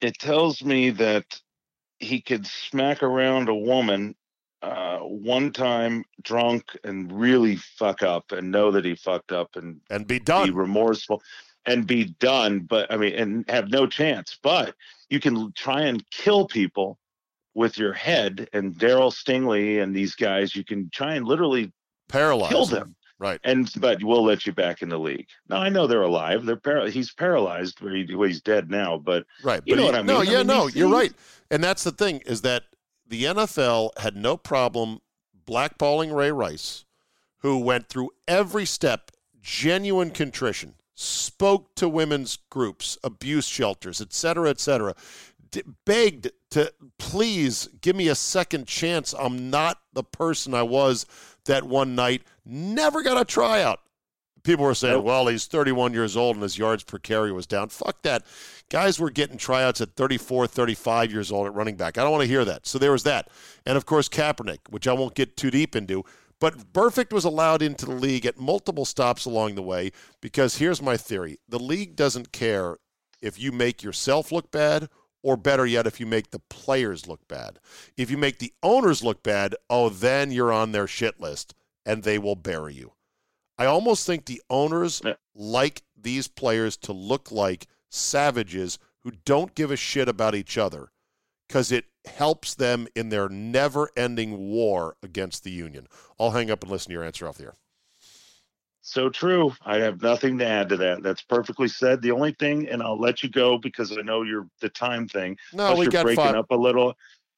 It 0.00 0.18
tells 0.18 0.64
me 0.64 0.90
that 0.90 1.40
he 1.98 2.20
could 2.20 2.46
smack 2.46 3.02
around 3.02 3.48
a 3.48 3.54
woman 3.54 4.14
uh, 4.62 4.98
one 4.98 5.52
time 5.52 6.04
drunk 6.22 6.64
and 6.84 7.12
really 7.12 7.56
fuck 7.56 8.02
up 8.02 8.32
and 8.32 8.50
know 8.50 8.70
that 8.70 8.84
he 8.84 8.94
fucked 8.94 9.30
up 9.30 9.56
and 9.56 9.80
and 9.90 10.06
be 10.06 10.18
be 10.18 10.24
done. 10.24 10.54
remorseful 10.54 11.22
and 11.66 11.86
be 11.86 12.06
done. 12.18 12.60
But 12.60 12.90
I 12.92 12.96
mean, 12.96 13.14
and 13.14 13.50
have 13.50 13.70
no 13.70 13.86
chance. 13.86 14.38
But 14.42 14.74
you 15.10 15.20
can 15.20 15.52
try 15.52 15.82
and 15.82 16.04
kill 16.10 16.46
people 16.46 16.98
with 17.54 17.76
your 17.76 17.92
head. 17.92 18.48
And 18.52 18.74
Darryl 18.74 19.12
Stingley 19.12 19.82
and 19.82 19.94
these 19.94 20.14
guys, 20.14 20.56
you 20.56 20.64
can 20.64 20.90
try 20.92 21.14
and 21.14 21.26
literally 21.26 21.72
Paralyzed. 22.08 22.50
kill 22.50 22.66
them. 22.66 22.96
Right. 23.20 23.40
And 23.44 23.70
but 23.80 24.02
we'll 24.02 24.24
let 24.24 24.46
you 24.46 24.52
back 24.52 24.80
in 24.82 24.88
the 24.88 24.98
league. 24.98 25.26
Now 25.48 25.56
I 25.58 25.68
know 25.68 25.86
they're 25.86 26.02
alive. 26.02 26.44
They're 26.46 26.56
par- 26.56 26.86
he's 26.86 27.12
paralyzed. 27.12 27.78
He, 27.80 28.14
well, 28.14 28.28
he's 28.28 28.40
dead 28.40 28.70
now. 28.70 28.96
But 28.98 29.26
Right. 29.42 29.60
You 29.64 29.74
but 29.74 29.76
know 29.76 29.82
he- 29.82 29.90
what 29.92 29.98
I 29.98 30.02
No, 30.02 30.18
mean. 30.20 30.28
I 30.28 30.30
yeah, 30.32 30.38
mean, 30.38 30.46
no, 30.46 30.66
you're 30.68 30.88
things- 30.88 30.92
right. 30.92 31.12
And 31.50 31.64
that's 31.64 31.82
the 31.84 31.90
thing 31.90 32.22
is 32.26 32.42
that 32.42 32.64
the 33.06 33.24
NFL 33.24 33.90
had 33.98 34.14
no 34.16 34.36
problem 34.36 35.00
blackballing 35.46 36.14
Ray 36.14 36.30
Rice, 36.30 36.84
who 37.38 37.58
went 37.58 37.88
through 37.88 38.10
every 38.28 38.66
step, 38.66 39.10
genuine 39.40 40.10
contrition, 40.10 40.74
spoke 40.94 41.74
to 41.76 41.88
women's 41.88 42.36
groups, 42.50 42.98
abuse 43.02 43.46
shelters, 43.46 44.00
et 44.00 44.12
cetera, 44.12 44.50
et 44.50 44.60
cetera, 44.60 44.94
d- 45.50 45.62
begged 45.86 46.30
to 46.50 46.72
please 46.98 47.68
give 47.80 47.96
me 47.96 48.08
a 48.08 48.14
second 48.14 48.66
chance. 48.66 49.14
I'm 49.18 49.48
not 49.50 49.80
the 49.92 50.02
person 50.04 50.52
I 50.54 50.62
was 50.62 51.06
that 51.48 51.64
one 51.64 51.94
night. 51.94 52.22
Never 52.46 53.02
got 53.02 53.20
a 53.20 53.24
tryout. 53.24 53.80
People 54.44 54.64
were 54.64 54.74
saying, 54.74 55.02
well, 55.02 55.26
he's 55.26 55.46
31 55.46 55.92
years 55.92 56.16
old 56.16 56.36
and 56.36 56.42
his 56.42 56.56
yards 56.56 56.84
per 56.84 56.98
carry 56.98 57.32
was 57.32 57.46
down. 57.46 57.68
Fuck 57.68 58.02
that. 58.02 58.24
Guys 58.70 58.98
were 58.98 59.10
getting 59.10 59.36
tryouts 59.36 59.80
at 59.80 59.94
34, 59.96 60.46
35 60.46 61.12
years 61.12 61.32
old 61.32 61.46
at 61.46 61.54
running 61.54 61.76
back. 61.76 61.98
I 61.98 62.02
don't 62.02 62.12
want 62.12 62.22
to 62.22 62.28
hear 62.28 62.44
that. 62.44 62.66
So 62.66 62.78
there 62.78 62.92
was 62.92 63.02
that. 63.02 63.28
And 63.66 63.76
of 63.76 63.84
course, 63.84 64.08
Kaepernick, 64.08 64.60
which 64.70 64.86
I 64.86 64.92
won't 64.92 65.14
get 65.14 65.36
too 65.36 65.50
deep 65.50 65.74
into. 65.74 66.04
But 66.40 66.72
Burfict 66.72 67.12
was 67.12 67.24
allowed 67.24 67.62
into 67.62 67.84
the 67.84 67.92
league 67.92 68.24
at 68.24 68.38
multiple 68.38 68.84
stops 68.84 69.24
along 69.24 69.56
the 69.56 69.62
way 69.62 69.90
because 70.20 70.58
here's 70.58 70.80
my 70.80 70.96
theory 70.96 71.38
the 71.48 71.58
league 71.58 71.96
doesn't 71.96 72.32
care 72.32 72.76
if 73.20 73.40
you 73.40 73.50
make 73.50 73.82
yourself 73.82 74.30
look 74.30 74.50
bad 74.52 74.88
or 75.22 75.36
better 75.36 75.66
yet, 75.66 75.86
if 75.86 75.98
you 76.00 76.06
make 76.06 76.30
the 76.30 76.38
players 76.38 77.06
look 77.08 77.26
bad. 77.28 77.58
If 77.96 78.10
you 78.10 78.16
make 78.16 78.38
the 78.38 78.52
owners 78.62 79.02
look 79.02 79.22
bad, 79.22 79.54
oh, 79.68 79.88
then 79.88 80.30
you're 80.30 80.52
on 80.52 80.72
their 80.72 80.86
shit 80.86 81.20
list 81.20 81.54
and 81.84 82.02
they 82.02 82.18
will 82.18 82.36
bury 82.36 82.74
you. 82.74 82.92
I 83.58 83.66
almost 83.66 84.06
think 84.06 84.24
the 84.26 84.42
owners 84.48 85.02
Yeah. 85.04 85.14
like 85.34 85.82
these 85.96 86.28
players 86.28 86.76
to 86.78 86.92
look 86.92 87.32
like 87.32 87.66
savages 87.90 88.78
who 89.02 89.12
don't 89.24 89.54
give 89.54 89.70
a 89.70 89.76
shit 89.76 90.08
about 90.08 90.34
each 90.34 90.56
other 90.56 90.90
because 91.48 91.72
it 91.72 91.86
helps 92.04 92.54
them 92.54 92.86
in 92.94 93.08
their 93.08 93.28
never 93.28 93.90
ending 93.96 94.48
war 94.50 94.96
against 95.02 95.44
the 95.44 95.50
union. 95.50 95.88
I'll 96.18 96.30
hang 96.30 96.50
up 96.50 96.62
and 96.62 96.70
listen 96.70 96.90
to 96.90 96.94
your 96.94 97.04
answer 97.04 97.26
off 97.26 97.38
the 97.38 97.44
air. 97.44 97.54
So 98.88 99.10
true. 99.10 99.52
I 99.66 99.80
have 99.80 100.00
nothing 100.00 100.38
to 100.38 100.46
add 100.46 100.70
to 100.70 100.78
that. 100.78 101.02
That's 101.02 101.20
perfectly 101.20 101.68
said. 101.68 102.00
The 102.00 102.10
only 102.10 102.32
thing, 102.32 102.70
and 102.70 102.82
I'll 102.82 102.98
let 102.98 103.22
you 103.22 103.28
go 103.28 103.58
because 103.58 103.92
I 103.92 104.00
know 104.00 104.22
you're 104.22 104.48
the 104.62 104.70
time 104.70 105.06
thing. 105.06 105.36
No, 105.52 105.66
Plus 105.66 105.78
we 105.78 105.84
you're 105.84 105.92
got 105.92 106.04
breaking 106.04 106.24
five. 106.24 106.34
up 106.34 106.50
a 106.50 106.56
little. 106.56 106.94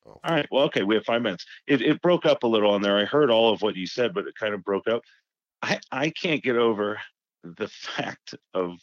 Oh. 0.07 0.21
All 0.23 0.33
right. 0.33 0.47
Well, 0.53 0.63
okay. 0.67 0.85
We 0.85 0.95
have 0.95 1.05
five 1.05 1.23
minutes. 1.23 1.45
It, 1.67 1.83
it 1.83 2.01
broke 2.03 2.25
up 2.25 2.45
a 2.45 2.47
little 2.47 2.71
on 2.71 2.83
there. 2.83 2.97
I 2.97 3.05
heard 3.05 3.33
all 3.33 3.53
of 3.53 3.63
what 3.63 3.75
you 3.75 3.89
said, 3.89 4.15
but 4.15 4.29
it 4.29 4.37
kind 4.37 4.55
of 4.55 4.63
broke 4.63 4.87
up. 4.87 5.03
I 5.61 5.81
I 5.91 6.11
can't 6.11 6.41
get 6.41 6.55
over 6.55 7.01
the 7.43 7.67
fact 7.97 8.37
of 8.55 8.79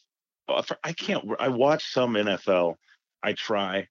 uh, 0.49 0.61
I 0.84 0.91
can't. 0.91 1.24
I 1.39 1.47
watch 1.47 1.93
some 1.93 2.15
NFL. 2.15 2.76
I 3.24 3.32
try. 3.32 3.88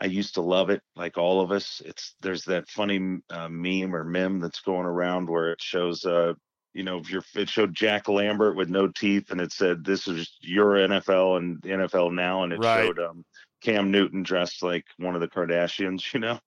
I 0.00 0.06
used 0.06 0.34
to 0.34 0.40
love 0.40 0.70
it, 0.70 0.80
like 0.96 1.18
all 1.18 1.42
of 1.42 1.52
us. 1.52 1.82
It's 1.84 2.14
there's 2.22 2.44
that 2.46 2.66
funny 2.70 3.18
uh, 3.28 3.50
meme 3.50 3.94
or 3.94 4.04
meme 4.04 4.40
that's 4.40 4.60
going 4.60 4.86
around 4.86 5.28
where 5.28 5.52
it 5.52 5.60
shows, 5.60 6.06
uh, 6.06 6.32
you 6.74 6.82
know, 6.82 6.98
if 6.98 7.08
you're 7.08 7.24
it 7.36 7.48
showed 7.48 7.72
Jack 7.72 8.08
Lambert 8.08 8.56
with 8.56 8.68
no 8.68 8.88
teeth, 8.88 9.30
and 9.30 9.40
it 9.40 9.52
said, 9.52 9.84
"This 9.84 10.08
is 10.08 10.36
your 10.40 10.74
NFL 10.76 11.38
and 11.38 11.62
the 11.62 11.70
NFL 11.70 12.12
now," 12.12 12.42
and 12.42 12.52
it 12.52 12.58
Right. 12.58 12.86
showed 12.86 12.98
um, 12.98 13.24
Cam 13.62 13.90
Newton 13.90 14.24
dressed 14.24 14.62
like 14.62 14.84
one 14.98 15.14
of 15.14 15.20
the 15.20 15.28
Kardashians, 15.28 16.02
you 16.12 16.20
know. 16.20 16.40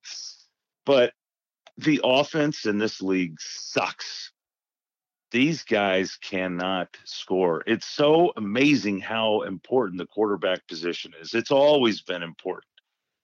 But 0.86 1.14
the 1.78 2.02
offense 2.04 2.66
in 2.66 2.78
this 2.78 3.02
league 3.02 3.40
sucks. 3.40 4.32
These 5.32 5.64
guys 5.64 6.16
cannot 6.16 6.96
score. 7.04 7.62
It's 7.68 7.86
so 7.86 8.32
amazing 8.38 9.02
how 9.02 9.42
important 9.42 9.98
the 9.98 10.08
quarterback 10.08 10.66
position 10.68 11.14
is. 11.20 11.34
It's 11.34 11.52
always 11.52 12.02
been 12.02 12.24
important. 12.24 12.72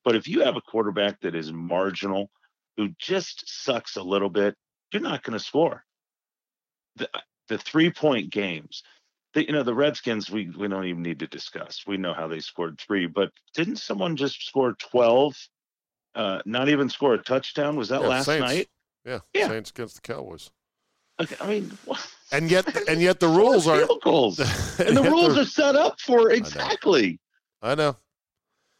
But 0.03 0.15
if 0.17 0.27
you 0.27 0.41
have 0.41 0.57
a 0.57 0.61
quarterback 0.61 1.21
that 1.21 1.33
is 1.33 1.53
marginal, 1.53 2.29
who 2.75 2.89
just 2.99 3.47
sucks 3.47 3.95
a 3.95 4.03
little 4.03 4.29
bit, 4.29 4.55
you're 4.91 5.01
not 5.01 5.23
going 5.23 5.37
to 5.37 5.43
score. 5.43 5.85
The, 6.95 7.09
the 7.47 7.57
three 7.57 7.91
point 7.91 8.29
games, 8.31 8.83
the, 9.33 9.45
you 9.45 9.51
know, 9.53 9.63
the 9.63 9.73
Redskins, 9.73 10.29
we, 10.29 10.49
we 10.57 10.67
don't 10.67 10.85
even 10.85 11.01
need 11.01 11.19
to 11.19 11.27
discuss. 11.27 11.83
We 11.87 11.97
know 11.97 12.13
how 12.13 12.27
they 12.27 12.39
scored 12.39 12.79
three, 12.79 13.07
but 13.07 13.31
didn't 13.55 13.77
someone 13.77 14.15
just 14.15 14.45
score 14.45 14.73
12? 14.73 15.35
Uh, 16.15 16.39
not 16.45 16.69
even 16.69 16.89
score 16.89 17.15
a 17.15 17.17
touchdown? 17.17 17.75
Was 17.75 17.89
that 17.89 18.01
Yeah, 18.01 18.07
last 18.07 18.25
Saints. 18.25 18.41
night? 18.41 18.69
Yeah, 19.05 19.19
Yeah. 19.33 19.47
Saints 19.47 19.71
against 19.71 19.95
the 19.95 20.01
Cowboys. 20.01 20.51
Okay, 21.21 21.35
I 21.41 21.47
mean, 21.47 21.77
what? 21.85 22.05
And 22.31 22.49
yet, 22.49 22.65
and 22.87 23.01
yet 23.01 23.19
the 23.19 23.27
rules 23.39 23.67
are. 23.67 23.87
goals. 24.03 24.39
and 24.79 24.95
the 24.97 25.01
yet 25.03 25.11
rules 25.11 25.37
are 25.37 25.45
set 25.45 25.75
up 25.75 25.99
for 25.99 26.29
know. 26.29 26.35
exactly. 26.35 27.19
I 27.61 27.75
know. 27.75 27.97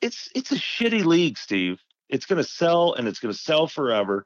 it's 0.02 0.30
it's 0.36 0.52
a 0.52 0.56
shitty 0.56 1.06
league, 1.06 1.38
Steve. 1.38 1.80
It's 2.10 2.26
going 2.26 2.42
to 2.44 2.48
sell 2.50 2.94
and 2.94 3.08
it's 3.08 3.20
going 3.20 3.34
to 3.34 3.40
sell 3.40 3.68
forever. 3.68 4.26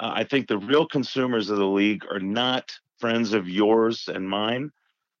Uh, 0.00 0.12
I 0.14 0.24
think 0.24 0.46
the 0.48 0.58
real 0.58 0.86
consumers 0.86 1.50
of 1.50 1.58
the 1.58 1.66
league 1.66 2.04
are 2.10 2.20
not 2.20 2.70
friends 2.98 3.32
of 3.32 3.48
yours 3.48 4.08
and 4.08 4.28
mine. 4.28 4.70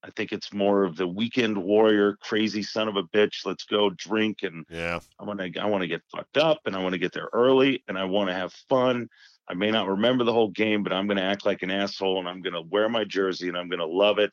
I 0.02 0.10
think 0.10 0.32
it's 0.32 0.52
more 0.52 0.84
of 0.84 0.96
the 0.96 1.08
weekend 1.08 1.58
warrior, 1.58 2.16
crazy 2.20 2.62
son 2.62 2.88
of 2.88 2.96
a 2.96 3.02
bitch. 3.02 3.44
Let's 3.44 3.64
go 3.64 3.90
drink 3.90 4.42
and 4.42 4.64
Yeah. 4.70 5.00
I 5.18 5.24
want 5.24 5.40
to 5.40 5.60
I 5.60 5.66
want 5.66 5.82
to 5.82 5.88
get 5.88 6.02
fucked 6.14 6.36
up 6.36 6.60
and 6.66 6.76
I 6.76 6.82
want 6.82 6.92
to 6.92 6.98
get 6.98 7.12
there 7.12 7.28
early 7.32 7.82
and 7.88 7.98
I 7.98 8.04
want 8.04 8.28
to 8.28 8.34
have 8.34 8.52
fun. 8.68 9.08
I 9.48 9.54
may 9.54 9.70
not 9.70 9.88
remember 9.88 10.24
the 10.24 10.32
whole 10.32 10.50
game, 10.50 10.82
but 10.82 10.92
I'm 10.92 11.06
going 11.06 11.16
to 11.16 11.22
act 11.22 11.46
like 11.46 11.62
an 11.62 11.70
asshole 11.70 12.18
and 12.18 12.28
I'm 12.28 12.42
going 12.42 12.52
to 12.52 12.62
wear 12.62 12.88
my 12.88 13.04
jersey 13.04 13.48
and 13.48 13.56
I'm 13.56 13.68
going 13.68 13.80
to 13.80 13.86
love 13.86 14.18
it. 14.18 14.32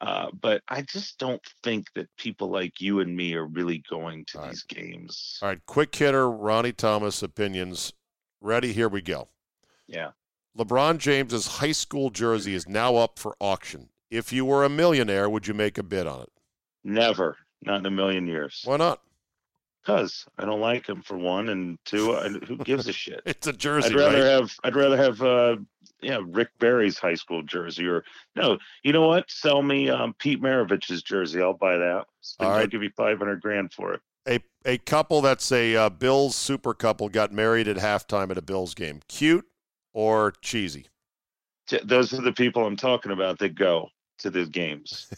Uh, 0.00 0.30
but 0.40 0.62
I 0.68 0.82
just 0.82 1.18
don't 1.18 1.42
think 1.62 1.86
that 1.94 2.08
people 2.16 2.50
like 2.50 2.80
you 2.80 3.00
and 3.00 3.14
me 3.14 3.34
are 3.34 3.46
really 3.46 3.82
going 3.90 4.24
to 4.26 4.38
All 4.38 4.44
right. 4.44 4.50
these 4.50 4.62
games. 4.62 5.38
All 5.42 5.48
right. 5.48 5.60
Quick 5.66 5.94
hitter, 5.94 6.30
Ronnie 6.30 6.72
Thomas 6.72 7.22
opinions. 7.22 7.92
Ready? 8.40 8.72
Here 8.72 8.88
we 8.88 9.02
go. 9.02 9.28
Yeah. 9.86 10.10
LeBron 10.58 10.98
James's 10.98 11.46
high 11.46 11.72
school 11.72 12.10
jersey 12.10 12.54
is 12.54 12.68
now 12.68 12.96
up 12.96 13.18
for 13.18 13.36
auction. 13.40 13.88
If 14.10 14.32
you 14.32 14.44
were 14.44 14.64
a 14.64 14.68
millionaire, 14.68 15.30
would 15.30 15.46
you 15.46 15.54
make 15.54 15.78
a 15.78 15.82
bid 15.82 16.06
on 16.06 16.22
it? 16.22 16.32
Never, 16.82 17.36
not 17.62 17.80
in 17.80 17.86
a 17.86 17.90
million 17.90 18.26
years. 18.26 18.62
Why 18.64 18.76
not? 18.76 19.00
Because 19.82 20.26
I 20.36 20.44
don't 20.44 20.60
like 20.60 20.88
him 20.88 21.02
for 21.02 21.16
one, 21.16 21.48
and 21.48 21.78
two, 21.84 22.14
I, 22.14 22.28
who 22.28 22.56
gives 22.58 22.88
a 22.88 22.92
shit? 22.92 23.22
It's 23.26 23.46
a 23.46 23.52
jersey, 23.52 23.90
I'd 23.90 23.94
rather 23.96 24.18
right? 24.18 24.32
have 24.32 24.52
I'd 24.64 24.76
rather 24.76 24.96
have 24.96 25.22
uh 25.22 25.56
yeah 26.02 26.18
Rick 26.26 26.50
Barry's 26.58 26.98
high 26.98 27.14
school 27.14 27.42
jersey 27.42 27.86
or 27.86 28.04
no 28.34 28.58
you 28.82 28.92
know 28.92 29.06
what 29.06 29.30
sell 29.30 29.62
me 29.62 29.88
um 29.88 30.14
Pete 30.18 30.40
Maravich's 30.42 31.02
jersey 31.02 31.40
I'll 31.42 31.54
buy 31.54 31.76
that 31.76 32.04
All 32.38 32.50
I'll 32.50 32.66
give 32.66 32.82
you 32.82 32.90
five 32.96 33.18
hundred 33.18 33.40
grand 33.40 33.72
for 33.72 33.94
it 33.94 34.00
a 34.26 34.40
a 34.64 34.78
couple 34.78 35.20
that's 35.20 35.50
a 35.52 35.76
uh, 35.76 35.88
Bills 35.90 36.36
super 36.36 36.74
couple 36.74 37.08
got 37.08 37.32
married 37.32 37.68
at 37.68 37.76
halftime 37.76 38.30
at 38.30 38.38
a 38.38 38.42
Bills 38.42 38.74
game. 38.74 39.00
Cute 39.08 39.46
or 39.92 40.32
cheesy? 40.42 40.86
Those 41.84 42.12
are 42.12 42.22
the 42.22 42.32
people 42.32 42.66
I'm 42.66 42.76
talking 42.76 43.12
about 43.12 43.38
that 43.38 43.54
go 43.54 43.88
to 44.18 44.30
the 44.30 44.44
games 44.46 45.08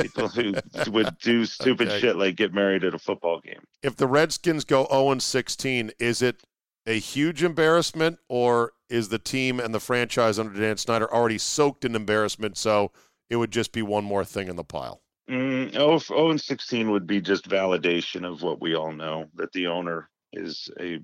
people 0.00 0.28
who 0.28 0.56
would 0.90 1.18
do 1.18 1.44
stupid 1.44 1.88
Okay. 1.88 2.00
shit 2.00 2.16
like 2.16 2.36
get 2.36 2.52
married 2.52 2.84
at 2.84 2.94
a 2.94 2.98
football 2.98 3.40
game 3.40 3.60
If 3.82 3.96
the 3.96 4.06
Redskins 4.06 4.64
go 4.64 4.86
0 4.90 5.18
16, 5.18 5.92
is 5.98 6.22
it 6.22 6.42
a 6.86 6.98
huge 6.98 7.44
embarrassment 7.44 8.18
or 8.28 8.72
is 8.88 9.08
the 9.08 9.18
team 9.18 9.60
and 9.60 9.72
the 9.74 9.80
franchise 9.80 10.38
under 10.38 10.58
Dan 10.58 10.76
Snyder 10.76 11.12
already 11.12 11.38
soaked 11.38 11.84
in 11.84 11.94
embarrassment 11.94 12.56
so 12.56 12.90
it 13.30 13.36
would 13.36 13.52
just 13.52 13.72
be 13.72 13.82
one 13.82 14.04
more 14.04 14.24
thing 14.24 14.48
in 14.48 14.56
the 14.56 14.64
pile? 14.64 15.02
mm, 15.30 15.76
oh, 15.76 15.96
f- 15.96 16.10
oh 16.12 16.30
and 16.30 16.40
16 16.40 16.90
would 16.90 17.06
be 17.06 17.20
just 17.20 17.48
validation 17.48 18.24
of 18.28 18.42
what 18.42 18.60
we 18.60 18.74
all 18.74 18.92
know 18.92 19.26
that 19.34 19.52
the 19.52 19.66
owner 19.68 20.08
is 20.32 20.68
a 20.80 20.98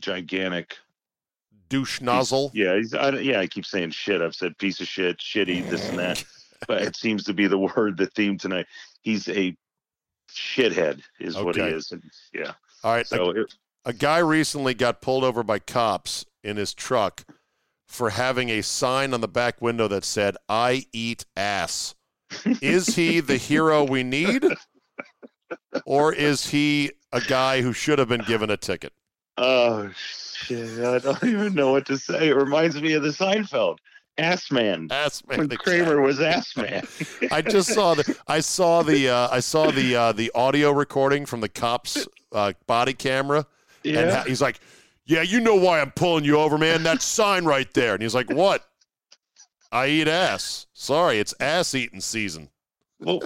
gigantic 0.00 0.76
Douche 1.68 2.00
nozzle. 2.00 2.50
Yeah, 2.54 2.76
he's, 2.76 2.94
I, 2.94 3.10
yeah. 3.18 3.40
I 3.40 3.46
keep 3.46 3.66
saying 3.66 3.90
shit. 3.90 4.20
I've 4.20 4.34
said 4.34 4.56
piece 4.58 4.80
of 4.80 4.86
shit, 4.86 5.18
shitty, 5.18 5.68
this 5.68 5.88
and 5.88 5.98
that, 5.98 6.24
but 6.68 6.82
it 6.82 6.96
seems 6.96 7.24
to 7.24 7.34
be 7.34 7.46
the 7.46 7.58
word, 7.76 7.96
the 7.96 8.06
theme 8.06 8.38
tonight. 8.38 8.66
He's 9.02 9.28
a 9.28 9.56
shithead, 10.30 11.02
is 11.20 11.36
what 11.36 11.56
he 11.56 11.62
is. 11.62 11.92
And, 11.92 12.02
yeah. 12.32 12.52
All 12.82 12.92
right. 12.92 13.06
So 13.06 13.30
it, 13.30 13.54
a 13.84 13.92
guy 13.92 14.18
recently 14.18 14.74
got 14.74 15.00
pulled 15.00 15.24
over 15.24 15.42
by 15.42 15.58
cops 15.58 16.24
in 16.42 16.56
his 16.56 16.74
truck 16.74 17.24
for 17.88 18.10
having 18.10 18.48
a 18.48 18.62
sign 18.62 19.14
on 19.14 19.20
the 19.20 19.28
back 19.28 19.60
window 19.60 19.88
that 19.88 20.04
said 20.04 20.36
"I 20.48 20.86
eat 20.92 21.24
ass." 21.36 21.94
Is 22.60 22.96
he 22.96 23.20
the 23.20 23.36
hero 23.36 23.84
we 23.84 24.02
need, 24.02 24.44
or 25.86 26.12
is 26.12 26.48
he 26.48 26.90
a 27.12 27.20
guy 27.20 27.62
who 27.62 27.72
should 27.72 27.98
have 27.98 28.08
been 28.08 28.22
given 28.22 28.50
a 28.50 28.56
ticket? 28.56 28.92
uh, 29.36 29.88
shit, 30.34 30.84
I 30.84 30.98
don't 30.98 31.22
even 31.24 31.54
know 31.54 31.72
what 31.72 31.86
to 31.86 31.98
say. 31.98 32.28
It 32.28 32.36
reminds 32.36 32.80
me 32.80 32.92
of 32.94 33.02
the 33.02 33.10
Seinfeld. 33.10 33.78
Ass 34.16 34.50
man. 34.52 34.88
Ass 34.92 35.26
man. 35.26 35.38
When 35.38 35.48
Kramer 35.48 36.00
was 36.00 36.20
ass 36.20 36.56
man. 36.56 36.86
I 37.32 37.42
just 37.42 37.74
saw 37.74 37.94
the 37.94 38.16
I 38.28 38.40
saw 38.40 38.82
the 38.82 39.08
uh, 39.08 39.28
I 39.30 39.40
saw 39.40 39.72
the 39.72 39.96
uh, 39.96 40.12
the 40.12 40.30
audio 40.36 40.70
recording 40.70 41.26
from 41.26 41.40
the 41.40 41.48
cops 41.48 42.06
uh, 42.30 42.52
body 42.68 42.92
camera, 42.92 43.44
and 43.84 43.94
yeah. 43.94 44.18
ha- 44.18 44.24
he's 44.24 44.40
like, 44.40 44.60
"Yeah, 45.04 45.22
you 45.22 45.40
know 45.40 45.56
why 45.56 45.80
I'm 45.80 45.90
pulling 45.90 46.24
you 46.24 46.38
over, 46.38 46.58
man. 46.58 46.84
That 46.84 47.02
sign 47.02 47.44
right 47.44 47.72
there." 47.74 47.94
And 47.94 48.02
he's 48.02 48.14
like, 48.14 48.30
"What? 48.30 48.64
I 49.72 49.88
eat 49.88 50.06
ass. 50.06 50.66
Sorry, 50.74 51.18
it's 51.18 51.34
ass 51.40 51.74
eating 51.74 52.00
season." 52.00 52.50
Well, 53.00 53.20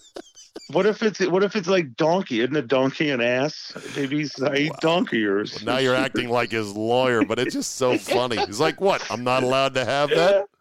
what 0.71 0.87
if 0.87 1.03
it's 1.03 1.21
what 1.27 1.43
if 1.43 1.57
it's 1.57 1.69
like 1.69 1.97
donkey? 1.97 2.41
Isn't 2.41 2.57
a 2.57 2.63
donkey 2.63 3.11
an 3.11 3.21
ass? 3.21 3.73
Maybe 3.97 4.19
he's 4.19 4.41
I 4.43 4.55
eat 4.55 4.73
donkey 4.81 5.25
or 5.25 5.39
Well, 5.39 5.47
now 5.65 5.79
you're 5.79 5.95
acting 5.95 6.29
like 6.29 6.51
his 6.51 6.75
lawyer, 6.75 7.25
but 7.25 7.39
it's 7.39 7.55
just 7.55 7.77
so 7.77 7.97
funny. 7.99 8.37
He's 8.47 8.61
like, 8.61 8.81
"What? 8.81 9.09
I'm 9.11 9.25
not 9.25 9.43
allowed 9.43 9.75
to 9.75 9.85
have 9.85 10.11
that." 10.11 10.47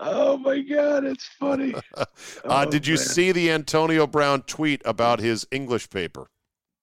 Oh 0.00 0.36
my 0.36 0.58
god, 0.60 1.04
it's 1.04 1.24
funny. 1.38 1.72
Uh, 1.96 2.04
Oh, 2.44 2.68
did 2.68 2.84
you 2.84 2.96
man. 2.96 3.04
see 3.04 3.30
the 3.32 3.50
Antonio 3.52 4.08
Brown 4.08 4.42
tweet 4.42 4.82
about 4.84 5.20
his 5.20 5.46
English 5.52 5.88
paper? 5.88 6.26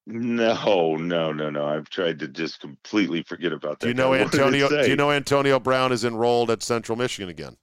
No, 0.07 0.95
no, 0.95 1.31
no, 1.33 1.49
no. 1.49 1.65
I've 1.67 1.89
tried 1.89 2.19
to 2.19 2.27
just 2.29 2.61
completely 2.61 3.21
forget 3.23 3.51
about 3.51 3.79
that. 3.79 3.85
Do 3.85 3.87
you 3.89 3.93
know 3.93 4.13
guy. 4.13 4.23
What 4.23 4.31
did 4.31 4.39
it 4.39 4.43
Antonio? 4.43 4.69
Do 4.69 4.89
you 4.89 4.95
know 4.95 5.11
Antonio 5.11 5.59
Brown 5.59 5.91
is 5.91 6.05
enrolled 6.05 6.49
at 6.49 6.63
Central 6.63 6.97
Michigan 6.97 7.29
again? 7.29 7.57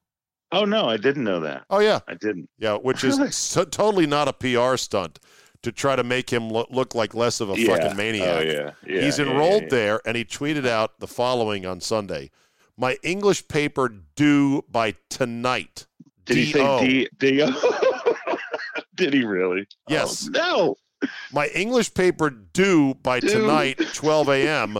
Oh 0.50 0.64
no, 0.64 0.88
I 0.88 0.96
didn't 0.96 1.24
know 1.24 1.40
that. 1.40 1.64
Oh 1.68 1.80
yeah, 1.80 2.00
I 2.08 2.14
didn't. 2.14 2.48
yeah, 2.58 2.76
which 2.76 3.04
is 3.04 3.18
so, 3.36 3.64
totally 3.64 4.06
not 4.06 4.28
a 4.28 4.32
PR 4.32 4.76
stunt 4.76 5.18
to 5.62 5.72
try 5.72 5.96
to 5.96 6.04
make 6.04 6.30
him 6.30 6.48
lo- 6.48 6.66
look 6.70 6.94
like 6.94 7.14
less 7.14 7.40
of 7.40 7.50
a 7.50 7.58
yeah. 7.58 7.76
fucking 7.76 7.96
maniac. 7.96 8.28
Oh 8.28 8.40
yeah. 8.40 8.70
yeah 8.86 9.00
He's 9.02 9.18
enrolled 9.18 9.64
yeah, 9.64 9.68
there, 9.70 10.00
and 10.06 10.16
he 10.16 10.24
tweeted 10.24 10.66
out 10.66 11.00
the 11.00 11.06
following 11.06 11.66
on 11.66 11.80
Sunday: 11.80 12.30
"My 12.76 12.96
English 13.02 13.48
paper 13.48 13.92
due 14.14 14.64
by 14.70 14.94
tonight." 15.10 15.86
Did 16.24 16.36
he 16.36 16.52
D.O.. 16.52 16.80
say 16.80 17.08
D? 17.18 17.40
D- 17.40 17.52
Did 18.94 19.14
he 19.14 19.24
really? 19.24 19.66
Oh, 19.70 19.74
yes. 19.88 20.28
Oh, 20.34 20.76
no. 21.02 21.08
My 21.32 21.46
English 21.48 21.94
paper 21.94 22.28
due 22.28 22.94
by 22.94 23.20
tonight, 23.20 23.80
12 23.94 24.28
a.m. 24.30 24.78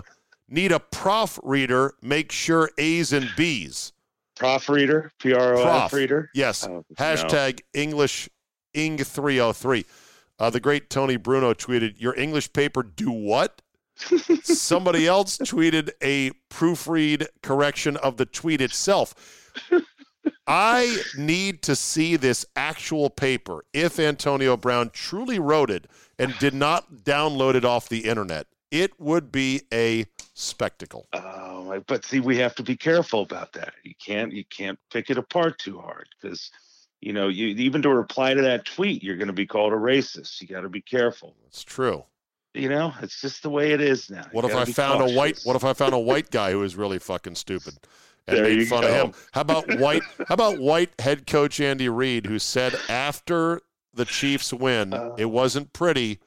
Need 0.48 0.72
a 0.72 0.80
prof 0.80 1.38
reader. 1.42 1.94
Make 2.02 2.32
sure 2.32 2.70
A's 2.76 3.12
and 3.12 3.30
B's. 3.36 3.92
Prof 4.38 4.68
reader, 4.68 5.10
P 5.18 5.32
R 5.32 5.54
O 5.54 5.62
Prof. 5.62 5.82
F 5.84 5.92
reader. 5.92 6.30
Yes. 6.34 6.66
Oh. 6.66 6.84
Hashtag 6.96 7.60
English 7.74 8.28
Ing 8.74 8.98
303. 8.98 9.84
Uh, 10.38 10.50
the 10.50 10.60
great 10.60 10.88
Tony 10.88 11.16
Bruno 11.16 11.52
tweeted, 11.52 11.94
Your 12.00 12.16
English 12.16 12.52
paper 12.52 12.82
do 12.82 13.10
what? 13.10 13.60
Somebody 14.42 15.06
else 15.06 15.38
tweeted 15.38 15.90
a 16.00 16.30
proofread 16.50 17.26
correction 17.42 17.96
of 17.96 18.16
the 18.16 18.26
tweet 18.26 18.60
itself. 18.60 19.14
I 20.46 21.02
need 21.16 21.62
to 21.62 21.74
see 21.74 22.16
this 22.16 22.46
actual 22.54 23.10
paper 23.10 23.64
if 23.72 23.98
Antonio 23.98 24.56
Brown 24.56 24.90
truly 24.90 25.38
wrote 25.38 25.70
it 25.70 25.86
and 26.18 26.38
did 26.38 26.54
not 26.54 27.04
download 27.04 27.54
it 27.54 27.64
off 27.64 27.88
the 27.88 28.04
internet. 28.04 28.46
It 28.70 28.98
would 29.00 29.32
be 29.32 29.62
a 29.72 30.06
spectacle. 30.34 31.06
Oh, 31.12 31.47
my- 31.68 31.78
but 31.80 32.04
see, 32.04 32.20
we 32.20 32.36
have 32.38 32.54
to 32.56 32.62
be 32.62 32.76
careful 32.76 33.22
about 33.22 33.52
that. 33.54 33.74
You 33.84 33.94
can't 34.04 34.32
you 34.32 34.44
can't 34.44 34.78
pick 34.92 35.10
it 35.10 35.18
apart 35.18 35.58
too 35.58 35.78
hard 35.78 36.08
because 36.20 36.50
you 37.00 37.12
know 37.12 37.28
you 37.28 37.48
even 37.48 37.82
to 37.82 37.88
reply 37.90 38.34
to 38.34 38.42
that 38.42 38.64
tweet, 38.64 39.02
you're 39.02 39.16
going 39.16 39.28
to 39.28 39.32
be 39.32 39.46
called 39.46 39.72
a 39.72 39.76
racist. 39.76 40.40
You 40.40 40.48
got 40.48 40.62
to 40.62 40.68
be 40.68 40.80
careful. 40.80 41.34
It's 41.46 41.62
true. 41.62 42.04
You 42.54 42.68
know, 42.70 42.92
it's 43.02 43.20
just 43.20 43.42
the 43.42 43.50
way 43.50 43.72
it 43.72 43.80
is 43.80 44.10
now. 44.10 44.24
What 44.32 44.44
You 44.44 44.50
if 44.50 44.56
I 44.56 44.64
found 44.64 45.02
a 45.08 45.14
white? 45.14 45.40
What 45.44 45.54
if 45.54 45.64
I 45.64 45.74
found 45.74 45.94
a 45.94 45.98
white 45.98 46.30
guy 46.30 46.50
who 46.52 46.62
is 46.64 46.74
really 46.76 46.98
fucking 46.98 47.36
stupid 47.36 47.74
and 48.26 48.36
There 48.38 48.44
made 48.44 48.66
fun 48.66 48.84
of 48.84 48.90
him? 48.90 49.12
How 49.32 49.42
about 49.42 49.78
white? 49.78 50.02
How 50.26 50.34
about 50.34 50.58
white 50.58 50.90
head 51.00 51.26
coach 51.26 51.60
Andy 51.60 51.88
Reid, 51.88 52.26
who 52.26 52.38
said 52.38 52.74
after 52.88 53.60
the 53.94 54.04
Chiefs 54.06 54.52
win, 54.52 54.92
Uh. 54.94 55.14
it 55.18 55.26
wasn't 55.26 55.72
pretty, 55.72 56.18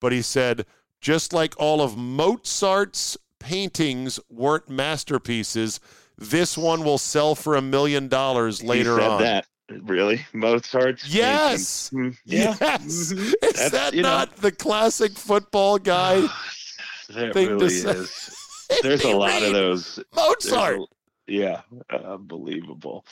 but 0.00 0.12
he 0.12 0.22
said 0.22 0.64
just 1.00 1.32
like 1.32 1.54
all 1.58 1.80
of 1.82 1.96
Mozart's 1.96 3.16
paintings 3.46 4.18
weren't 4.28 4.68
masterpieces, 4.68 5.78
this 6.18 6.58
one 6.58 6.82
will 6.82 6.98
sell 6.98 7.34
for 7.36 7.54
a 7.54 7.62
million 7.62 8.08
dollars 8.08 8.60
later 8.62 8.96
said 8.96 9.08
on. 9.10 9.22
That 9.22 9.46
really, 9.82 10.26
Mozart's. 10.32 11.06
Yes. 11.08 11.90
painting. 11.90 12.12
Mm, 12.12 12.18
Yeah. 12.24 12.56
Yes, 12.60 13.12
mhm. 13.12 13.18
is 13.20 13.34
That's- 13.40 13.70
that 13.70 13.94
you 13.94 14.02
know. 14.02 14.08
not 14.10 14.36
the 14.36 14.50
classic 14.50 15.12
football 15.12 15.78
guy 15.78 16.20
that 17.10 17.32
thing 17.34 17.58
to 17.58 17.70
say? 17.70 17.90
is. 17.90 18.36
There's 18.82 19.04
a 19.04 19.16
lot 19.16 19.42
of 19.42 19.52
those. 19.52 20.00
Mozart. 20.14 20.80
a- 20.80 20.86
yeah, 21.28 21.60
unbelievable. 21.90 23.04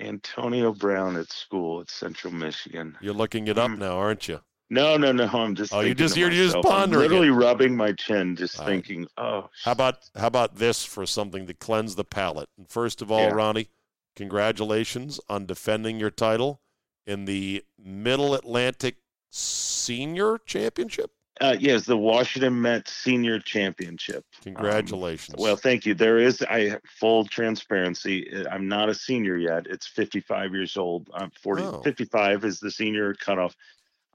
Antonio 0.00 0.72
Brown 0.72 1.16
at 1.16 1.30
school 1.32 1.80
at 1.80 1.90
Central 1.90 2.32
Michigan. 2.32 2.96
You're 3.00 3.14
looking 3.14 3.48
it 3.48 3.58
up 3.58 3.70
Mm. 3.70 3.78
now, 3.78 3.96
aren't 3.98 4.28
you? 4.28 4.40
No, 4.68 4.96
no, 4.96 5.12
no. 5.12 5.26
I'm 5.26 5.54
just. 5.54 5.72
Oh, 5.72 5.80
you 5.80 5.94
just 5.94 6.14
to 6.14 6.20
you're 6.20 6.30
just 6.30 6.56
myself. 6.56 6.66
I'm 6.66 6.72
pondering 6.72 7.04
it. 7.04 7.08
literally 7.08 7.30
rubbing 7.30 7.76
my 7.76 7.92
chin, 7.92 8.34
just 8.36 8.58
All 8.58 8.66
right. 8.66 8.72
thinking, 8.72 9.06
oh, 9.16 9.48
How 9.64 9.72
about 9.72 9.98
how 10.16 10.26
about 10.26 10.56
this 10.56 10.84
for 10.84 11.06
something 11.06 11.46
to 11.46 11.54
cleanse 11.54 11.94
the 11.94 12.04
palate? 12.04 12.48
And 12.58 12.68
first 12.68 13.00
of 13.00 13.10
all, 13.10 13.20
Yeah. 13.20 13.30
Ronnie, 13.34 13.68
congratulations 14.16 15.20
on 15.28 15.46
defending 15.46 16.00
your 16.00 16.10
title 16.10 16.60
in 17.06 17.24
the 17.26 17.64
Middle 17.78 18.34
Atlantic 18.34 18.96
Senior 19.30 20.38
Championship. 20.46 21.10
uh, 21.40 21.54
yes, 21.60 21.84
the 21.84 21.96
Washington 21.96 22.60
Mets 22.60 22.90
Senior 22.92 23.38
Championship. 23.38 24.24
Congratulations. 24.42 25.36
Well, 25.38 25.56
thank 25.56 25.86
you. 25.86 25.94
There 25.94 26.18
is 26.18 26.42
I 26.50 26.78
full 26.98 27.24
transparency. 27.26 28.34
uh, 28.34 28.48
I'm 28.50 28.66
not 28.68 28.88
a 28.88 28.94
senior 28.94 29.36
yet. 29.36 29.66
It's 29.68 29.86
55 29.86 30.52
years 30.54 30.76
old. 30.76 31.08
I'm 31.14 31.30
40. 31.42 31.62
Oh. 31.62 31.82
55 31.82 32.44
is 32.44 32.58
the 32.58 32.70
senior 32.70 33.14
cutoff. 33.14 33.54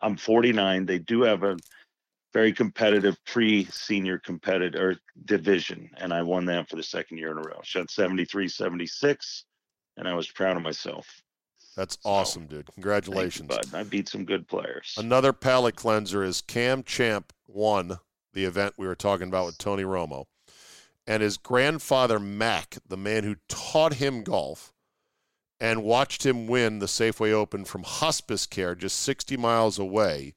I'm 0.02 0.18
49. 0.18 0.86
They 0.86 1.00
do 1.00 1.22
have 1.24 1.44
a 1.44 1.58
very 2.34 2.54
competitive 2.54 3.18
pre-senior 3.26 4.20
competitor 4.20 4.96
division, 5.26 5.90
and 5.98 6.14
I 6.14 6.22
won 6.22 6.46
that 6.46 6.70
for 6.70 6.78
the 6.78 6.84
second 6.84 7.18
year 7.18 7.32
in 7.32 7.38
a 7.38 7.42
row. 7.42 7.60
Shot 7.64 7.92
73, 7.92 8.48
76, 8.48 9.46
and 9.98 10.08
I 10.08 10.14
was 10.14 10.30
proud 10.30 10.58
of 10.58 10.64
myself. 10.64 11.22
That's 11.76 11.98
so, 12.02 12.10
awesome, 12.10 12.44
dude. 12.44 12.66
Thank 12.66 12.68
you, 12.68 12.74
Congratulations. 12.76 13.48
bud. 13.48 13.74
I 13.74 13.84
beat 13.84 14.10
some 14.10 14.26
good 14.26 14.48
players. 14.48 14.96
Another 14.98 15.34
palate 15.34 15.76
cleanser 15.76 16.24
is 16.24 16.42
Cam 16.42 16.84
Champ 16.84 17.34
won 17.48 18.00
the 18.34 18.46
event 18.46 18.76
we 18.78 18.88
were 18.88 18.96
talking 18.96 19.28
about 19.28 19.46
with 19.46 19.58
Tony 19.58 19.84
Romo. 19.84 20.26
And 21.08 21.24
his 21.24 21.38
grandfather, 21.38 22.20
Mac, 22.20 22.78
the 22.88 22.98
man 22.98 23.24
who 23.24 23.36
taught 23.50 23.96
him 23.96 24.24
golf 24.24 24.71
and 25.62 25.84
watched 25.84 26.26
him 26.26 26.48
win 26.48 26.80
the 26.80 26.88
Safeway 26.88 27.32
Open 27.32 27.64
from 27.66 27.84
hospice 27.84 28.48
care 28.48 28.74
just 28.74 29.00
60 29.00 29.38
miles 29.38 29.78
away, 29.78 30.34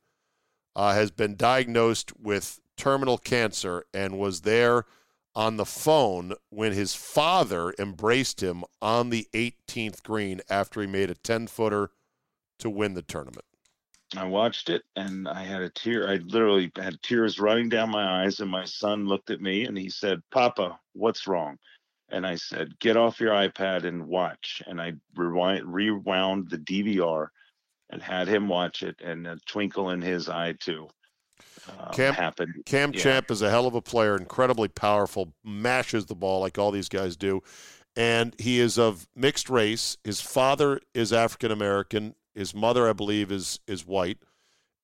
uh, 0.76 0.92
has 0.92 1.10
been 1.10 1.34
diagnosed 1.34 2.12
with 2.20 2.60
terminal 2.76 3.16
cancer 3.16 3.86
and 3.94 4.18
was 4.18 4.42
there 4.42 4.84
on 5.34 5.56
the 5.56 5.64
phone 5.64 6.34
when 6.50 6.72
his 6.72 6.94
father 6.94 7.74
embraced 7.78 8.42
him 8.42 8.64
on 8.82 9.08
the 9.08 9.26
18th 9.32 10.02
green 10.02 10.42
after 10.50 10.82
he 10.82 10.86
made 10.86 11.10
a 11.10 11.14
10 11.14 11.46
footer 11.46 11.90
to 12.58 12.68
win 12.68 12.92
the 12.92 13.02
tournament. 13.02 13.46
I 14.16 14.26
watched 14.26 14.68
it 14.68 14.82
and 14.94 15.26
I 15.26 15.42
had 15.42 15.62
a 15.62 15.70
tear. 15.70 16.08
I 16.08 16.16
literally 16.16 16.70
had 16.76 17.02
tears 17.02 17.40
running 17.40 17.68
down 17.68 17.90
my 17.90 18.22
eyes. 18.22 18.40
And 18.40 18.50
my 18.50 18.64
son 18.64 19.06
looked 19.06 19.30
at 19.30 19.40
me 19.40 19.64
and 19.64 19.76
he 19.76 19.88
said, 19.88 20.22
Papa, 20.30 20.78
what's 20.92 21.26
wrong? 21.26 21.58
And 22.10 22.26
I 22.26 22.36
said, 22.36 22.78
Get 22.78 22.96
off 22.96 23.20
your 23.20 23.32
iPad 23.32 23.84
and 23.84 24.06
watch. 24.06 24.62
And 24.66 24.80
I 24.80 24.94
rewind, 25.16 25.72
rewound 25.72 26.50
the 26.50 26.58
DVR 26.58 27.28
and 27.90 28.02
had 28.02 28.28
him 28.28 28.48
watch 28.48 28.82
it. 28.82 29.00
And 29.02 29.26
a 29.26 29.38
twinkle 29.46 29.90
in 29.90 30.00
his 30.00 30.28
eye, 30.28 30.54
too, 30.60 30.88
um, 31.68 31.92
Cam- 31.92 32.14
happened. 32.14 32.54
Cam 32.66 32.92
Yeah. 32.92 33.00
Champ 33.00 33.30
is 33.30 33.42
a 33.42 33.50
hell 33.50 33.66
of 33.66 33.74
a 33.74 33.82
player, 33.82 34.16
incredibly 34.16 34.68
powerful, 34.68 35.34
mashes 35.42 36.06
the 36.06 36.14
ball 36.14 36.40
like 36.40 36.58
all 36.58 36.70
these 36.70 36.88
guys 36.88 37.16
do. 37.16 37.42
And 37.96 38.34
he 38.38 38.58
is 38.58 38.78
of 38.78 39.06
mixed 39.14 39.48
race. 39.48 39.96
His 40.02 40.20
father 40.20 40.80
is 40.94 41.12
African 41.12 41.52
American. 41.52 42.16
His 42.34 42.54
mother, 42.54 42.88
I 42.88 42.92
believe, 42.92 43.30
is 43.30 43.60
is 43.66 43.86
white. 43.86 44.18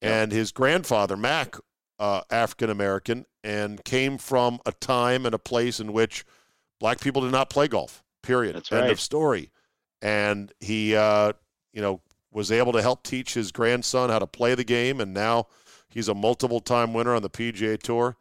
And 0.03 0.33
his 0.33 0.51
grandfather, 0.53 1.17
Mac, 1.17 1.57
uh, 1.99 2.23
African 2.31 2.71
American, 2.71 3.27
and 3.45 3.85
came 3.85 4.17
from 4.17 4.61
a 4.65 4.73
time 4.73 5.27
and 5.27 5.35
a 5.35 5.39
place 5.39 5.79
in 5.79 5.93
which 5.93 6.25
black 6.81 7.01
people 7.01 7.23
did 7.23 7.31
not 7.31 7.49
play 7.51 7.69
golf. 7.69 8.03
Period. 8.23 8.57
That's 8.57 8.73
End 8.73 8.83
right. 8.83 8.91
of 8.91 9.01
story. 9.01 9.51
And 10.03 10.53
he, 10.61 10.97
uh, 10.97 11.35
you 11.73 11.81
know, 11.81 12.01
was 12.33 12.51
able 12.51 12.73
to 12.73 12.83
help 12.83 13.05
teach 13.05 13.35
his 13.35 13.53
grandson 13.53 14.11
how 14.11 14.19
to 14.19 14.27
play 14.27 14.55
the 14.55 14.65
game, 14.65 15.01
and 15.01 15.15
now 15.15 15.47
he's 15.89 16.09
a 16.09 16.15
multiple 16.15 16.61
time 16.61 16.95
winner 16.95 17.15
on 17.15 17.23
the 17.23 17.31
PGA 17.31 17.81
Tour. 17.81 18.17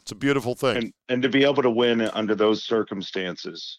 It's 0.00 0.12
a 0.12 0.16
beautiful 0.16 0.54
thing. 0.54 0.76
and 0.76 0.92
and 1.08 1.22
to 1.22 1.28
be 1.28 1.44
able 1.44 1.62
to 1.62 1.70
win 1.70 2.00
under 2.00 2.34
those 2.34 2.64
circumstances 2.64 3.78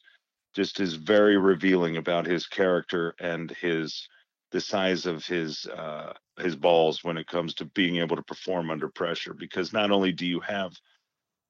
just 0.55 0.79
is 0.79 0.93
very 0.93 1.37
revealing 1.37 1.97
about 1.97 2.25
his 2.25 2.47
character 2.47 3.13
and 3.19 3.51
his 3.51 4.07
the 4.51 4.61
size 4.61 5.05
of 5.05 5.25
his 5.25 5.65
uh 5.65 6.13
his 6.39 6.55
balls 6.55 7.03
when 7.03 7.17
it 7.17 7.27
comes 7.27 7.53
to 7.55 7.65
being 7.65 7.97
able 7.97 8.15
to 8.15 8.23
perform 8.23 8.71
under 8.71 8.87
pressure 8.87 9.33
because 9.33 9.73
not 9.73 9.91
only 9.91 10.13
do 10.13 10.25
you 10.25 10.39
have 10.39 10.71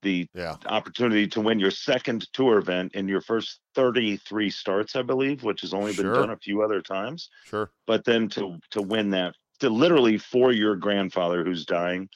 the 0.03 0.27
Yeah. 0.35 0.57
opportunity 0.67 1.27
to 1.29 1.41
win 1.41 1.59
your 1.59 1.71
second 1.71 2.31
tour 2.33 2.59
event 2.59 2.93
in 2.93 3.07
your 3.07 3.21
first 3.21 3.59
33 3.75 4.49
starts, 4.49 4.95
I 4.95 5.01
believe, 5.01 5.43
which 5.43 5.61
has 5.61 5.73
only 5.73 5.93
been 5.95 6.05
Sure. 6.05 6.13
done 6.15 6.29
a 6.29 6.37
few 6.37 6.61
other 6.61 6.81
times. 6.81 7.29
Sure. 7.45 7.71
But 7.87 8.05
then 8.05 8.29
to 8.29 8.59
to 8.71 8.81
win 8.81 9.09
that, 9.11 9.35
to 9.59 9.69
literally 9.69 10.17
for 10.17 10.51
your 10.51 10.75
grandfather 10.75 11.43
who's 11.43 11.65
dying, 11.65 12.09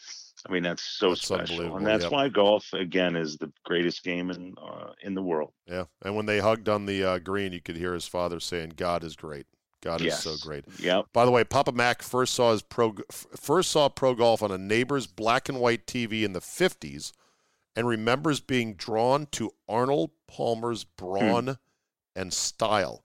I 0.47 0.51
mean 0.51 0.63
that's 0.63 0.83
so 0.83 1.09
That's 1.09 1.21
special, 1.21 1.75
and 1.77 1.85
that's 1.85 2.03
yep. 2.03 2.11
why 2.11 2.29
golf 2.29 2.71
again 2.73 3.15
is 3.15 3.38
the 3.38 3.51
greatest 3.65 4.03
game 4.03 4.29
in 4.29 4.53
uh, 4.61 4.91
in 5.01 5.15
the 5.15 5.23
world. 5.23 5.53
Yeah. 5.65 5.85
And 6.03 6.15
when 6.15 6.25
they 6.27 6.39
hugged 6.39 6.69
on 6.69 6.85
the 6.85 7.03
uh, 7.03 7.19
green, 7.19 7.53
you 7.53 7.61
could 7.61 7.77
hear 7.77 7.93
his 7.93 8.07
father 8.07 8.39
saying, 8.39 8.73
"God 8.75 9.03
is 9.03 9.15
great. 9.15 9.47
God 9.81 10.01
is 10.01 10.17
so 10.19 10.35
great." 10.41 10.65
Yep. 10.79 11.07
By 11.13 11.25
the 11.25 11.31
way, 11.31 11.43
Papa 11.43 11.71
Mac 11.71 12.01
first 12.01 12.33
saw 12.33 12.51
his 12.51 12.61
pro 12.61 12.95
first 13.11 13.71
saw 13.71 13.89
pro 13.89 14.13
golf 14.15 14.41
on 14.43 14.51
a 14.51 14.57
neighbor's 14.57 15.07
black 15.07 15.49
and 15.49 15.59
white 15.59 15.85
TV 15.88 16.23
in 16.23 16.33
the 16.33 16.41
50s 16.41 17.11
and 17.78 17.88
remembers 17.88 18.39
being 18.39 18.73
drawn 18.73 19.28
to 19.28 19.53
Arnold 19.69 20.09
Palmer's 20.28 20.84
brawn 20.84 21.45
hmm. 21.45 21.51
and 22.15 22.34
style. 22.34 23.03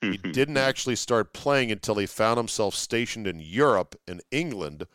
He 0.00 0.10
hmm, 0.10 0.14
hmm, 0.14 0.30
didn't 0.30 0.56
actually 0.56 0.94
start 0.94 1.32
playing 1.32 1.72
until 1.72 1.96
he 1.96 2.06
found 2.06 2.38
himself 2.38 2.76
stationed 2.76 3.26
in 3.26 3.40
Europe 3.40 4.00
and 4.06 4.22
England, 4.30 4.86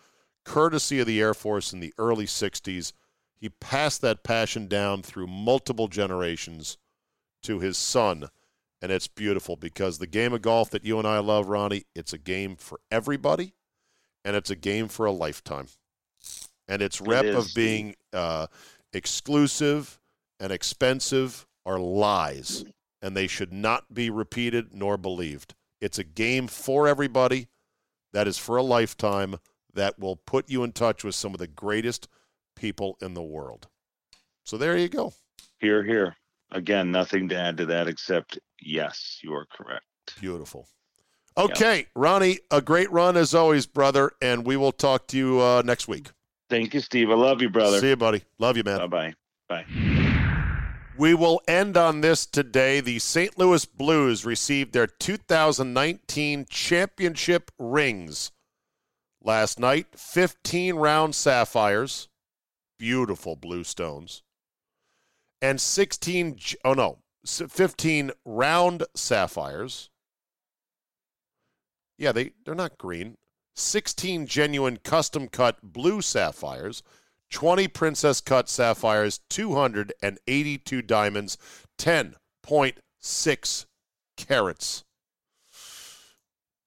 courtesy 0.46 1.02
of 1.02 1.08
the 1.08 1.20
Air 1.20 1.34
Force 1.34 1.74
in 1.74 1.82
the 1.82 1.94
early 1.98 2.26
60s. 2.26 2.94
He 3.36 3.50
passed 3.50 4.02
that 4.02 4.24
passion 4.24 4.68
down 4.68 5.04
through 5.04 5.28
multiple 5.28 5.90
generations 5.90 6.78
to 7.44 7.60
his 7.60 7.78
son. 7.78 8.30
And 8.82 8.92
it's 8.94 9.08
beautiful 9.08 9.58
because 9.58 9.98
the 9.98 10.08
game 10.08 10.32
of 10.32 10.42
golf 10.42 10.70
that 10.70 10.86
you 10.86 11.00
and 11.00 11.08
I 11.08 11.20
love, 11.20 11.50
Ronnie, 11.50 11.84
it's 11.94 12.14
a 12.14 12.18
game 12.18 12.56
for 12.56 12.80
everybody 12.90 13.54
and 14.24 14.38
it's 14.38 14.50
a 14.50 14.56
game 14.56 14.88
for 14.88 15.06
a 15.06 15.12
lifetime. 15.12 15.68
And 16.70 16.82
its 16.82 17.02
rep 17.02 17.26
of 17.26 17.48
being 17.56 17.96
uh, 18.14 18.48
exclusive 18.98 20.00
and 20.40 20.52
expensive 20.52 21.46
are 21.66 21.80
lies, 21.80 22.66
and 23.02 23.16
they 23.16 23.28
should 23.28 23.54
not 23.54 23.94
be 23.94 24.10
repeated 24.10 24.74
nor 24.74 24.98
believed. 24.98 25.56
It's 25.80 26.00
a 26.00 26.04
game 26.04 26.48
for 26.48 26.88
everybody 26.88 27.48
that 28.14 28.28
is 28.28 28.38
for 28.38 28.58
a 28.58 28.64
lifetime 28.64 29.38
that 29.74 30.00
will 30.00 30.16
put 30.16 30.50
you 30.50 30.64
in 30.64 30.72
touch 30.72 31.04
with 31.04 31.16
some 31.16 31.34
of 31.34 31.40
the 31.40 31.48
greatest 31.48 32.08
people 32.56 32.98
in 33.02 33.14
the 33.14 33.22
world. 33.22 33.68
So 34.44 34.58
there 34.58 34.76
you 34.76 34.90
go. 34.90 35.14
Here, 35.60 35.84
here. 35.84 36.16
Again, 36.52 36.92
nothing 36.92 37.30
to 37.30 37.36
add 37.36 37.58
to 37.58 37.66
that 37.68 37.88
except 37.88 38.40
yes, 38.62 39.20
you 39.22 39.34
are 39.34 39.46
correct. 39.46 39.86
Beautiful. 40.20 40.68
Okay, 41.38 41.86
Ronnie, 41.96 42.40
a 42.50 42.62
great 42.62 42.92
run 42.92 43.16
as 43.16 43.36
always, 43.36 43.68
brother, 43.68 44.12
and 44.22 44.44
we 44.44 44.58
will 44.58 44.72
talk 44.72 45.08
to 45.08 45.18
you 45.18 45.40
uh, 45.40 45.62
next 45.64 45.88
week. 45.88 46.08
Thank 46.50 46.74
you, 46.74 46.80
Steve. 46.80 47.10
I 47.10 47.16
love 47.16 47.42
you, 47.42 47.50
brother. 47.50 47.80
See 47.80 47.90
you, 47.90 47.96
buddy. 47.96 48.24
Love 48.40 48.58
you, 48.58 48.64
man. 48.64 48.78
Bye 48.78 49.14
bye. 49.50 49.64
Bye. 49.66 49.66
We 50.98 51.14
will 51.14 51.42
end 51.48 51.78
on 51.78 52.02
this 52.02 52.26
today. 52.26 52.80
The 52.80 53.00
St. 53.00 53.38
Louis 53.38 53.66
Blues 53.66 54.26
received 54.26 54.74
their 54.74 54.88
2019 54.88 56.48
championship 56.50 57.52
rings 57.60 58.32
last 59.22 59.60
night 59.60 59.88
15 59.96 60.76
round 60.76 61.14
sapphires, 61.14 62.08
beautiful 62.80 63.36
blue 63.36 63.64
stones, 63.64 64.24
and 65.42 65.62
16, 65.62 66.40
oh 66.66 66.74
no, 66.74 66.98
15 67.26 68.12
round 68.26 68.84
sapphires. 68.96 69.90
Yeah, 72.00 72.12
they, 72.12 72.32
they're 72.46 72.56
not 72.56 72.78
green. 72.78 73.18
16 73.58 74.28
genuine 74.28 74.78
custom 74.78 75.28
cut 75.28 75.58
blue 75.64 76.02
sapphires, 76.02 76.84
20 77.32 77.68
princess 77.68 78.22
cut 78.22 78.50
sapphires, 78.50 79.20
282 79.30 80.82
diamonds, 80.84 81.38
10.6 81.78 83.66
carats. 84.16 84.84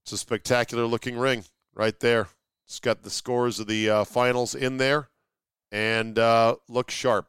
It's 0.03 0.13
a 0.13 0.19
spectacular 0.19 0.85
looking 0.85 1.17
ring 1.17 1.45
right 1.75 1.99
there. 2.01 2.29
It's 2.67 2.81
got 2.81 3.03
the 3.03 3.11
scores 3.11 3.61
of 3.61 3.69
the 3.69 3.89
uh, 3.89 4.05
finals 4.05 4.55
in 4.55 4.79
there 4.79 5.09
and 5.71 6.19
uh, 6.19 6.57
looks 6.69 6.95
sharp. 6.95 7.29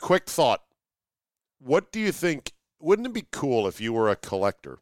Quick 0.00 0.28
thought. 0.28 0.62
What 1.60 1.92
do 1.92 2.00
you 2.00 2.10
think? 2.10 2.52
Wouldn't 2.80 3.06
it 3.06 3.12
be 3.12 3.26
cool 3.30 3.68
if 3.68 3.80
you 3.80 3.92
were 3.92 4.10
a 4.10 4.16
collector 4.16 4.80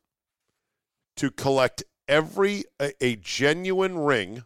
to 1.17 1.31
collect 1.31 1.85
every 2.11 2.65
a, 2.81 2.93
a 3.03 3.17
genuine 3.17 3.97
ring 3.97 4.45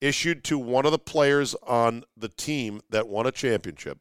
issued 0.00 0.44
to 0.44 0.58
one 0.58 0.84
of 0.84 0.92
the 0.92 0.98
players 0.98 1.56
on 1.66 2.04
the 2.16 2.28
team 2.28 2.82
that 2.90 3.08
won 3.08 3.26
a 3.26 3.32
championship. 3.32 3.98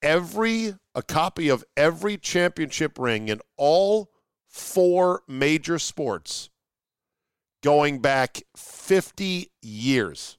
Every 0.00 0.76
a 0.94 1.02
copy 1.02 1.48
of 1.48 1.64
every 1.76 2.16
championship 2.16 2.98
ring 2.98 3.28
in 3.28 3.40
all 3.56 4.12
four 4.48 5.22
major 5.26 5.78
sports 5.78 6.48
going 7.62 7.98
back 7.98 8.42
50 8.56 9.50
years. 9.60 10.38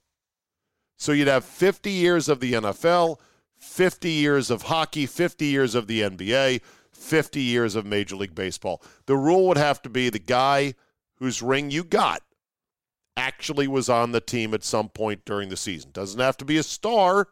So 0.96 1.12
you'd 1.12 1.28
have 1.28 1.44
50 1.44 1.90
years 1.90 2.28
of 2.28 2.40
the 2.40 2.54
NFL 2.54 3.18
50 3.58 4.08
years 4.08 4.50
of 4.50 4.62
hockey 4.62 5.04
50 5.04 5.44
years 5.44 5.74
of 5.74 5.88
the 5.88 6.00
NBA 6.00 6.62
50 6.92 7.40
years 7.40 7.74
of 7.74 7.86
Major 7.86 8.16
League 8.16 8.34
Baseball. 8.34 8.82
The 9.06 9.16
rule 9.16 9.46
would 9.48 9.56
have 9.56 9.82
to 9.82 9.88
be 9.88 10.10
the 10.10 10.18
guy 10.18 10.74
whose 11.18 11.42
ring 11.42 11.70
you 11.70 11.84
got 11.84 12.22
actually 13.16 13.66
was 13.66 13.88
on 13.88 14.12
the 14.12 14.20
team 14.20 14.54
at 14.54 14.64
some 14.64 14.88
point 14.88 15.24
during 15.24 15.48
the 15.48 15.56
season. 15.56 15.90
Doesn't 15.92 16.20
have 16.20 16.36
to 16.38 16.44
be 16.44 16.56
a 16.56 16.62
star. 16.62 17.28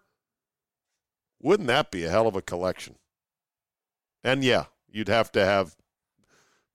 Wouldn't 1.41 1.69
that 1.69 1.91
be 1.91 2.05
a 2.05 2.11
hell 2.11 2.27
of 2.27 2.35
a 2.35 2.43
collection? 2.43 2.97
And 4.25 4.43
yeah, 4.43 4.65
you'd 4.91 5.09
have 5.09 5.31
to 5.33 5.45
have 5.45 5.77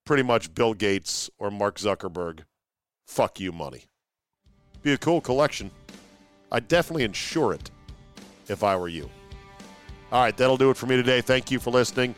pretty 0.05 0.23
much 0.23 0.53
Bill 0.53 0.73
Gates 0.73 1.29
or 1.37 1.51
Mark 1.51 1.77
Zuckerberg 1.77 2.41
fuck 3.05 3.39
you 3.39 3.51
money. 3.51 3.85
Be 4.81 4.93
a 4.93 4.97
cool 4.97 5.19
collection. 5.19 5.69
I'd 6.51 6.67
definitely 6.67 7.03
insure 7.03 7.53
it 7.53 7.69
if 8.47 8.63
I 8.63 8.75
were 8.75 8.87
you. 8.87 9.09
All 10.11 10.21
right, 10.21 10.35
that'll 10.35 10.57
do 10.57 10.69
it 10.69 10.77
for 10.77 10.85
me 10.85 10.95
today. 10.95 11.21
Thank 11.21 11.51
you 11.51 11.59
for 11.59 11.71
listening. 11.71 12.15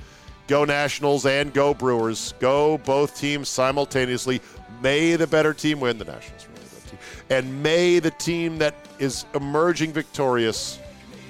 Go 0.48 0.66
Nationals 0.66 1.26
and 1.26 1.54
go 1.54 1.74
Brewers. 1.74 2.34
Go 2.40 2.78
both 2.80 3.18
teams 3.18 3.50
simultaneously. 3.50 4.42
May 4.84 5.16
the 5.16 5.26
better 5.26 5.54
team 5.54 5.80
win. 5.80 5.98
The 5.98 6.06
Nationals 6.06 6.46
really 6.50 6.68
good 6.70 6.90
team. 6.90 7.00
And 7.30 7.64
may 7.64 8.00
the 8.00 8.12
team 8.12 8.58
that 8.58 8.76
is 9.00 9.26
emerging 9.34 9.94
victorious, 9.94 10.78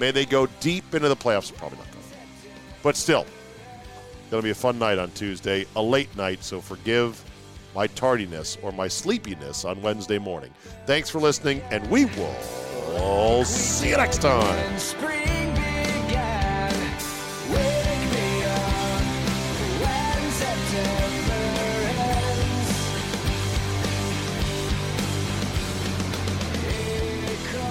may 0.00 0.10
they 0.10 0.26
go 0.26 0.46
deep 0.60 0.92
into 0.92 1.08
the 1.08 1.16
playoffs. 1.16 1.56
Probably 1.56 1.78
not 1.78 1.90
going. 1.92 2.04
But 2.82 2.96
still, 2.96 3.24
going 4.30 4.42
to 4.42 4.44
be 4.44 4.50
a 4.50 4.54
fun 4.54 4.78
night 4.78 4.98
on 4.98 5.12
Tuesday, 5.12 5.66
a 5.76 5.82
late 5.82 6.14
night, 6.16 6.42
so 6.42 6.60
forgive 6.60 7.22
my 7.76 7.86
tardiness 7.86 8.58
or 8.60 8.72
my 8.72 8.88
sleepiness 8.88 9.64
on 9.64 9.80
Wednesday 9.80 10.18
morning. 10.18 10.50
Thanks 10.86 11.08
for 11.08 11.20
listening, 11.20 11.62
and 11.70 11.88
we 11.88 12.06
will 12.06 13.44
see 13.44 13.90
you 13.90 13.96
next 13.96 14.20
time. 14.20 14.78